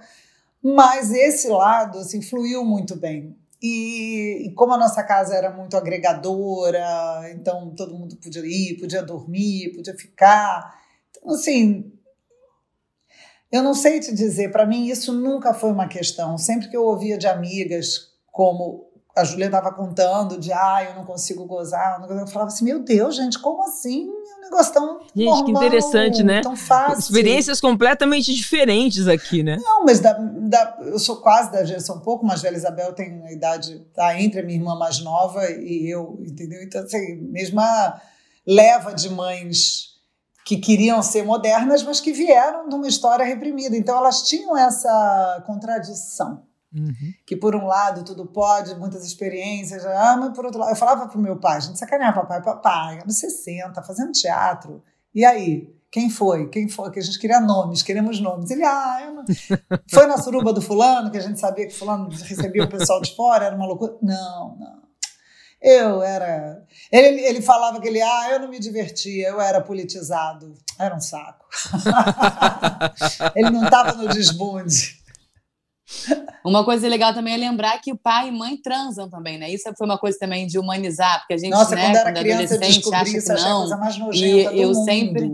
mas 0.61 1.11
esse 1.11 1.47
lado 1.47 1.99
assim, 1.99 2.21
fluiu 2.21 2.63
muito 2.63 2.95
bem. 2.95 3.35
E, 3.61 4.47
e, 4.47 4.53
como 4.53 4.73
a 4.73 4.77
nossa 4.77 5.03
casa 5.03 5.35
era 5.35 5.51
muito 5.51 5.75
agregadora, 5.75 7.29
então 7.31 7.73
todo 7.75 7.93
mundo 7.93 8.15
podia 8.15 8.41
ir, 8.45 8.79
podia 8.79 9.03
dormir, 9.03 9.73
podia 9.75 9.93
ficar. 9.97 10.79
Então, 11.09 11.33
assim, 11.33 11.91
eu 13.51 13.61
não 13.61 13.73
sei 13.73 13.99
te 13.99 14.13
dizer, 14.13 14.51
para 14.51 14.65
mim 14.65 14.87
isso 14.87 15.11
nunca 15.11 15.53
foi 15.53 15.71
uma 15.71 15.87
questão. 15.87 16.37
Sempre 16.37 16.69
que 16.69 16.77
eu 16.77 16.85
ouvia 16.85 17.17
de 17.17 17.27
amigas 17.27 18.13
como 18.31 18.89
a 19.15 19.23
Júlia 19.25 19.47
estava 19.47 19.73
contando 19.73 20.39
de, 20.39 20.53
ah, 20.53 20.85
eu 20.87 20.95
não 20.95 21.03
consigo 21.03 21.45
gozar, 21.45 22.01
eu 22.09 22.27
falava 22.27 22.51
assim, 22.51 22.63
meu 22.63 22.79
Deus, 22.79 23.15
gente, 23.15 23.37
como 23.39 23.63
assim? 23.63 24.09
Negócio 24.49 24.73
tão 24.73 24.99
Gente, 25.15 25.25
normal, 25.25 25.45
que 25.45 25.51
interessante, 25.51 26.23
né? 26.23 26.41
Tão 26.41 26.55
fácil. 26.55 26.99
Experiências 26.99 27.61
completamente 27.61 28.33
diferentes 28.33 29.07
aqui, 29.07 29.43
né? 29.43 29.57
Não, 29.61 29.85
mas 29.85 29.99
da, 29.99 30.13
da, 30.13 30.77
eu 30.81 30.97
sou 30.97 31.17
quase 31.17 31.51
da 31.51 31.63
geração 31.63 31.97
um 31.97 32.01
pouco 32.01 32.25
mais 32.25 32.41
velha, 32.41 32.57
Isabel 32.57 32.93
tem 32.93 33.21
a 33.25 33.31
idade, 33.31 33.79
tá 33.93 34.19
entre 34.19 34.39
a 34.39 34.43
minha 34.43 34.57
irmã 34.57 34.75
mais 34.75 34.99
nova 34.99 35.45
e 35.51 35.87
eu, 35.87 36.19
entendeu? 36.25 36.61
Então, 36.63 36.83
assim, 36.83 37.15
mesma 37.31 38.01
leva 38.45 38.93
de 38.93 39.09
mães 39.09 39.89
que 40.43 40.57
queriam 40.57 41.03
ser 41.03 41.23
modernas, 41.23 41.83
mas 41.83 42.01
que 42.01 42.11
vieram 42.11 42.67
de 42.67 42.73
uma 42.73 42.87
história 42.87 43.23
reprimida. 43.23 43.77
Então, 43.77 43.95
elas 43.95 44.23
tinham 44.23 44.57
essa 44.57 45.43
contradição. 45.45 46.48
Uhum. 46.73 47.13
Que 47.25 47.35
por 47.35 47.55
um 47.55 47.65
lado 47.65 48.03
tudo 48.03 48.25
pode, 48.25 48.75
muitas 48.75 49.03
experiências, 49.03 49.83
mas 49.83 50.35
por 50.35 50.45
outro 50.45 50.59
lado, 50.59 50.71
eu 50.71 50.75
falava 50.75 51.07
pro 51.07 51.19
meu 51.19 51.37
pai, 51.37 51.57
a 51.57 51.61
gente 51.61 51.79
sacaneava 51.79 52.21
papai, 52.21 52.41
papai, 52.41 53.01
anos 53.01 53.17
60, 53.17 53.81
fazendo 53.83 54.11
teatro. 54.11 54.83
E 55.13 55.25
aí? 55.25 55.73
Quem 55.91 56.07
foi? 56.07 56.47
Quem 56.49 56.69
foi? 56.69 56.91
Que 56.91 56.99
a 56.99 57.01
gente 57.01 57.17
queria 57.17 57.39
nomes, 57.39 57.81
queremos 57.81 58.19
nomes. 58.19 58.51
Ele, 58.51 58.63
ah, 58.63 59.01
eu 59.05 59.13
não... 59.15 59.25
foi 59.89 60.05
na 60.05 60.19
suruba 60.19 60.53
do 60.53 60.61
fulano, 60.61 61.09
que 61.09 61.17
a 61.17 61.21
gente 61.21 61.39
sabia 61.39 61.65
que 61.65 61.73
fulano 61.73 62.09
recebia 62.09 62.63
o 62.63 62.69
pessoal 62.69 63.01
de 63.01 63.15
fora, 63.15 63.45
era 63.45 63.55
uma 63.55 63.65
loucura. 63.65 63.97
Não, 64.01 64.55
não. 64.55 64.89
Eu 65.61 66.01
era. 66.01 66.63
Ele, 66.91 67.21
ele 67.21 67.41
falava 67.41 67.81
que 67.81 67.87
ele, 67.87 68.01
ah, 68.01 68.31
eu 68.31 68.39
não 68.39 68.49
me 68.49 68.59
divertia, 68.59 69.27
eu 69.27 69.41
era 69.41 69.59
politizado. 69.59 70.53
Era 70.77 70.95
um 70.95 71.01
saco. 71.01 71.45
ele 73.35 73.49
não 73.49 73.65
estava 73.65 73.93
no 73.93 74.07
desbunde. 74.07 74.98
Uma 76.45 76.63
coisa 76.63 76.87
legal 76.87 77.13
também 77.13 77.33
é 77.33 77.37
lembrar 77.37 77.79
que 77.79 77.91
o 77.91 77.97
pai 77.97 78.29
e 78.29 78.31
mãe 78.31 78.57
transam 78.57 79.09
também, 79.09 79.37
né? 79.37 79.49
Isso 79.51 79.69
foi 79.77 79.85
uma 79.85 79.97
coisa 79.97 80.17
também 80.17 80.47
de 80.47 80.57
humanizar, 80.57 81.19
porque 81.19 81.33
a 81.33 81.37
gente, 81.37 81.51
Nossa, 81.51 81.75
né, 81.75 81.85
quando 81.85 81.95
era 81.95 82.13
criança, 82.13 82.55
eu 82.55 82.59
descobri 82.59 83.17
isso, 83.17 83.31
achei 83.31 83.51
a 83.51 83.55
coisa 83.55 83.77
mais 83.77 83.97
nojenta 83.97 84.53
e 84.53 84.61
eu 84.61 84.69
mundo. 84.69 84.85
sempre 84.85 85.31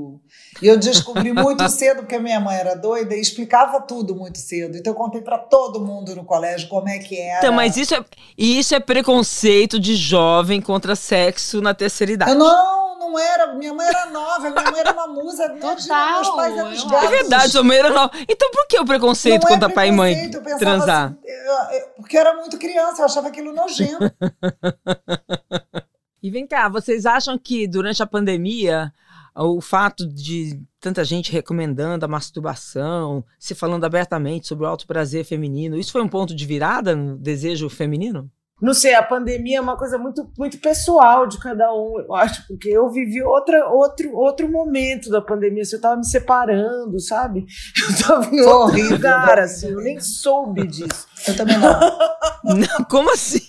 e 0.61 0.67
eu 0.67 0.77
descobri 0.77 1.33
muito 1.33 1.67
cedo, 1.69 1.97
porque 1.97 2.17
minha 2.17 2.39
mãe 2.39 2.55
era 2.55 2.75
doida 2.75 3.15
e 3.15 3.19
explicava 3.19 3.81
tudo 3.81 4.15
muito 4.15 4.37
cedo. 4.37 4.77
Então 4.77 4.93
eu 4.93 4.97
contei 4.97 5.21
para 5.21 5.37
todo 5.37 5.81
mundo 5.81 6.15
no 6.15 6.23
colégio 6.23 6.67
como 6.69 6.87
é 6.87 6.97
que 6.99 7.19
era. 7.19 7.39
Então, 7.39 7.53
mas 7.53 7.75
isso 7.75 7.93
é, 7.93 8.03
isso 8.37 8.73
é 8.73 8.79
preconceito 8.79 9.79
de 9.79 9.95
jovem 9.95 10.61
contra 10.61 10.95
sexo 10.95 11.61
na 11.61 11.73
terceira 11.73 12.13
idade. 12.13 12.31
Eu 12.31 12.37
não, 12.37 12.84
não 13.15 13.19
era, 13.19 13.53
minha 13.53 13.73
mãe 13.73 13.87
era 13.87 14.05
nova, 14.07 14.49
minha 14.49 14.71
mãe 14.71 14.79
era 14.79 14.91
uma 14.93 15.07
musa, 15.07 15.49
Total, 15.49 16.15
meus 16.15 16.29
pais 16.35 16.57
eram 16.57 16.71
os. 16.71 16.91
É 16.91 17.07
verdade, 17.07 17.51
sua 17.51 17.63
mãe 17.63 17.77
era 17.77 17.89
nova. 17.89 18.11
Então 18.29 18.51
por 18.51 18.67
que 18.67 18.79
o 18.79 18.85
preconceito 18.85 19.43
Não 19.43 19.49
é 19.49 19.53
contra 19.53 19.69
pai 19.69 19.87
e 19.87 19.91
mãe 19.91 20.13
preconceito, 20.29 20.49
eu 20.49 20.57
transar? 20.59 21.05
assim, 21.07 21.17
eu- 21.23 21.79
eu- 21.79 21.87
porque 21.97 22.17
eu 22.17 22.21
era 22.21 22.33
muito 22.35 22.57
criança, 22.57 23.01
eu 23.01 23.05
achava 23.05 23.27
aquilo 23.29 23.53
nojento. 23.53 23.97
E 26.21 26.31
vem 26.31 26.47
cá, 26.47 26.67
vocês 26.67 27.05
acham 27.05 27.37
que 27.37 27.67
durante 27.67 28.01
a 28.01 28.07
pandemia 28.07 28.91
o 29.35 29.61
fato 29.61 30.07
de 30.07 30.59
tanta 30.79 31.03
gente 31.03 31.31
recomendando 31.31 32.03
a 32.03 32.07
masturbação, 32.07 33.23
se 33.37 33.53
falando 33.53 33.83
abertamente 33.83 34.47
sobre 34.47 34.65
o 34.65 34.67
alto 34.67 34.87
prazer 34.87 35.23
feminino, 35.23 35.77
isso 35.77 35.91
foi 35.91 36.01
um 36.01 36.07
ponto 36.07 36.33
de 36.33 36.43
virada 36.43 36.95
no 36.95 37.15
desejo 37.15 37.69
feminino? 37.69 38.27
Não 38.61 38.73
sei, 38.73 38.93
a 38.93 39.03
pandemia 39.03 39.57
é 39.57 39.61
uma 39.61 39.77
coisa 39.77 39.97
muito, 39.97 40.31
muito 40.37 40.57
pessoal 40.59 41.27
de 41.27 41.37
cada 41.39 41.73
um, 41.73 41.99
eu 41.99 42.15
acho, 42.15 42.47
porque 42.47 42.69
eu 42.69 42.89
vivi 42.89 43.21
outra, 43.21 43.67
outro, 43.67 44.15
outro 44.15 44.49
momento 44.49 45.09
da 45.09 45.21
pandemia, 45.21 45.63
assim, 45.63 45.75
eu 45.75 45.81
tava 45.81 45.97
me 45.97 46.05
separando, 46.05 46.97
sabe? 47.01 47.45
Eu 47.77 48.07
tava 48.07 48.33
em 48.33 48.39
outro 48.41 48.59
horrível, 48.59 48.91
lugar, 48.91 49.35
né? 49.35 49.43
assim, 49.43 49.69
eu 49.69 49.81
nem 49.81 49.99
soube 49.99 50.65
disso. 50.67 51.07
Eu 51.27 51.35
também 51.35 51.57
não. 51.57 51.69
Não, 52.45 52.85
como 52.89 53.11
assim? 53.11 53.41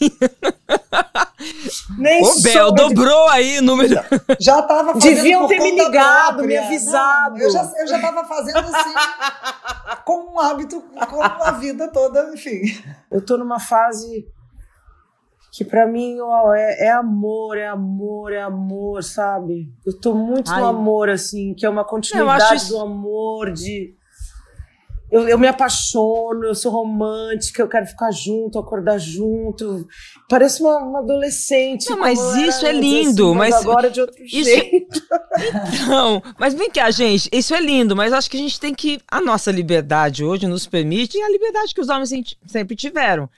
Nem 1.99 2.25
Ô, 2.25 2.41
Bel, 2.41 2.73
dobrou 2.73 3.29
aí 3.29 3.59
o 3.59 3.63
número. 3.63 3.95
Já 4.41 4.61
estava 4.61 4.95
fazendo 4.95 5.15
Deviam 5.15 5.47
ter 5.47 5.61
me 5.61 5.71
ligado, 5.73 6.37
própria. 6.39 6.61
me 6.61 6.67
avisado. 6.67 7.35
Não, 7.37 7.43
eu 7.43 7.51
já 7.51 7.73
eu 7.79 7.87
já 7.87 7.97
estava 7.97 8.25
fazendo 8.25 8.59
assim, 8.59 8.95
como 10.05 10.33
um 10.35 10.41
hábito, 10.41 10.83
como 11.11 11.23
a 11.23 11.51
vida 11.53 11.89
toda, 11.89 12.33
enfim. 12.33 12.63
Eu 13.11 13.21
tô 13.21 13.37
numa 13.37 13.61
fase 13.61 14.27
que 15.57 15.65
pra 15.65 15.87
mim 15.87 16.19
ó, 16.21 16.53
é, 16.55 16.87
é 16.87 16.91
amor, 16.91 17.57
é 17.57 17.67
amor, 17.67 18.33
é 18.33 18.43
amor, 18.43 19.03
sabe? 19.03 19.73
Eu 19.87 19.99
tô 19.99 20.15
muito 20.15 20.51
Ai. 20.53 20.61
no 20.61 20.67
amor, 20.67 21.09
assim, 21.09 21.55
que 21.55 21.65
é 21.65 21.71
uma 21.71 21.85
continuidade 21.85 22.57
isso- 22.57 22.73
do 22.75 22.81
amor, 22.81 23.53
de. 23.53 23.95
Eu, 25.09 25.29
eu 25.29 25.39
me 25.39 25.47
apaixono, 25.47 26.45
eu 26.47 26.55
sou 26.55 26.73
romântica, 26.73 27.63
eu 27.63 27.69
quero 27.69 27.87
ficar 27.87 28.11
junto, 28.11 28.59
acordar 28.59 28.99
junto. 28.99 29.87
Parece 30.29 30.61
uma, 30.61 30.79
uma 30.79 30.99
adolescente. 30.99 31.89
Não, 31.89 31.99
mas 32.01 32.19
isso 32.35 32.67
é 32.67 32.73
lindo, 32.73 33.29
assim, 33.29 33.39
mas 33.39 33.55
agora 33.55 33.89
de 33.89 34.01
outro 34.01 34.21
isso- 34.25 34.45
jeito. 34.51 35.01
Não, 35.89 36.21
mas 36.39 36.55
vem 36.55 36.69
cá, 36.69 36.91
gente, 36.91 37.29
isso 37.33 37.55
é 37.55 37.61
lindo, 37.61 37.95
mas 37.95 38.13
acho 38.13 38.29
que 38.29 38.37
a 38.37 38.41
gente 38.41 38.59
tem 38.59 38.75
que. 38.75 39.01
A 39.09 39.21
nossa 39.21 39.51
liberdade 39.53 40.25
hoje 40.25 40.47
nos 40.49 40.67
permite, 40.67 41.17
e 41.17 41.23
a 41.23 41.31
liberdade 41.31 41.73
que 41.73 41.81
os 41.81 41.89
homens 41.89 42.11
sempre 42.45 42.75
tiveram. 42.75 43.29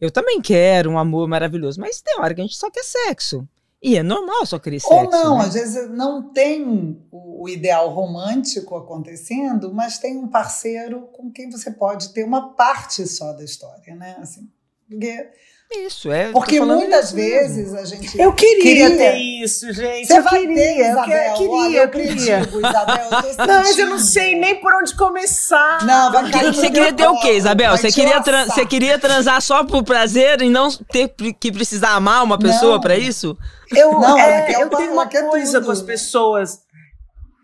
Eu 0.00 0.10
também 0.10 0.40
quero 0.40 0.90
um 0.90 0.98
amor 0.98 1.28
maravilhoso, 1.28 1.80
mas 1.80 2.00
tem 2.00 2.18
hora 2.18 2.34
que 2.34 2.40
a 2.40 2.44
gente 2.44 2.56
só 2.56 2.70
quer 2.70 2.82
sexo. 2.82 3.46
E 3.82 3.96
é 3.96 4.02
normal 4.02 4.44
só 4.44 4.58
querer 4.58 4.78
sexo. 4.78 4.94
Ou 4.94 5.10
não, 5.10 5.38
né? 5.38 5.44
às 5.44 5.54
vezes 5.54 5.90
não 5.90 6.30
tem 6.32 7.02
o, 7.10 7.44
o 7.44 7.48
ideal 7.48 7.88
romântico 7.90 8.76
acontecendo, 8.76 9.72
mas 9.72 9.98
tem 9.98 10.18
um 10.18 10.28
parceiro 10.28 11.08
com 11.12 11.30
quem 11.30 11.50
você 11.50 11.70
pode 11.70 12.12
ter 12.12 12.24
uma 12.24 12.54
parte 12.54 13.06
só 13.06 13.32
da 13.32 13.42
história, 13.42 13.94
né? 13.94 14.16
Assim, 14.20 14.50
porque 14.88 15.30
Isso, 15.72 16.10
é. 16.10 16.32
porque 16.32 16.60
muitas 16.60 17.06
isso 17.06 17.14
vezes 17.14 17.72
a 17.74 17.84
gente. 17.84 18.20
Eu 18.20 18.32
queria, 18.32 18.60
Queria. 18.62 18.96
ter 18.96 19.16
isso, 19.18 19.72
gente. 19.72 20.04
Você 20.08 20.18
eu 20.18 20.22
vai 20.24 20.40
queria, 20.40 20.54
ter, 20.56 20.78
eu 20.80 20.90
Isabel. 20.90 21.34
queria, 21.34 21.50
Olha, 21.52 21.76
eu 21.76 21.82
eu 21.84 21.88
queria. 21.90 22.38
critico, 22.40 22.58
Isabel. 22.58 23.04
Eu 23.38 23.46
Não, 23.46 23.54
mas 23.60 23.78
eu 23.78 23.86
não 23.86 23.98
sei 24.00 24.34
nem 24.36 24.56
por 24.56 24.74
onde 24.74 24.96
começar. 24.96 25.86
Não, 25.86 26.10
vai 26.10 26.28
cair 26.28 26.52
Você 26.52 26.70
queria 26.70 26.92
ter 26.92 27.06
o 27.06 27.20
quê, 27.20 27.34
Isabel? 27.34 27.76
Você 27.76 27.92
queria, 27.92 28.20
tran- 28.20 28.46
você 28.46 28.66
queria 28.66 28.98
transar 28.98 29.40
só 29.40 29.62
por 29.62 29.84
prazer 29.84 30.42
e 30.42 30.50
não 30.50 30.70
ter 30.72 31.14
que 31.38 31.52
precisar 31.52 31.90
amar 31.90 32.24
uma 32.24 32.36
pessoa 32.36 32.72
Não. 32.74 32.80
pra 32.80 32.96
isso? 32.98 33.38
Eu, 33.72 33.92
Não, 33.92 34.18
é, 34.18 34.42
quer 34.42 34.60
eu 34.62 34.68
pa- 34.68 34.76
tenho 34.76 34.92
uma 34.92 35.06
coisa 35.06 35.58
tudo, 35.58 35.66
com 35.66 35.70
as 35.70 35.82
pessoas. 35.82 36.58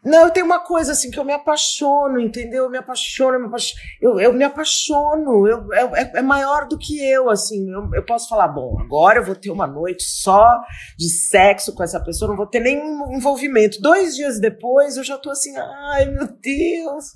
Não, 0.06 0.24
eu 0.24 0.30
tenho 0.30 0.46
uma 0.46 0.60
coisa 0.60 0.92
assim 0.92 1.10
que 1.10 1.18
eu 1.18 1.24
me 1.24 1.32
apaixono, 1.32 2.20
entendeu? 2.20 2.64
Eu 2.64 2.70
me 2.70 2.78
apaixono, 2.78 3.34
eu 3.34 3.40
me 3.40 3.46
apaixono. 3.46 3.80
Eu, 4.00 4.20
eu 4.20 4.32
me 4.32 4.44
apaixono. 4.44 5.46
Eu, 5.48 5.72
é, 5.72 6.02
é- 6.02 6.12
é 6.18 6.22
maior 6.22 6.68
do 6.68 6.78
que 6.78 6.98
eu, 7.04 7.28
assim. 7.28 7.70
Eu, 7.70 7.90
eu 7.92 8.04
posso 8.06 8.28
falar, 8.28 8.48
bom, 8.48 8.78
agora 8.80 9.18
eu 9.18 9.24
vou 9.24 9.34
ter 9.34 9.50
uma 9.50 9.66
noite 9.66 10.04
só 10.04 10.60
de 10.96 11.08
sexo 11.10 11.74
com 11.74 11.82
essa 11.82 11.98
pessoa, 12.00 12.28
não 12.28 12.36
vou 12.36 12.46
ter 12.46 12.60
nenhum 12.60 13.12
envolvimento. 13.12 13.80
Dois 13.80 14.14
dias 14.14 14.38
depois 14.40 14.96
eu 14.96 15.02
já 15.04 15.18
tô 15.18 15.30
assim, 15.30 15.52
ai 15.92 16.06
meu 16.06 16.26
Deus, 16.40 17.06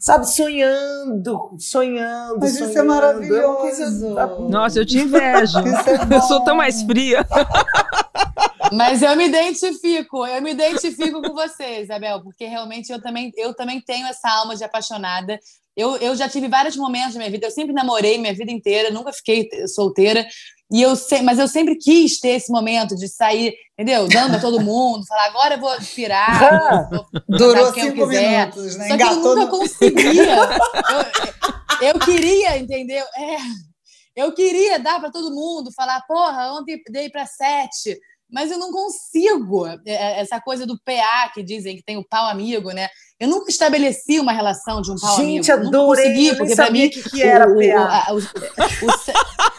sabe, 0.00 0.26
sonhando, 0.26 1.50
sonhando. 1.58 2.38
Mas 2.40 2.54
isso 2.54 2.64
é 2.64 2.68
sonhando. 2.68 2.86
maravilhoso. 2.88 3.56
coisa- 3.58 4.26
Nossa, 4.48 4.78
eu 4.78 4.86
te 4.86 4.98
invejo. 4.98 5.58
Isso 5.60 5.90
é 5.90 5.98
eu 6.16 6.20
sou 6.22 6.42
tão 6.44 6.56
mais 6.56 6.82
fria. 6.82 7.26
Mas 8.72 9.02
eu 9.02 9.14
me 9.16 9.26
identifico, 9.26 10.26
eu 10.26 10.42
me 10.42 10.52
identifico 10.52 11.20
com 11.20 11.34
você, 11.34 11.80
Isabel, 11.80 12.22
porque 12.22 12.46
realmente 12.46 12.90
eu 12.90 13.00
também, 13.00 13.30
eu 13.36 13.54
também 13.54 13.80
tenho 13.80 14.06
essa 14.06 14.28
alma 14.30 14.56
de 14.56 14.64
apaixonada. 14.64 15.38
Eu, 15.76 15.96
eu 15.96 16.14
já 16.14 16.28
tive 16.28 16.48
vários 16.48 16.76
momentos 16.76 17.14
na 17.14 17.20
minha 17.20 17.30
vida, 17.30 17.46
eu 17.46 17.50
sempre 17.50 17.72
namorei 17.72 18.18
minha 18.18 18.34
vida 18.34 18.50
inteira, 18.50 18.90
nunca 18.90 19.12
fiquei 19.12 19.48
solteira. 19.68 20.26
E 20.70 20.80
eu 20.80 20.96
se, 20.96 21.20
mas 21.20 21.38
eu 21.38 21.46
sempre 21.46 21.76
quis 21.76 22.18
ter 22.18 22.30
esse 22.30 22.50
momento 22.50 22.96
de 22.96 23.06
sair, 23.06 23.54
entendeu? 23.78 24.08
Dando 24.08 24.30
pra 24.30 24.40
todo 24.40 24.60
mundo, 24.60 25.06
falar, 25.06 25.26
agora 25.26 25.54
eu 25.56 25.60
vou 25.60 25.70
pirar, 25.94 26.88
vou, 26.90 27.06
vou 27.28 27.38
Durou 27.38 27.74
cinco 27.74 28.08
quiser. 28.08 28.46
minutos, 28.46 28.76
né? 28.76 28.88
Só 28.88 28.96
que 28.96 29.02
eu 29.02 29.16
nunca 29.16 29.34
no... 29.34 29.48
conseguia. 29.48 30.36
Eu, 31.82 31.88
eu 31.88 31.98
queria, 31.98 32.58
entendeu? 32.58 33.04
É, 33.16 33.36
eu 34.14 34.32
queria 34.32 34.78
dar 34.78 35.00
para 35.00 35.10
todo 35.10 35.34
mundo, 35.34 35.72
falar, 35.72 36.00
porra, 36.06 36.52
ontem 36.52 36.80
dei 36.90 37.10
para 37.10 37.26
sete, 37.26 37.98
mas 38.32 38.50
eu 38.50 38.58
não 38.58 38.72
consigo. 38.72 39.66
É, 39.86 40.20
Essa 40.20 40.40
coisa 40.40 40.66
do 40.66 40.78
PA 40.84 41.30
que 41.34 41.42
dizem 41.42 41.76
que 41.76 41.82
tem 41.84 41.96
o 41.98 42.06
pau 42.08 42.26
amigo, 42.28 42.70
né? 42.72 42.88
Eu 43.20 43.28
nunca 43.28 43.50
estabeleci 43.50 44.18
uma 44.18 44.32
relação 44.32 44.80
de 44.82 44.90
um 44.90 44.96
pau 44.96 45.16
Gente, 45.16 45.50
amigo. 45.52 45.66
Nunca 45.66 45.78
adorei. 45.78 46.04
consegui, 46.04 46.36
porque 46.36 46.56
para 46.56 46.64
sabia 46.66 46.82
mim 46.82 46.88
o 46.88 46.90
que, 46.90 47.10
que 47.10 47.22
era 47.22 47.48
o, 47.48 47.54
PA. 47.56 48.06
o- 48.12 48.86
o 48.86 48.92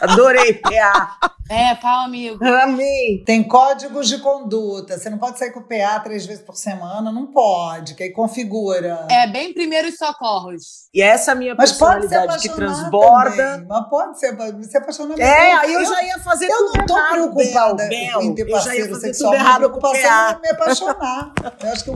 Adorei 0.00 0.54
PA. 0.54 1.16
É 1.50 1.74
pau 1.74 2.04
amigo. 2.04 2.42
Amei. 2.44 3.22
Tem 3.24 3.42
códigos 3.42 4.08
de 4.08 4.18
conduta. 4.18 4.98
Você 4.98 5.10
não 5.10 5.18
pode 5.18 5.38
sair 5.38 5.50
com 5.52 5.60
o 5.60 5.64
PA 5.64 6.00
três 6.00 6.24
vezes 6.26 6.42
por 6.42 6.56
semana, 6.56 7.12
não 7.12 7.26
pode, 7.26 7.94
que 7.94 8.02
aí 8.02 8.10
configura. 8.10 9.06
É 9.10 9.26
bem 9.26 9.52
primeiros 9.52 9.96
socorros. 9.96 10.88
E 10.92 11.02
essa 11.02 11.30
é 11.30 11.34
a 11.34 11.34
minha 11.36 11.54
Mas 11.54 11.70
personalidade 11.72 12.48
que 12.48 12.54
transborda. 12.54 13.30
também. 13.36 13.66
Mas 13.68 13.88
pode 13.88 14.18
ser, 14.18 14.36
se 14.64 14.76
apaixonar 14.78 15.18
É, 15.20 15.52
Eu- 15.52 15.58
aí 15.58 15.72
eu, 15.74 15.80
eu- 15.80 15.86
já 15.86 16.02
ia 16.02 16.18
fazer 16.18 16.46
Eu 16.46 16.56
tudo 16.66 16.78
não 16.78 16.86
tô 16.86 16.96
errado, 16.96 17.10
preocupada 17.34 17.88
Bel, 17.88 18.22
em 18.22 18.34
ter 18.34 18.42
Eu 18.42 18.46
já 18.48 18.52
ia 18.56 18.62
parceiro 18.64 18.88
fazer 18.90 19.06
sexual. 19.08 19.30
tudo 19.32 19.40
Minha 19.40 19.48
errado 19.50 19.70
com 19.70 19.76
o 19.76 19.80
preocupação 19.80 20.10
PA. 20.10 20.30
é 20.32 20.40
me 20.40 20.48
apaixonar. 20.50 21.32
Eu 21.62 21.72
acho 21.72 21.84
que 21.84 21.90
o 21.90 21.94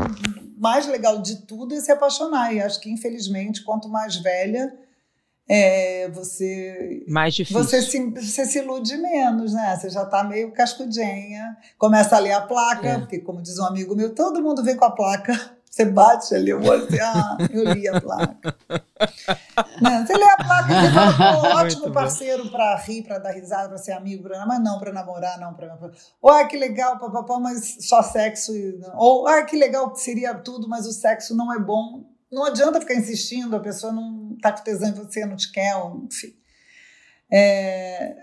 mais 0.59 0.86
legal 0.86 1.18
de 1.22 1.36
tudo 1.46 1.74
é 1.74 1.80
se 1.80 1.90
apaixonar. 1.92 2.53
E 2.55 2.61
acho 2.61 2.80
que, 2.80 2.90
infelizmente, 2.90 3.62
quanto 3.64 3.88
mais 3.88 4.16
velha, 4.16 4.72
é, 5.49 6.09
você 6.11 7.05
Mais 7.09 7.34
difícil. 7.34 7.62
você 7.62 7.80
se, 7.82 8.11
você 8.11 8.44
se 8.44 8.59
ilude 8.59 8.96
menos, 8.99 9.53
né? 9.55 9.76
Você 9.76 9.88
já 9.90 10.05
tá 10.05 10.22
meio 10.22 10.53
cascudinha. 10.53 11.57
Começa 11.78 12.16
a 12.16 12.18
ler 12.18 12.32
a 12.32 12.40
placa, 12.42 12.86
É. 12.88 12.99
porque, 12.99 13.18
como 13.18 13.40
diz 13.42 13.59
um 13.59 13.64
amigo 13.64 13.96
meu, 13.96 14.14
todo 14.14 14.42
mundo 14.42 14.62
vem 14.62 14.76
com 14.76 14.84
a 14.84 14.90
placa. 14.90 15.32
Você 15.70 15.84
bate 15.84 16.34
ali, 16.34 16.51
eu 16.51 16.61
vou 16.61 16.72
assim, 16.72 16.99
ah, 16.99 17.36
eu 17.53 17.72
li 17.72 17.86
a 17.86 18.01
placa. 18.01 18.57
Né? 19.80 20.05
Você 20.05 20.14
lê 20.16 20.24
a 20.24 20.36
placa, 20.36 20.68
você 20.68 20.90
fala, 20.92 21.12
pô, 21.36 21.42
Muito 21.42 21.57
ótimo 21.57 21.86
bom. 21.86 21.92
parceiro 21.92 22.51
para 22.51 22.76
rir, 22.78 23.03
para 23.03 23.18
dar 23.18 23.30
risada, 23.30 23.68
para 23.68 23.78
ser 23.78 23.92
amigo, 23.92 24.24
pra, 24.24 24.44
mas 24.46 24.61
não 24.61 24.78
para 24.80 24.92
namorar, 24.92 25.38
não 25.38 25.55
para. 25.55 25.78
Ou, 26.20 26.30
ah, 26.30 26.44
que 26.46 26.57
legal, 26.57 26.99
papapá, 26.99 27.38
mas 27.38 27.76
só 27.80 28.03
sexo. 28.03 28.57
e- 28.57 28.80
Ou, 28.96 29.28
ah, 29.28 29.42
que 29.44 29.57
legal, 29.57 29.94
seria 29.94 30.34
tudo, 30.34 30.68
mas 30.68 30.84
o 30.86 30.92
sexo 30.92 31.36
não 31.36 31.53
é 31.55 31.59
bom. 31.61 32.03
Não 32.31 32.45
adianta 32.45 32.81
ficar 32.81 32.95
insistindo, 32.95 33.57
a 33.57 33.61
pessoa 33.61 33.93
não 33.93 34.37
tá 34.41 34.53
com 34.53 34.62
tesão 34.62 34.89
em 34.89 34.93
você, 34.93 35.24
não 35.24 35.37
te 35.37 35.51
quer, 35.51 35.74
enfim. 36.05 36.35
É, 37.31 38.14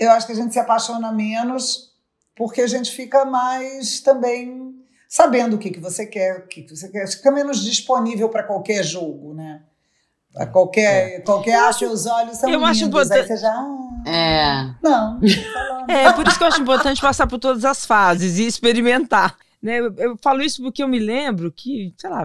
eu 0.00 0.10
acho 0.10 0.26
que 0.26 0.32
a 0.32 0.36
gente 0.36 0.52
se 0.52 0.58
apaixona 0.58 1.12
menos 1.12 1.92
porque 2.36 2.60
a 2.62 2.66
gente 2.66 2.90
fica 2.92 3.24
mais 3.24 4.00
também 4.00 4.74
sabendo 5.08 5.56
o 5.56 5.58
que, 5.58 5.70
que 5.70 5.80
você 5.80 6.06
quer, 6.06 6.38
o 6.38 6.46
que, 6.46 6.62
que 6.62 6.74
você 6.74 6.88
quer. 6.90 7.06
Fica 7.08 7.30
menos 7.30 7.62
disponível 7.62 8.28
para 8.28 8.42
qualquer 8.42 8.82
jogo, 8.82 9.34
né? 9.34 9.62
Para 10.32 10.46
qualquer, 10.46 11.22
qualquer 11.24 11.56
ah, 11.56 11.72
seus 11.72 12.06
olhos 12.06 12.38
são 12.38 12.48
É. 12.48 12.54
Eu 12.54 12.64
acho 12.64 12.84
lindos. 12.84 13.10
Aí 13.10 13.20
importante- 13.20 13.28
você 13.28 13.42
já, 13.42 13.52
ah, 13.54 14.10
É. 14.10 14.74
não. 14.82 15.20
É, 15.88 16.10
por 16.14 16.26
isso 16.26 16.38
que 16.38 16.44
eu 16.44 16.48
acho 16.48 16.62
importante 16.62 17.00
passar 17.02 17.26
por 17.26 17.38
todas 17.38 17.64
as 17.66 17.84
fases 17.84 18.38
e 18.38 18.46
experimentar. 18.46 19.36
Né? 19.62 19.78
Eu, 19.78 19.94
eu 19.96 20.18
falo 20.22 20.40
isso 20.42 20.62
porque 20.62 20.82
eu 20.82 20.88
me 20.88 20.98
lembro 20.98 21.52
que, 21.52 21.94
sei 21.98 22.08
lá, 22.10 22.24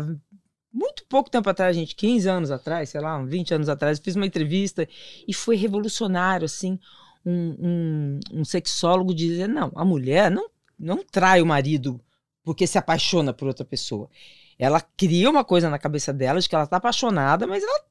muito 0.77 1.03
pouco 1.09 1.29
tempo 1.29 1.49
atrás, 1.49 1.75
gente, 1.75 1.95
15 1.95 2.29
anos 2.29 2.51
atrás, 2.51 2.89
sei 2.89 3.01
lá, 3.01 3.17
uns 3.17 3.29
20 3.29 3.53
anos 3.55 3.69
atrás, 3.69 3.97
fiz 3.99 4.15
uma 4.15 4.27
entrevista 4.27 4.87
e 5.27 5.33
foi 5.33 5.55
revolucionário, 5.55 6.45
assim, 6.45 6.79
um, 7.25 7.55
um, 7.59 8.19
um 8.41 8.45
sexólogo 8.45 9.13
dizer, 9.13 9.47
não, 9.49 9.71
a 9.75 9.83
mulher 9.83 10.29
não, 10.29 10.47
não 10.77 11.03
trai 11.03 11.41
o 11.41 11.45
marido 11.45 11.99
porque 12.43 12.67
se 12.67 12.77
apaixona 12.77 13.33
por 13.33 13.47
outra 13.47 13.65
pessoa. 13.65 14.07
Ela 14.57 14.79
cria 14.79 15.29
uma 15.29 15.43
coisa 15.43 15.69
na 15.69 15.79
cabeça 15.79 16.13
dela 16.13 16.39
de 16.39 16.47
que 16.47 16.55
ela 16.55 16.67
tá 16.67 16.77
apaixonada, 16.77 17.47
mas 17.47 17.63
ela 17.63 17.85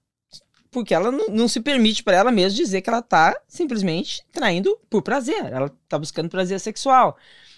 porque 0.70 0.94
ela 0.94 1.10
não, 1.10 1.28
não 1.28 1.48
se 1.48 1.60
permite 1.60 2.02
para 2.02 2.16
ela 2.16 2.30
mesma 2.30 2.56
dizer 2.56 2.82
que 2.82 2.90
ela 2.90 3.00
tá 3.00 3.34
simplesmente 3.48 4.24
traindo 4.30 4.78
por 4.90 5.02
prazer. 5.02 5.46
Ela 5.46 5.70
tá 5.88 5.98
buscando 5.98 6.28
prazer 6.28 6.60
sexual. 6.60 7.16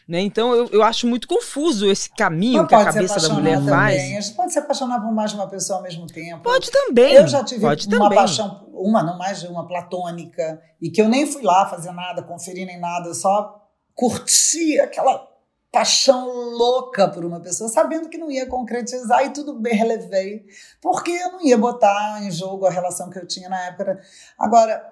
Né? 0.09 0.23
Então 0.23 0.55
eu, 0.55 0.69
eu 0.69 0.83
acho 0.83 1.07
muito 1.07 1.29
confuso 1.29 1.87
esse 1.87 2.09
caminho 2.09 2.67
que 2.67 2.75
a 2.75 2.87
cabeça 2.87 3.21
da 3.21 3.35
mulher 3.35 3.59
também. 3.59 3.75
faz. 3.75 3.97
A 3.97 4.05
gente 4.07 4.31
pode 4.33 4.53
se 4.55 4.59
apaixonar 4.59 5.01
por 5.03 5.13
mais 5.13 5.33
de 5.33 5.37
uma 5.37 5.47
pessoa 5.47 5.81
ao 5.81 5.83
mesmo 5.83 6.07
tempo. 6.07 6.43
Pode 6.43 6.71
também. 6.71 7.13
Eu 7.13 7.29
já 7.29 7.45
tive 7.45 7.61
pode 7.61 7.87
uma 7.89 7.99
também. 7.99 8.19
paixão, 8.19 8.67
uma, 8.73 9.03
não 9.03 9.19
mais 9.19 9.41
de 9.41 9.49
uma, 9.49 9.67
platônica, 9.69 10.63
e 10.81 10.89
que 10.89 11.03
eu 11.03 11.11
nem 11.11 11.27
fui 11.27 11.43
lá 11.43 11.69
fazer 11.69 11.93
nada, 11.93 12.23
conferir 12.23 12.67
nem 12.67 12.81
nada, 12.81 13.09
eu 13.09 13.15
só 13.15 13.63
curti 13.95 14.81
aquela 14.81 15.29
paixão 15.71 16.27
louca 16.57 17.07
por 17.09 17.23
uma 17.27 17.41
pessoa, 17.41 17.69
sabendo 17.69 18.09
que 18.09 18.17
não 18.17 18.31
ia 18.31 18.47
concretizar 18.47 19.27
e 19.27 19.31
tudo 19.31 19.61
bem, 19.61 19.75
relevei, 19.75 20.47
porque 20.81 21.11
eu 21.11 21.33
não 21.33 21.45
ia 21.45 21.59
botar 21.59 22.23
em 22.23 22.31
jogo 22.31 22.65
a 22.65 22.71
relação 22.71 23.11
que 23.11 23.19
eu 23.19 23.27
tinha 23.27 23.51
na 23.51 23.67
época. 23.67 24.01
Agora, 24.39 24.83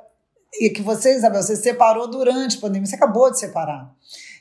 e 0.60 0.68
que 0.68 0.82
você, 0.82 1.14
Isabel, 1.14 1.42
você 1.42 1.56
separou 1.56 2.06
durante 2.06 2.58
a 2.58 2.60
pandemia, 2.60 2.86
você 2.86 2.96
acabou 2.96 3.30
de 3.30 3.38
separar. 3.38 3.90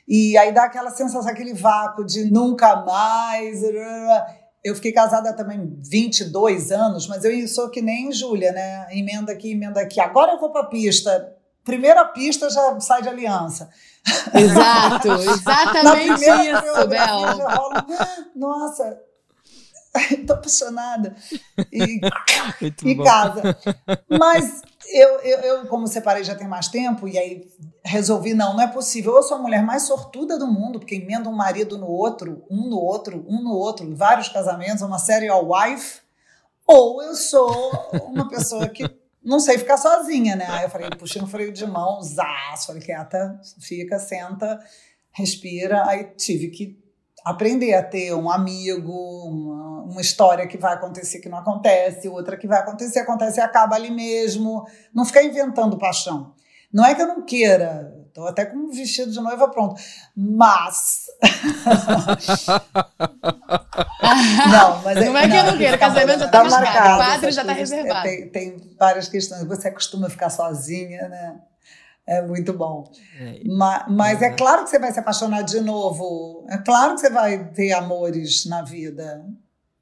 E 0.08 0.36
aí 0.38 0.52
dá 0.52 0.64
aquela 0.64 0.90
sensação, 0.90 1.28
aquele 1.28 1.54
vácuo 1.54 2.04
de 2.04 2.30
nunca 2.30 2.76
mais. 2.76 3.62
Eu 4.64 4.74
fiquei 4.74 4.92
casada 4.92 5.32
também 5.32 5.78
22 5.90 6.70
anos, 6.70 7.08
mas 7.08 7.24
eu 7.24 7.48
sou 7.48 7.70
que 7.70 7.82
nem 7.82 8.12
Júlia, 8.12 8.52
né? 8.52 8.86
Emenda 8.90 9.32
aqui, 9.32 9.52
emenda 9.52 9.80
aqui. 9.80 10.00
Agora 10.00 10.32
eu 10.32 10.40
vou 10.40 10.50
para 10.50 10.62
a 10.62 10.66
pista. 10.66 11.32
Primeira 11.64 12.04
pista 12.04 12.48
já 12.48 12.78
sai 12.78 13.02
de 13.02 13.08
aliança. 13.08 13.68
Exato, 14.32 15.08
exatamente 15.18 16.24
isso, 16.24 16.88
Bel. 16.88 17.36
Já 17.36 17.54
rola, 17.54 17.86
nossa, 18.36 19.00
tô 20.26 20.34
apaixonada. 20.34 21.16
E, 21.72 22.00
e 22.84 22.96
casa. 23.02 23.56
Mas 24.08 24.62
eu, 24.88 25.20
eu, 25.20 25.38
eu, 25.40 25.66
como 25.66 25.86
separei 25.86 26.24
já 26.24 26.34
tem 26.34 26.46
mais 26.46 26.68
tempo, 26.68 27.06
e 27.08 27.18
aí 27.18 27.48
resolvi, 27.84 28.34
não, 28.34 28.54
não 28.54 28.62
é 28.62 28.66
possível. 28.66 29.14
Eu 29.14 29.22
sou 29.22 29.36
a 29.36 29.40
mulher 29.40 29.62
mais 29.62 29.84
sortuda 29.84 30.38
do 30.38 30.46
mundo, 30.46 30.78
porque 30.78 30.96
emenda 30.96 31.28
um 31.28 31.34
marido 31.34 31.78
no 31.78 31.86
outro, 31.86 32.44
um 32.50 32.68
no 32.68 32.78
outro, 32.78 33.24
um 33.28 33.42
no 33.42 33.52
outro, 33.52 33.94
vários 33.94 34.28
casamentos, 34.28 34.82
uma 34.82 34.98
série 34.98 35.28
all 35.28 35.50
wife, 35.52 36.00
ou 36.66 37.02
eu 37.02 37.14
sou 37.14 37.72
uma 38.06 38.28
pessoa 38.28 38.68
que 38.68 38.88
não 39.22 39.40
sei 39.40 39.58
ficar 39.58 39.76
sozinha, 39.76 40.36
né? 40.36 40.46
Aí 40.48 40.64
eu 40.64 40.70
falei, 40.70 40.88
puxei 40.90 41.20
um 41.20 41.26
freio 41.26 41.52
de 41.52 41.66
mão, 41.66 42.00
zás, 42.02 42.64
falei, 42.64 42.80
quieta, 42.82 43.40
fica, 43.60 43.98
senta, 43.98 44.60
respira. 45.12 45.84
Aí 45.86 46.04
tive 46.16 46.48
que 46.48 46.85
aprender 47.26 47.74
a 47.74 47.82
ter 47.82 48.14
um 48.14 48.30
amigo, 48.30 48.92
uma, 48.92 49.82
uma 49.82 50.00
história 50.00 50.46
que 50.46 50.56
vai 50.56 50.74
acontecer 50.74 51.18
que 51.18 51.28
não 51.28 51.38
acontece, 51.38 52.08
outra 52.08 52.36
que 52.36 52.46
vai 52.46 52.60
acontecer, 52.60 53.00
acontece 53.00 53.40
e 53.40 53.42
acaba 53.42 53.74
ali 53.74 53.90
mesmo. 53.90 54.64
Não 54.94 55.04
ficar 55.04 55.24
inventando 55.24 55.76
paixão. 55.76 56.32
Não 56.72 56.84
é 56.84 56.94
que 56.94 57.02
eu 57.02 57.08
não 57.08 57.22
queira, 57.22 57.92
estou 58.06 58.28
até 58.28 58.44
com 58.44 58.56
um 58.56 58.70
vestido 58.70 59.10
de 59.10 59.20
noiva 59.20 59.48
pronto, 59.48 59.74
mas. 60.16 61.06
não, 64.48 64.82
mas 64.82 65.04
não 65.04 65.18
é 65.18 65.28
que 65.28 65.36
eu 65.36 65.44
não 65.44 65.58
queira, 65.58 65.76
casamento 65.78 66.20
já 66.20 66.26
está 66.26 66.44
tá 66.44 66.48
marcado, 66.48 66.94
o 66.94 66.96
quadro 66.96 67.32
já 67.32 67.40
está 67.40 67.52
reservado. 67.52 68.02
Tem, 68.04 68.28
tem 68.28 68.76
várias 68.78 69.08
questões. 69.08 69.42
Você 69.44 69.68
costuma 69.72 70.08
ficar 70.08 70.30
sozinha, 70.30 71.08
né? 71.08 71.40
É 72.06 72.22
muito 72.22 72.52
bom. 72.52 72.84
É, 73.18 73.40
mas, 73.44 73.84
mas 73.88 74.22
é 74.22 74.30
claro 74.30 74.62
que 74.62 74.70
você 74.70 74.78
vai 74.78 74.92
se 74.92 75.00
apaixonar 75.00 75.42
de 75.42 75.60
novo. 75.60 76.46
É 76.48 76.56
claro 76.58 76.94
que 76.94 77.00
você 77.00 77.10
vai 77.10 77.50
ter 77.52 77.72
amores 77.72 78.46
na 78.46 78.62
vida. 78.62 79.26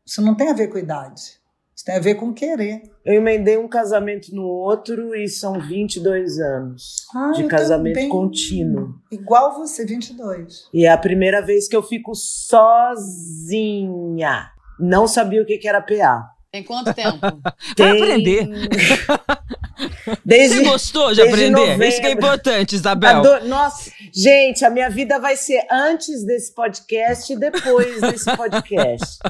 Isso 0.07 0.22
não 0.22 0.35
tem 0.35 0.49
a 0.51 0.55
ver 0.55 0.68
com 0.68 0.79
idade. 0.79 1.43
Isso 1.77 1.85
tem 1.85 1.97
a 1.97 2.01
ver 2.01 2.14
com 2.14 2.33
querer. 2.33 2.83
Eu 3.05 3.14
emendei 3.14 3.59
um 3.59 3.68
casamento 3.68 4.35
no 4.35 4.45
outro 4.45 5.14
e 5.14 5.29
são 5.29 5.61
22 5.61 6.39
anos 6.39 7.05
ah, 7.14 7.33
de 7.33 7.45
casamento 7.45 7.95
também. 7.95 8.09
contínuo. 8.09 8.95
Igual 9.11 9.55
você, 9.55 9.85
22. 9.85 10.70
E 10.72 10.87
é 10.87 10.91
a 10.91 10.97
primeira 10.97 11.43
vez 11.43 11.68
que 11.68 11.77
eu 11.77 11.83
fico 11.83 12.14
sozinha. 12.14 13.51
Não 14.79 15.07
sabia 15.07 15.43
o 15.43 15.47
que 15.47 15.61
era 15.68 15.83
PA. 15.83 16.31
Tem 16.51 16.62
quanto 16.62 16.95
tempo? 16.95 17.18
Tem... 17.77 17.87
Pra 17.87 17.93
aprender. 17.93 18.49
Desde, 20.25 20.57
Você 20.57 20.64
gostou 20.64 21.12
de 21.12 21.22
aprender? 21.22 21.51
Novembro. 21.51 21.87
Isso 21.87 22.01
que 22.01 22.07
é 22.07 22.12
importante, 22.12 22.75
Isabel. 22.75 23.18
Adoro. 23.18 23.47
Nossa, 23.47 23.91
gente, 24.12 24.64
a 24.64 24.70
minha 24.70 24.89
vida 24.89 25.18
vai 25.18 25.37
ser 25.37 25.66
antes 25.70 26.25
desse 26.25 26.55
podcast 26.55 27.33
e 27.33 27.37
depois 27.37 28.01
desse 28.01 28.37
podcast. 28.37 29.18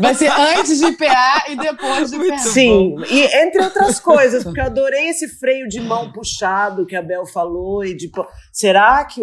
Vai 0.00 0.14
ser 0.14 0.28
antes 0.28 0.78
de 0.78 0.92
PA 0.92 1.44
e 1.48 1.56
depois 1.56 2.10
de 2.10 2.18
PA. 2.18 2.38
Sim, 2.38 2.96
e 3.08 3.22
entre 3.42 3.62
outras 3.62 4.00
coisas, 4.00 4.42
porque 4.42 4.60
eu 4.60 4.64
adorei 4.64 5.10
esse 5.10 5.28
freio 5.28 5.68
de 5.68 5.80
mão 5.80 6.12
puxado 6.12 6.86
que 6.86 6.96
a 6.96 7.02
Bel 7.02 7.26
falou 7.26 7.84
e 7.84 7.94
de 7.94 8.10
será 8.52 9.04
que 9.04 9.22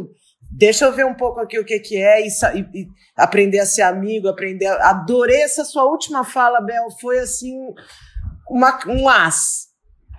deixa 0.51 0.85
eu 0.85 0.93
ver 0.93 1.05
um 1.05 1.13
pouco 1.13 1.39
aqui 1.39 1.57
o 1.57 1.65
que, 1.65 1.79
que 1.79 1.97
é 1.97 2.25
e, 2.25 2.29
e, 2.73 2.87
aprender 3.15 3.59
a 3.59 3.65
ser 3.65 3.83
amigo, 3.83 4.27
aprender. 4.27 4.67
A, 4.67 4.89
adorei 4.89 5.41
essa 5.41 5.63
sua 5.63 5.85
última 5.85 6.23
fala, 6.23 6.61
Bel. 6.61 6.91
Foi 6.99 7.19
assim, 7.19 7.55
uma, 8.49 8.79
um 8.87 9.07
as. 9.07 9.69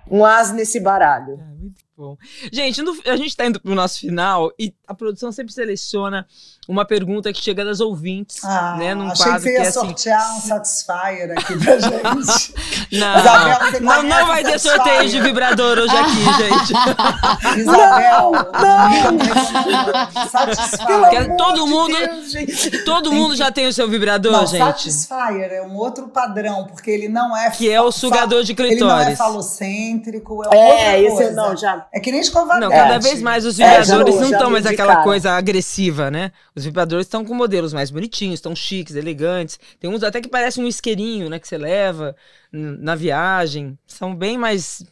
Um 0.09 0.25
as 0.25 0.51
nesse 0.51 0.79
baralho. 0.79 1.39
É, 1.39 1.53
muito 1.55 1.83
bom. 1.95 2.17
Gente, 2.51 2.81
no, 2.81 2.91
a 3.05 3.15
gente 3.15 3.29
está 3.29 3.45
indo 3.45 3.61
para 3.61 3.71
o 3.71 3.75
nosso 3.75 3.99
final 3.99 4.51
e 4.59 4.73
a 4.85 4.93
produção 4.93 5.31
sempre 5.31 5.53
seleciona 5.53 6.27
uma 6.67 6.85
pergunta 6.85 7.31
que 7.33 7.41
chega 7.41 7.65
das 7.65 7.79
ouvintes, 7.79 8.43
ah, 8.43 8.75
né? 8.77 8.95
Num 8.95 9.11
achei 9.11 9.25
quadro 9.25 9.43
que 9.43 9.49
você 9.49 9.53
ia 9.53 9.61
que 9.61 9.67
é 9.67 9.71
sortear 9.71 10.21
assim... 10.21 10.37
um 10.37 10.41
Satisfyer 10.41 11.31
aqui 11.31 11.57
pra 11.59 11.79
gente. 11.79 12.53
não, 12.91 13.19
Isabel, 13.19 13.81
não, 13.81 14.03
não 14.03 14.27
vai 14.27 14.43
ter 14.43 14.59
sorteio 14.59 15.09
de 15.09 15.19
vibrador 15.21 15.79
hoje 15.79 15.95
aqui, 15.95 16.23
gente. 16.43 17.59
Isabel, 17.59 18.31
não, 18.31 19.11
não. 19.11 20.29
Satisfyer. 20.29 21.35
todo 21.37 21.67
mundo, 21.67 21.95
Deus, 21.95 22.83
todo 22.85 23.11
mundo 23.11 23.35
já 23.35 23.51
tem 23.51 23.67
o 23.67 23.73
seu 23.73 23.89
vibrador, 23.89 24.31
não, 24.31 24.47
gente. 24.47 24.91
Satisfyer 24.91 25.51
é 25.51 25.61
um 25.61 25.75
outro 25.75 26.07
padrão, 26.07 26.65
porque 26.65 26.89
ele 26.89 27.09
não 27.09 27.35
é 27.35 27.49
que 27.51 27.69
é 27.69 27.81
o 27.81 27.91
sugador 27.91 28.43
de 28.43 28.53
clitóris. 28.53 28.81
Ele 28.81 28.89
não 28.89 28.99
é 28.99 29.15
falocêntrico, 29.15 30.43
é, 30.51 30.97
é 30.97 31.09
outra 31.09 31.25
coisa. 31.25 31.31
não 31.31 31.57
já. 31.57 31.85
É 31.91 31.99
que 31.99 32.11
nem 32.11 32.21
escova 32.21 32.59
Não, 32.59 32.69
cada 32.69 32.99
vez 32.99 33.21
mais 33.21 33.45
os 33.45 33.57
vibradores 33.57 33.89
é, 33.89 33.91
já, 33.91 34.21
não 34.21 34.31
estão 34.31 34.49
mais 34.49 34.65
aquela 34.65 35.03
coisa 35.03 35.31
agressiva, 35.31 36.09
né? 36.09 36.31
Os 36.55 36.65
vibradores 36.65 37.07
estão 37.07 37.25
com 37.25 37.33
modelos 37.33 37.73
mais 37.73 37.89
bonitinhos, 37.89 38.35
estão 38.35 38.55
chiques, 38.55 38.95
elegantes. 38.95 39.59
Tem 39.79 39.89
uns 39.89 40.03
até 40.03 40.21
que 40.21 40.29
parecem 40.29 40.63
um 40.63 40.67
isqueirinho, 40.67 41.27
né? 41.29 41.39
Que 41.39 41.47
você 41.47 41.57
leva 41.57 42.15
na 42.51 42.93
viagem. 42.95 43.75
São 43.87 44.15
bem 44.15 44.37
mais. 44.37 44.85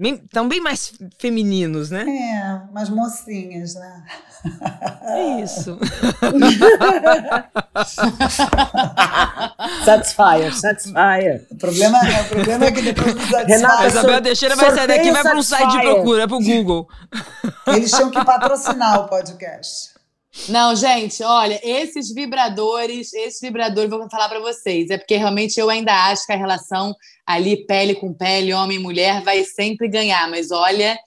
Estão 0.00 0.48
bem 0.48 0.60
mais 0.60 0.94
femininos, 1.18 1.90
né? 1.90 2.06
É, 2.08 2.72
mais 2.72 2.88
mocinhas, 2.88 3.74
né? 3.74 4.04
É 5.02 5.42
isso. 5.42 5.78
satisfyer, 9.84 10.54
satisfyer. 10.54 11.46
O 11.50 11.56
problema, 11.56 11.98
é, 11.98 12.22
o 12.22 12.28
problema 12.28 12.64
é 12.64 12.72
que 12.72 12.80
depois 12.80 13.12
do 13.12 13.20
satisfyer... 13.20 13.46
Renata, 13.46 13.86
Isabel 13.88 14.22
Teixeira 14.22 14.56
vai 14.56 14.70
sair 14.70 14.86
daqui 14.86 15.08
e 15.08 15.10
vai 15.10 15.22
para 15.22 15.36
um 15.36 15.42
site 15.42 15.70
de 15.70 15.80
procura, 15.80 16.28
para 16.28 16.36
o 16.36 16.42
Google. 16.42 16.88
Eles 17.66 17.90
tinham 17.90 18.10
que 18.10 18.24
patrocinar 18.24 19.00
o 19.00 19.08
podcast. 19.08 19.97
Não, 20.48 20.74
gente, 20.74 21.22
olha, 21.22 21.60
esses 21.62 22.12
vibradores, 22.12 23.12
esses 23.12 23.40
vibradores, 23.40 23.90
vou 23.90 24.08
falar 24.10 24.28
para 24.28 24.40
vocês, 24.40 24.90
é 24.90 24.98
porque 24.98 25.16
realmente 25.16 25.58
eu 25.58 25.68
ainda 25.68 25.92
acho 26.10 26.24
que 26.26 26.32
a 26.32 26.36
relação 26.36 26.94
ali, 27.26 27.66
pele 27.66 27.94
com 27.94 28.14
pele, 28.14 28.54
homem 28.54 28.78
e 28.78 28.82
mulher, 28.82 29.22
vai 29.22 29.44
sempre 29.44 29.88
ganhar, 29.88 30.28
mas 30.30 30.50
olha, 30.50 30.98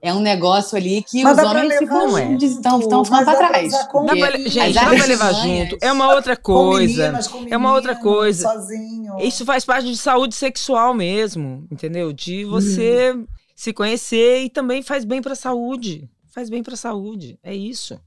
é 0.00 0.12
um 0.12 0.20
negócio 0.20 0.76
ali 0.76 1.02
que 1.02 1.22
mas 1.22 1.38
os 1.38 1.44
homens 1.44 1.78
ficam, 1.78 2.18
é. 2.18 2.34
estão, 2.34 2.80
estão 2.80 3.04
ficando 3.04 3.24
para 3.24 3.48
trás. 3.48 3.72
Dá 3.72 3.86
pra, 3.88 4.38
gente, 4.38 4.74
dá 4.74 4.86
pra 4.86 5.04
levar 5.04 5.32
junto. 5.32 5.76
É 5.80 5.90
uma 5.90 6.14
outra 6.14 6.36
coisa. 6.36 6.94
Com 6.94 7.02
meninas, 7.02 7.26
com 7.26 7.46
é 7.48 7.56
uma 7.56 7.72
outra 7.72 7.96
coisa. 7.96 8.48
Sozinho. 8.48 9.18
Isso 9.18 9.44
faz 9.44 9.64
parte 9.64 9.86
de 9.86 9.96
saúde 9.96 10.36
sexual 10.36 10.94
mesmo, 10.94 11.66
entendeu? 11.70 12.12
De 12.12 12.44
você 12.44 13.12
hum. 13.12 13.26
se 13.56 13.72
conhecer 13.72 14.44
e 14.44 14.48
também 14.48 14.82
faz 14.82 15.04
bem 15.04 15.20
para 15.20 15.32
a 15.32 15.36
saúde. 15.36 16.08
Faz 16.32 16.48
bem 16.48 16.62
para 16.62 16.74
a 16.74 16.76
saúde. 16.76 17.36
É 17.42 17.52
isso. 17.52 18.00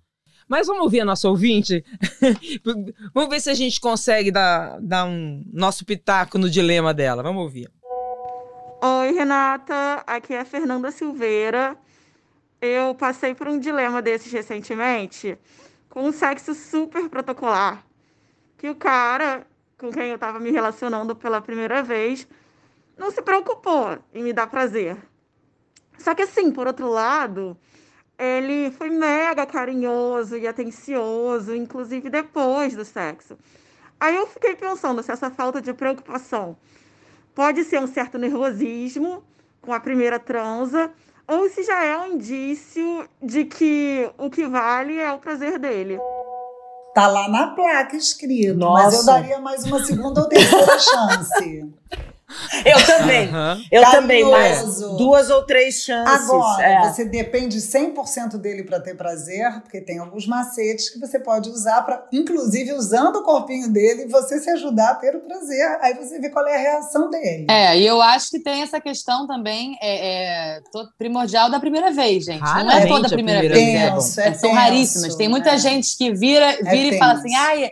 Mas 0.51 0.67
vamos 0.67 0.83
ouvir 0.83 0.99
a 0.99 1.05
nossa 1.05 1.29
ouvinte? 1.29 1.81
vamos 3.15 3.29
ver 3.29 3.39
se 3.39 3.49
a 3.49 3.53
gente 3.53 3.79
consegue 3.79 4.29
dar, 4.29 4.81
dar 4.81 5.05
um 5.05 5.41
nosso 5.49 5.85
pitaco 5.85 6.37
no 6.37 6.49
dilema 6.49 6.93
dela. 6.93 7.23
Vamos 7.23 7.41
ouvir. 7.41 7.71
Oi, 8.81 9.13
Renata. 9.13 10.03
Aqui 10.05 10.33
é 10.33 10.41
a 10.41 10.45
Fernanda 10.45 10.91
Silveira. 10.91 11.77
Eu 12.59 12.93
passei 12.93 13.33
por 13.33 13.47
um 13.47 13.57
dilema 13.57 14.01
desses 14.01 14.29
recentemente 14.29 15.37
com 15.87 16.03
um 16.03 16.11
sexo 16.11 16.53
super 16.53 17.07
protocolar. 17.07 17.85
Que 18.57 18.69
o 18.69 18.75
cara 18.75 19.47
com 19.77 19.89
quem 19.89 20.09
eu 20.09 20.15
estava 20.15 20.37
me 20.37 20.51
relacionando 20.51 21.15
pela 21.15 21.39
primeira 21.39 21.81
vez 21.81 22.27
não 22.97 23.09
se 23.09 23.21
preocupou 23.21 23.97
em 24.13 24.21
me 24.21 24.33
dar 24.33 24.47
prazer. 24.47 24.97
Só 25.97 26.13
que 26.13 26.23
assim, 26.23 26.51
por 26.51 26.67
outro 26.67 26.89
lado, 26.89 27.57
ele 28.21 28.69
foi 28.69 28.91
mega 28.91 29.47
carinhoso 29.47 30.37
e 30.37 30.47
atencioso, 30.47 31.55
inclusive 31.55 32.07
depois 32.07 32.75
do 32.75 32.85
sexo. 32.85 33.35
Aí 33.99 34.15
eu 34.15 34.27
fiquei 34.27 34.55
pensando 34.55 35.01
se 35.01 35.11
essa 35.11 35.31
falta 35.31 35.59
de 35.59 35.73
preocupação 35.73 36.55
pode 37.33 37.63
ser 37.63 37.79
um 37.79 37.87
certo 37.87 38.19
nervosismo 38.19 39.23
com 39.59 39.73
a 39.73 39.79
primeira 39.79 40.19
transa, 40.19 40.91
ou 41.27 41.49
se 41.49 41.63
já 41.63 41.83
é 41.83 41.97
um 41.97 42.13
indício 42.13 43.09
de 43.21 43.45
que 43.45 44.07
o 44.19 44.29
que 44.29 44.45
vale 44.47 44.99
é 44.99 45.11
o 45.11 45.17
prazer 45.17 45.57
dele. 45.57 45.97
Tá 46.93 47.07
lá 47.07 47.27
na 47.27 47.47
placa 47.55 47.95
escrito, 47.95 48.55
Nossa. 48.57 48.83
mas 48.83 48.93
eu 48.99 49.05
daria 49.05 49.39
mais 49.39 49.63
uma 49.63 49.83
segunda 49.83 50.21
ou 50.21 50.27
terceira 50.27 50.77
chance. 50.77 51.73
Eu 52.65 52.85
também. 52.85 53.27
Aham. 53.29 53.61
Eu 53.71 53.91
também, 53.91 54.23
mas 54.29 54.79
duas 54.97 55.29
ou 55.29 55.45
três 55.45 55.75
chances. 55.75 56.29
Agora, 56.29 56.63
é. 56.63 56.89
você 56.89 57.05
depende 57.05 57.57
100% 57.57 58.37
dele 58.37 58.63
para 58.63 58.79
ter 58.79 58.95
prazer, 58.95 59.61
porque 59.61 59.81
tem 59.81 59.99
alguns 59.99 60.27
macetes 60.27 60.89
que 60.89 60.99
você 60.99 61.19
pode 61.19 61.49
usar 61.49 61.81
para, 61.83 62.07
inclusive 62.11 62.73
usando 62.73 63.17
o 63.17 63.23
corpinho 63.23 63.69
dele, 63.71 64.07
você 64.07 64.39
se 64.39 64.49
ajudar 64.49 64.91
a 64.91 64.95
ter 64.95 65.15
o 65.15 65.21
prazer. 65.21 65.77
Aí 65.81 65.93
você 65.95 66.19
vê 66.19 66.29
qual 66.29 66.47
é 66.47 66.55
a 66.55 66.59
reação 66.59 67.09
dele. 67.09 67.47
É, 67.49 67.77
e 67.77 67.85
eu 67.85 68.01
acho 68.01 68.29
que 68.29 68.39
tem 68.39 68.61
essa 68.61 68.79
questão 68.79 69.27
também 69.27 69.77
é, 69.81 70.55
é, 70.55 70.61
primordial 70.97 71.49
da 71.49 71.59
primeira 71.59 71.91
vez, 71.91 72.25
gente. 72.25 72.41
Não 72.41 72.47
é 72.47 72.63
Raramente 72.63 72.87
toda 72.87 73.07
a 73.07 73.07
a 73.07 73.13
primeira, 73.13 73.39
primeira 73.41 73.91
vez. 73.91 74.15
vez 74.15 74.17
é 74.17 74.21
é. 74.21 74.27
É 74.27 74.33
São 74.33 74.49
tenso, 74.49 74.55
raríssimas. 74.55 75.15
Tem 75.15 75.29
muita 75.29 75.51
é. 75.51 75.57
gente 75.57 75.97
que 75.97 76.13
vira, 76.13 76.51
vira 76.57 76.75
e 76.75 76.89
tenso. 76.89 76.99
fala 76.99 77.13
assim, 77.13 77.35
ai, 77.35 77.69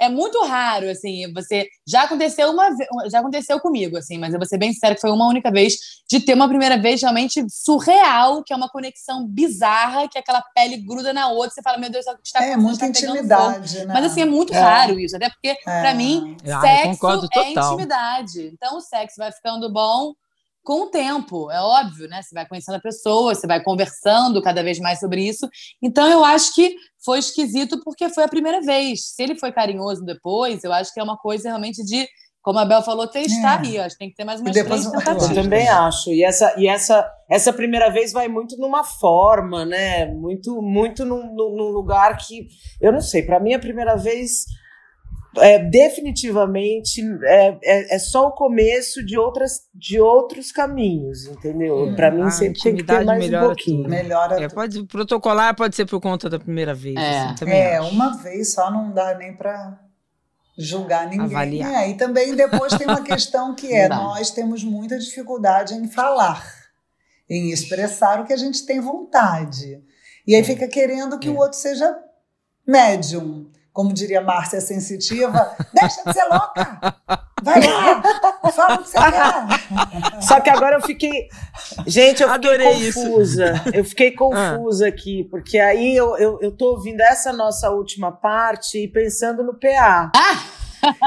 é 0.00 0.08
muito 0.08 0.42
raro, 0.44 0.88
assim, 0.88 1.30
você 1.32 1.68
já 1.86 2.02
aconteceu 2.04 2.50
uma 2.50 2.74
vez, 2.74 2.88
já 3.12 3.20
aconteceu 3.20 3.60
comigo, 3.60 3.96
assim, 3.98 4.16
mas 4.18 4.32
eu 4.32 4.40
vou 4.40 4.48
ser 4.48 4.56
bem 4.58 4.72
sincera 4.72 4.94
que 4.94 5.00
foi 5.00 5.10
uma 5.10 5.28
única 5.28 5.50
vez 5.50 5.74
de 6.10 6.18
ter 6.20 6.34
uma 6.34 6.48
primeira 6.48 6.78
vez 6.78 7.02
realmente 7.02 7.44
surreal, 7.48 8.42
que 8.42 8.52
é 8.52 8.56
uma 8.56 8.68
conexão 8.68 9.26
bizarra, 9.26 10.08
que 10.08 10.18
aquela 10.18 10.42
pele 10.54 10.78
gruda 10.78 11.12
na 11.12 11.28
outra, 11.28 11.50
você 11.50 11.62
fala, 11.62 11.78
meu 11.78 11.90
Deus, 11.90 12.06
o 12.06 12.14
que 12.16 12.20
está 12.24 12.42
É 12.44 12.56
muita 12.56 12.86
Está 12.86 13.00
fogo. 13.00 13.12
intimidade, 13.14 13.78
né? 13.84 13.94
Mas 13.94 14.04
assim, 14.06 14.22
é 14.22 14.26
muito 14.26 14.54
É. 14.54 14.58
raro 14.58 14.98
isso, 14.98 15.16
até 15.16 15.28
porque, 15.28 15.54
pra 15.62 15.94
mim, 15.94 16.36
Ah, 16.50 16.60
sexo 16.62 17.06
é 17.34 17.50
intimidade. 17.52 18.46
Então 18.54 18.76
o 18.78 18.80
sexo 18.80 19.16
vai 19.18 19.30
ficando 19.30 19.70
bom 19.72 20.14
com 20.70 20.82
o 20.82 20.86
tempo, 20.90 21.50
é 21.50 21.60
óbvio, 21.60 22.06
né? 22.08 22.22
Você 22.22 22.32
vai 22.32 22.46
conhecendo 22.46 22.76
a 22.76 22.80
pessoa, 22.80 23.34
você 23.34 23.44
vai 23.44 23.60
conversando 23.60 24.40
cada 24.40 24.62
vez 24.62 24.78
mais 24.78 25.00
sobre 25.00 25.20
isso. 25.26 25.48
Então 25.82 26.06
eu 26.08 26.24
acho 26.24 26.54
que 26.54 26.76
foi 27.04 27.18
esquisito 27.18 27.80
porque 27.82 28.08
foi 28.08 28.22
a 28.22 28.28
primeira 28.28 28.60
vez. 28.60 29.00
Se 29.16 29.20
ele 29.20 29.34
foi 29.36 29.50
carinhoso 29.50 30.04
depois, 30.04 30.62
eu 30.62 30.72
acho 30.72 30.94
que 30.94 31.00
é 31.00 31.02
uma 31.02 31.16
coisa 31.16 31.48
realmente 31.48 31.84
de, 31.84 32.06
como 32.40 32.60
a 32.60 32.64
Bel 32.64 32.82
falou, 32.82 33.08
testar 33.08 33.64
É. 33.64 33.66
aí. 33.68 33.78
Acho 33.80 33.96
que 33.96 33.98
tem 33.98 34.10
que 34.10 34.14
ter 34.14 34.22
mais 34.24 34.38
E 34.38 34.44
umas 34.44 34.54
depois 34.54 34.86
três 34.88 35.28
eu- 35.28 35.34
também 35.42 35.68
acho. 35.68 36.10
E 36.12 36.22
essa, 36.22 36.54
e 36.56 36.68
essa, 36.68 37.04
essa 37.28 37.52
primeira 37.52 37.90
vez 37.90 38.12
vai 38.12 38.28
muito 38.28 38.56
numa 38.56 38.84
forma, 38.84 39.64
né? 39.66 40.06
Muito, 40.06 40.62
muito 40.62 41.04
num, 41.04 41.34
num- 41.34 41.56
num 41.56 41.68
lugar 41.72 42.16
que. 42.16 42.46
Eu 42.80 42.92
não 42.92 43.00
sei, 43.00 43.24
para 43.24 43.40
mim 43.40 43.54
a 43.54 43.58
primeira 43.58 43.96
vez. 43.96 44.44
É, 45.36 45.60
definitivamente 45.60 47.00
é, 47.22 47.58
é, 47.62 47.94
é 47.94 47.98
só 48.00 48.28
o 48.28 48.32
começo 48.32 49.04
de, 49.04 49.16
outras, 49.16 49.60
de 49.72 50.00
outros 50.00 50.50
caminhos, 50.50 51.24
entendeu? 51.26 51.94
Para 51.94 52.10
mim 52.10 52.22
a 52.22 52.30
sempre 52.30 52.60
tem 52.60 52.76
que 52.76 52.82
ter 52.82 53.04
mais 53.04 53.32
um 53.32 53.38
pouquinho. 53.38 53.82
tudo. 53.84 53.90
Melhora 53.90 54.42
É, 54.42 54.48
pode 54.48 54.84
protocolar, 54.86 55.54
pode 55.54 55.76
ser 55.76 55.86
por 55.86 56.00
conta 56.00 56.28
da 56.28 56.38
primeira 56.38 56.74
vez. 56.74 56.96
É. 56.96 57.20
assim, 57.20 57.34
também 57.36 57.60
É, 57.60 57.80
uma 57.80 58.16
vez 58.16 58.52
só 58.52 58.70
não 58.72 58.92
dá 58.92 59.14
nem 59.14 59.36
para 59.36 59.78
julgar 60.58 61.08
ninguém. 61.08 61.26
Avaliar. 61.26 61.74
É, 61.74 61.90
e 61.90 61.94
também 61.94 62.34
depois 62.34 62.76
tem 62.76 62.86
uma 62.86 63.02
questão 63.02 63.54
que 63.54 63.70
é: 63.72 63.88
Não 63.88 64.02
nós 64.02 64.30
temos 64.30 64.64
muita 64.64 64.98
dificuldade 64.98 65.74
em 65.74 65.86
falar, 65.86 66.44
em 67.28 67.50
expressar 67.52 68.20
o 68.20 68.24
que 68.24 68.32
a 68.32 68.36
gente 68.36 68.66
tem 68.66 68.80
vontade. 68.80 69.80
E 70.26 70.34
aí 70.34 70.44
fica 70.44 70.68
querendo 70.68 71.18
que 71.18 71.28
o 71.28 71.36
outro 71.36 71.58
seja 71.58 71.96
médium. 72.66 73.50
Como 73.72 73.92
diria 73.92 74.20
Márcia 74.20 74.60
Sensitiva, 74.60 75.56
deixa 75.72 76.02
de 76.04 76.12
ser 76.12 76.24
louca! 76.24 76.94
Vai 77.42 77.60
lá! 77.66 78.02
Fala 78.52 78.74
o 78.74 78.78
que 78.82 78.88
você 78.88 78.98
quer! 78.98 80.22
Só 80.22 80.40
que 80.40 80.50
agora 80.50 80.76
eu 80.76 80.82
fiquei. 80.82 81.28
Gente, 81.86 82.22
eu 82.22 82.28
fiquei 82.32 82.50
Adorei 82.50 82.72
isso. 82.74 83.00
confusa. 83.00 83.62
Eu 83.72 83.84
fiquei 83.84 84.10
confusa 84.12 84.88
aqui, 84.88 85.24
porque 85.30 85.58
aí 85.58 85.96
eu, 85.96 86.16
eu, 86.18 86.38
eu 86.42 86.50
tô 86.52 86.72
ouvindo 86.72 87.00
essa 87.00 87.32
nossa 87.32 87.70
última 87.70 88.12
parte 88.12 88.78
e 88.82 88.88
pensando 88.88 89.42
no 89.42 89.54
PA. 89.54 90.10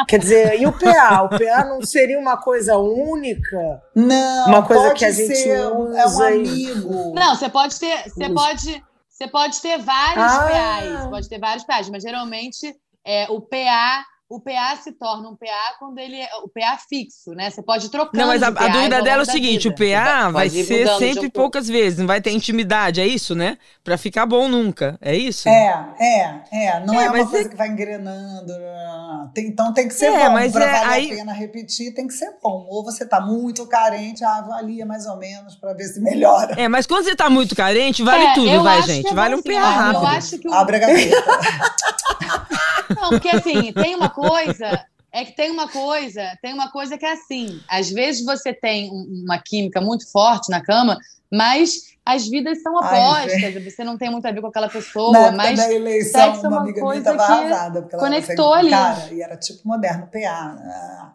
Quer 0.08 0.20
dizer, 0.20 0.62
e 0.62 0.66
o 0.68 0.72
PA? 0.72 1.24
O 1.24 1.30
PA 1.30 1.66
não 1.66 1.82
seria 1.82 2.20
uma 2.20 2.38
coisa 2.38 2.78
única? 2.78 3.82
Não, 3.96 4.48
Uma 4.48 4.64
coisa 4.64 4.84
pode 4.88 5.00
que 5.00 5.06
a 5.06 5.12
gente 5.12 5.36
ser, 5.36 5.50
é 5.50 5.68
um 5.68 5.90
usa 6.06 6.28
amigo. 6.28 7.14
Não, 7.16 7.36
você 7.36 7.50
pode 7.50 7.80
ter, 7.80 8.04
você 8.10 8.30
pode, 8.30 8.84
você 9.14 9.28
pode 9.28 9.62
ter 9.62 9.78
vários 9.78 10.26
Ah. 10.26 10.48
PAs, 10.48 11.10
pode 11.10 11.30
ter 11.30 11.40
vários 11.40 11.64
PAs, 11.64 11.88
mas 11.88 12.02
geralmente 12.02 12.76
é, 13.06 13.28
o 13.30 13.40
PA, 13.40 14.04
o 14.36 14.40
PA 14.40 14.76
se 14.82 14.92
torna 14.94 15.30
um 15.30 15.36
PA 15.36 15.76
quando 15.80 16.00
ele 16.00 16.16
é 16.20 16.28
o 16.44 16.48
PA 16.50 16.78
fixo, 16.90 17.32
né? 17.32 17.50
Você 17.50 17.62
pode 17.62 17.90
trocar. 17.90 18.18
Não, 18.18 18.28
mas 18.28 18.42
a, 18.42 18.48
a 18.48 18.68
dúvida 18.68 19.02
dela 19.02 19.22
é 19.22 19.26
o 19.26 19.26
seguinte: 19.30 19.68
o 19.68 19.76
PA 19.76 20.30
vai 20.32 20.50
ser 20.50 20.88
sempre 20.98 21.30
poucas 21.30 21.68
vezes, 21.68 22.00
não 22.00 22.08
vai 22.08 22.20
ter 22.22 22.32
intimidade, 22.32 23.00
é 23.02 23.06
isso, 23.08 23.36
né? 23.36 23.58
Pra 23.84 23.98
ficar 23.98 24.26
bom 24.26 24.48
nunca, 24.48 24.98
é 25.02 25.16
isso? 25.16 25.48
É, 25.48 25.96
é, 26.00 26.42
é. 26.52 26.80
Não 26.86 27.00
é, 27.00 27.06
É, 27.06 27.12
uma 27.12 27.28
coisa 27.28 27.48
é- 27.48 27.50
que 27.50 27.56
vai 27.56 27.68
engrenando. 27.70 28.54
não. 28.58 29.32
Tem- 29.34 29.48
então 29.48 29.74
tem 29.74 29.88
que 29.88 29.94
ser 29.94 30.08
É, 30.08 30.26
bom. 30.28 30.34
mas 30.34 30.52
Pra 30.52 30.66
é, 30.66 30.72
valer 30.80 30.94
aí- 30.94 31.12
a 31.12 31.16
pena 31.16 31.34
repetir, 31.34 31.94
tem 31.94 32.08
que 32.08 32.14
ser 32.14 32.32
bom. 32.42 32.66
Ou 32.70 32.84
você 32.84 33.06
tá 33.06 33.22
muito 33.22 33.66
carente, 33.68 34.24
ah, 34.24 34.38
avalia 34.38 34.86
mais 34.86 35.06
ou 35.06 35.18
menos 35.18 35.56
pra 35.56 35.74
ver 35.74 35.86
se 35.86 36.00
melhora. 36.02 36.56
É, 36.60 36.68
mas 36.68 36.86
quando 36.88 37.04
você 37.06 37.16
tá 37.16 37.30
muito 37.30 37.56
carente, 37.56 38.02
vale 38.04 38.24
É, 38.26 38.34
tudo, 38.34 38.64
vai, 38.64 38.82
gente. 38.82 39.08
é 39.10 39.14
Vale 39.14 39.36
um 39.36 39.42
PA 39.42 39.70
rápido. 39.70 40.02
Eu 40.04 40.08
acho 40.08 40.38
que 40.40 40.48
o, 40.48 40.54
Abre 40.54 40.78
a 40.78 40.80
gaveta. 40.80 41.24
Não, 43.04 43.10
porque 43.10 43.30
assim, 43.30 43.72
tem 43.74 43.96
uma 43.96 44.10
coisa. 44.10 44.86
É 45.16 45.24
que 45.26 45.36
tem 45.36 45.52
uma 45.52 45.68
coisa, 45.70 46.24
tem 46.42 46.54
uma 46.54 46.72
coisa 46.72 46.98
que 46.98 47.06
é 47.06 47.12
assim. 47.14 47.60
Às 47.70 47.90
vezes 47.92 48.26
você 48.26 48.52
tem 48.52 48.90
um- 48.90 49.24
uma 49.26 49.38
química 49.38 49.80
muito 49.80 50.12
forte 50.12 50.50
na 50.50 50.60
cama, 50.60 50.98
mas 51.32 51.94
as 52.06 52.28
vidas 52.28 52.62
são 52.64 52.76
Ai, 52.82 53.28
opostas. 53.28 53.64
você 53.64 53.84
não 53.84 53.96
tem 53.98 54.10
muito 54.10 54.26
a 54.26 54.32
ver 54.32 54.42
com 54.42 54.48
aquela 54.48 54.66
Na 54.68 54.72
pessoa, 54.74 55.18
época 55.18 55.32
mas 55.38 55.60
da 55.60 55.72
eleição, 55.72 56.22
sexo 56.34 56.46
é 56.46 56.50
uma 56.50 56.58
uma 56.58 56.62
amiga 56.62 56.82
minha 56.82 56.86
coisa 56.94 57.12
estava 57.12 57.18
que 57.26 57.32
arrasada. 57.50 57.82
Porque 57.84 57.96
ela 57.96 58.04
conectou 58.04 58.54
ali. 58.54 58.70
Cara, 58.72 59.14
e 59.14 59.22
era 59.22 59.38
tipo 59.38 59.68
moderno, 59.68 60.08
PA. 60.08 60.58
ah. 60.60 61.14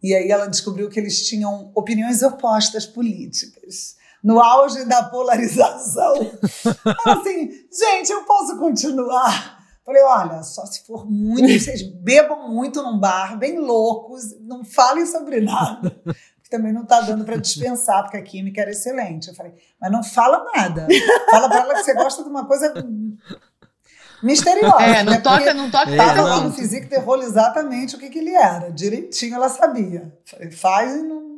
E 0.00 0.14
aí 0.14 0.30
ela 0.30 0.46
descobriu 0.46 0.88
que 0.88 0.98
eles 1.00 1.26
tinham 1.26 1.70
opiniões 1.74 2.22
opostas 2.22 2.86
políticas. 2.86 3.96
No 4.22 4.40
auge 4.40 4.84
da 4.84 5.02
polarização. 5.02 6.14
Ela 7.06 7.20
assim, 7.20 7.50
gente, 7.72 8.10
eu 8.10 8.22
posso 8.24 8.56
continuar? 8.56 9.61
Falei, 9.84 10.02
olha, 10.02 10.42
só 10.42 10.64
se 10.64 10.84
for 10.86 11.10
muito, 11.10 11.46
vocês 11.58 11.82
bebam 11.82 12.48
muito 12.48 12.82
num 12.82 12.98
bar, 12.98 13.36
bem 13.36 13.58
loucos, 13.58 14.38
não 14.40 14.64
falem 14.64 15.06
sobre 15.06 15.40
nada. 15.40 15.90
Porque 16.04 16.48
também 16.50 16.72
não 16.72 16.84
tá 16.84 17.00
dando 17.00 17.24
para 17.24 17.36
dispensar, 17.36 18.02
porque 18.02 18.16
a 18.16 18.22
química 18.22 18.60
era 18.60 18.70
excelente. 18.70 19.28
Eu 19.28 19.34
falei, 19.34 19.54
mas 19.80 19.90
não 19.90 20.04
fala 20.04 20.44
nada. 20.54 20.86
Fala 21.30 21.48
para 21.48 21.60
ela 21.60 21.74
que 21.74 21.82
você 21.82 21.94
gosta 21.94 22.22
de 22.22 22.28
uma 22.28 22.46
coisa 22.46 22.72
misteriosa. 24.22 24.82
É, 24.82 25.02
não 25.02 25.12
né? 25.12 25.20
toca, 25.20 25.36
Porque 25.38 25.54
não 25.54 25.70
toca. 25.70 25.90
É, 25.90 25.96
Tava 25.96 26.14
não. 26.14 26.24
lá 26.24 26.40
no 26.42 26.52
Physique 26.52 26.86
Terror 26.86 27.20
exatamente 27.20 27.96
o 27.96 27.98
que, 27.98 28.08
que 28.08 28.18
ele 28.18 28.34
era. 28.34 28.70
Direitinho 28.70 29.34
ela 29.34 29.48
sabia. 29.48 30.16
Falei, 30.24 30.50
Faz 30.50 30.94
e 30.94 31.02
não. 31.02 31.32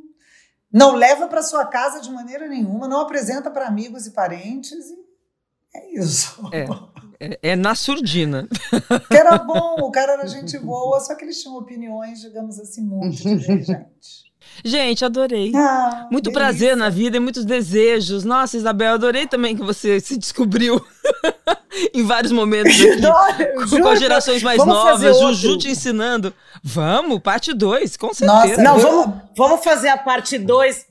Não 0.71 0.97
leva 0.97 1.29
para 1.29 1.41
sua 1.41 1.65
casa 1.67 2.01
de 2.01 2.11
maneira 2.11 2.49
nenhuma, 2.49 2.89
não 2.89 3.01
apresenta 3.01 3.49
para 3.49 3.69
amigos 3.69 4.09
e 4.09 4.11
parentes. 4.11 4.91
E 4.91 5.79
é 5.79 5.95
isso. 5.95 6.51
É. 6.53 6.67
É, 7.21 7.39
é 7.43 7.57
na 7.57 7.75
surdina. 7.75 8.49
Que 9.11 9.17
era 9.17 9.39
bom, 9.39 9.77
o 9.81 9.91
cara 9.91 10.13
era 10.15 10.27
gente 10.27 10.59
boa, 10.59 10.99
só 11.01 11.15
que 11.15 11.25
eles 11.25 11.41
tinham 11.41 11.57
opiniões, 11.57 12.21
digamos 12.21 12.59
assim, 12.59 12.83
muito 12.83 13.17
divergentes. 13.17 14.25
Gente, 14.63 15.05
adorei. 15.05 15.53
Ah, 15.55 16.07
Muito 16.13 16.25
delícia. 16.31 16.33
prazer 16.33 16.77
na 16.77 16.89
vida 16.91 17.17
e 17.17 17.21
muitos 17.21 17.45
desejos. 17.45 18.25
Nossa, 18.25 18.57
Isabel, 18.57 18.95
adorei 18.95 19.27
também 19.27 19.57
que 19.57 19.63
você 19.65 19.99
se 20.01 20.17
descobriu 20.19 20.85
em 21.95 22.05
vários 22.05 22.31
momentos 22.31 22.73
aqui. 22.73 23.05
Adoro, 23.05 23.55
Com, 23.55 23.67
juro 23.67 23.83
com 23.83 23.89
as 23.89 23.99
gerações 23.99 24.43
mais 24.43 24.59
vamos 24.59 24.75
novas, 24.75 25.17
outro. 25.17 25.35
Juju 25.35 25.59
te 25.59 25.71
ensinando. 25.71 26.33
Vamos, 26.63 27.21
parte 27.21 27.53
2, 27.55 27.97
com 27.97 28.13
certeza. 28.13 28.63
Nossa, 28.63 28.63
Não, 28.63 28.79
vamos, 28.79 29.17
vamos 29.37 29.65
fazer 29.65 29.89
a 29.89 29.97
parte 29.99 30.39
2. 30.39 30.87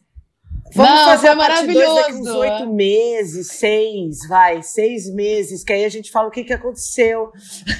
Vamos 0.75 0.91
Não, 0.91 1.05
fazer 1.05 1.27
a 1.27 1.35
parte 1.35 1.67
2 1.67 1.95
daqui 1.95 2.13
uns 2.13 2.27
oito 2.29 2.67
meses, 2.73 3.47
seis, 3.47 4.27
vai, 4.27 4.63
seis 4.63 5.13
meses, 5.13 5.63
que 5.63 5.71
aí 5.71 5.85
a 5.85 5.89
gente 5.89 6.11
fala 6.11 6.27
o 6.27 6.31
que, 6.31 6.43
que 6.43 6.53
aconteceu. 6.53 7.31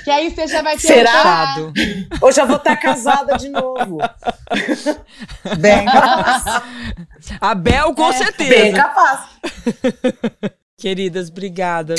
Que 0.03 0.11
aí 0.11 0.29
você 0.29 0.47
já 0.47 0.61
vai 0.61 0.75
ter 0.75 0.87
Será? 0.87 1.55
Ou 2.21 2.31
já 2.31 2.45
vou 2.45 2.57
estar 2.57 2.75
casada 2.77 3.35
de 3.37 3.49
novo. 3.49 3.97
Bem, 5.59 5.85
A 7.41 7.55
Bel, 7.55 7.93
com 7.95 8.11
certeza. 8.13 8.49
Bem 8.49 8.73
capaz. 8.73 9.29
Queridas, 10.77 11.29
obrigada. 11.29 11.95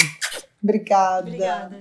obrigada. 0.63 1.81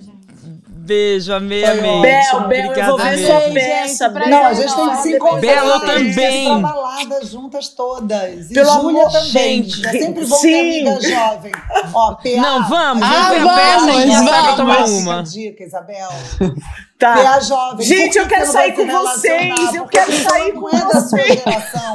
Beijo, 0.86 1.32
amei, 1.34 1.64
amei. 1.64 1.82
Bel, 1.82 2.02
Bel, 2.02 2.22
eu 2.34 2.40
Obrigada 2.44 2.88
vou 2.92 2.98
ver 3.00 3.18
sua 3.26 3.40
Gente, 3.40 3.54
peça. 3.54 4.10
Bel. 4.10 4.28
Não, 4.28 4.46
a 4.46 4.54
gente 4.54 4.76
tem 4.76 4.90
que 4.90 4.98
se 4.98 5.14
encontrar. 5.16 5.40
Bela 5.40 5.76
a 5.78 5.80
também. 5.80 6.14
Tem 6.16 6.62
balada 6.62 7.26
juntas 7.26 7.70
todas. 7.70 8.52
E 8.52 8.54
Pelo 8.54 8.70
amor- 8.70 9.10
também. 9.10 9.64
Gente, 9.64 9.88
é 9.88 9.92
sempre 9.92 10.26
bom 10.26 10.36
sim. 10.36 10.52
ter 10.52 10.60
amiga 10.90 11.02
jovem. 11.10 11.52
Ó, 11.94 12.16
PA. 12.16 12.30
Não, 12.36 12.68
vamos, 12.68 13.02
a 13.04 13.30
vamos 13.30 13.50
a 13.50 14.24
sabe 14.26 14.26
vamos. 14.26 14.56
tomar 14.58 14.84
uma. 14.86 15.20
a 15.20 15.24
dica, 15.24 15.64
Isabel. 15.64 16.10
Tá. 17.00 17.16
PA 17.16 17.40
jovem. 17.42 17.86
Gente, 17.86 18.18
eu 18.18 18.28
quero 18.28 18.46
vai 18.46 18.54
sair 18.54 18.72
com 18.74 18.86
vocês, 18.88 19.74
eu 19.74 19.86
quero 19.88 20.04
a 20.04 20.16
pessoa 20.16 20.30
sair 20.30 20.54
não 20.54 20.62
com 20.62 20.70
é 20.70 20.72
da 20.80 21.02
sua 21.02 21.02
vocês. 21.02 21.44
geração. 21.44 21.94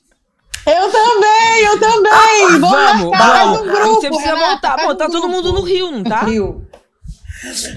Eu 0.66 0.90
também! 0.92 1.64
eu 1.64 1.80
também. 1.80 2.60
Vamos, 2.60 2.70
Vamos, 2.70 3.10
marcar 3.10 3.44
vamos. 3.44 3.56
mais 3.56 3.60
um 3.60 3.64
grupo, 3.66 4.00
Você 4.00 4.08
precisa 4.08 4.34
Renata, 4.34 4.48
voltar. 4.68 4.76
Bom, 4.86 4.94
tá 4.94 5.08
todo 5.08 5.28
mundo 5.28 5.52
no 5.52 5.62
Rio, 5.62 5.90
não 5.90 6.04
tá? 6.04 6.20
Rio. 6.24 6.66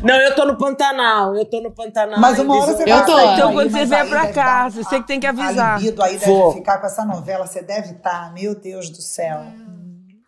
Não, 0.03 0.15
eu 0.15 0.35
tô 0.35 0.45
no 0.45 0.55
Pantanal. 0.57 1.35
Eu 1.35 1.45
tô 1.45 1.59
no 1.61 1.71
Pantanal. 1.71 2.19
Mas 2.19 2.37
uma 2.37 2.55
hora 2.61 2.73
você 2.73 2.83
Eu 2.83 2.87
vai 2.97 3.05
tô. 3.05 3.15
sair 3.15 3.33
Então, 3.33 3.47
daí, 3.47 3.55
quando 3.55 3.71
você 3.71 3.85
vier 3.85 4.07
pra 4.09 4.27
cá, 4.31 4.69
você 4.69 4.99
que 5.01 5.07
tem 5.07 5.19
que 5.19 5.25
A 5.25 5.31
avisar. 5.31 5.79
libido 5.79 6.03
aí 6.03 6.17
deve 6.17 6.31
Vou. 6.31 6.51
ficar 6.53 6.77
com 6.77 6.85
essa 6.85 7.03
novela, 7.03 7.47
você 7.47 7.63
deve 7.63 7.93
estar, 7.93 8.31
meu 8.33 8.53
Deus 8.53 8.89
do 8.91 9.01
céu. 9.01 9.41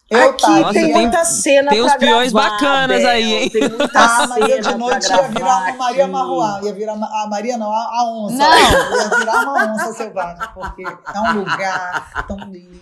Aqui 0.09 0.35
estaria- 0.37 0.61
Nossa, 0.61 0.73
tem 0.73 0.83
tem- 0.85 0.93
muita 0.93 1.25
cena 1.25 1.69
tem 1.69 1.81
uns 1.81 1.89
pra 1.91 1.99
peões 1.99 2.31
gravar, 2.31 2.49
bacanas 2.51 2.97
Bel, 3.01 3.09
aí, 3.09 3.33
hein? 3.33 3.49
Tem 3.49 3.69
muita 3.69 3.89
Ah, 3.99 4.39
eu 4.39 4.61
de 4.61 4.75
noite 4.77 5.09
ia 5.09 5.21
virar 5.23 5.57
uma 5.57 5.73
Maria 5.73 6.03
aqui. 6.03 6.11
Marruá. 6.13 6.59
Ia 6.63 6.73
virar 6.73 6.93
a 6.93 7.27
Maria 7.29 7.57
não, 7.57 7.71
a, 7.71 7.83
a 7.99 8.03
onça. 8.05 8.35
Não. 8.37 8.53
Ia 8.57 9.09
virar 9.19 9.41
uma 9.41 9.73
onça 9.73 9.93
selvagem, 9.93 10.47
porque 10.53 10.83
é 10.83 11.19
um 11.19 11.33
lugar 11.39 12.25
tão 12.25 12.37
lindo. 12.49 12.81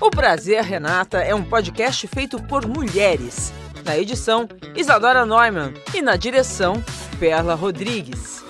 O 0.00 0.10
Prazer 0.10 0.62
Renata 0.62 1.18
é 1.18 1.34
um 1.34 1.42
podcast 1.42 2.06
feito 2.06 2.40
por 2.44 2.66
mulheres. 2.66 3.52
Na 3.84 3.96
edição, 3.98 4.48
Isadora 4.76 5.24
Neumann 5.26 5.74
e 5.94 6.02
na 6.02 6.16
direção, 6.16 6.82
Perla 7.18 7.54
Rodrigues. 7.54 8.42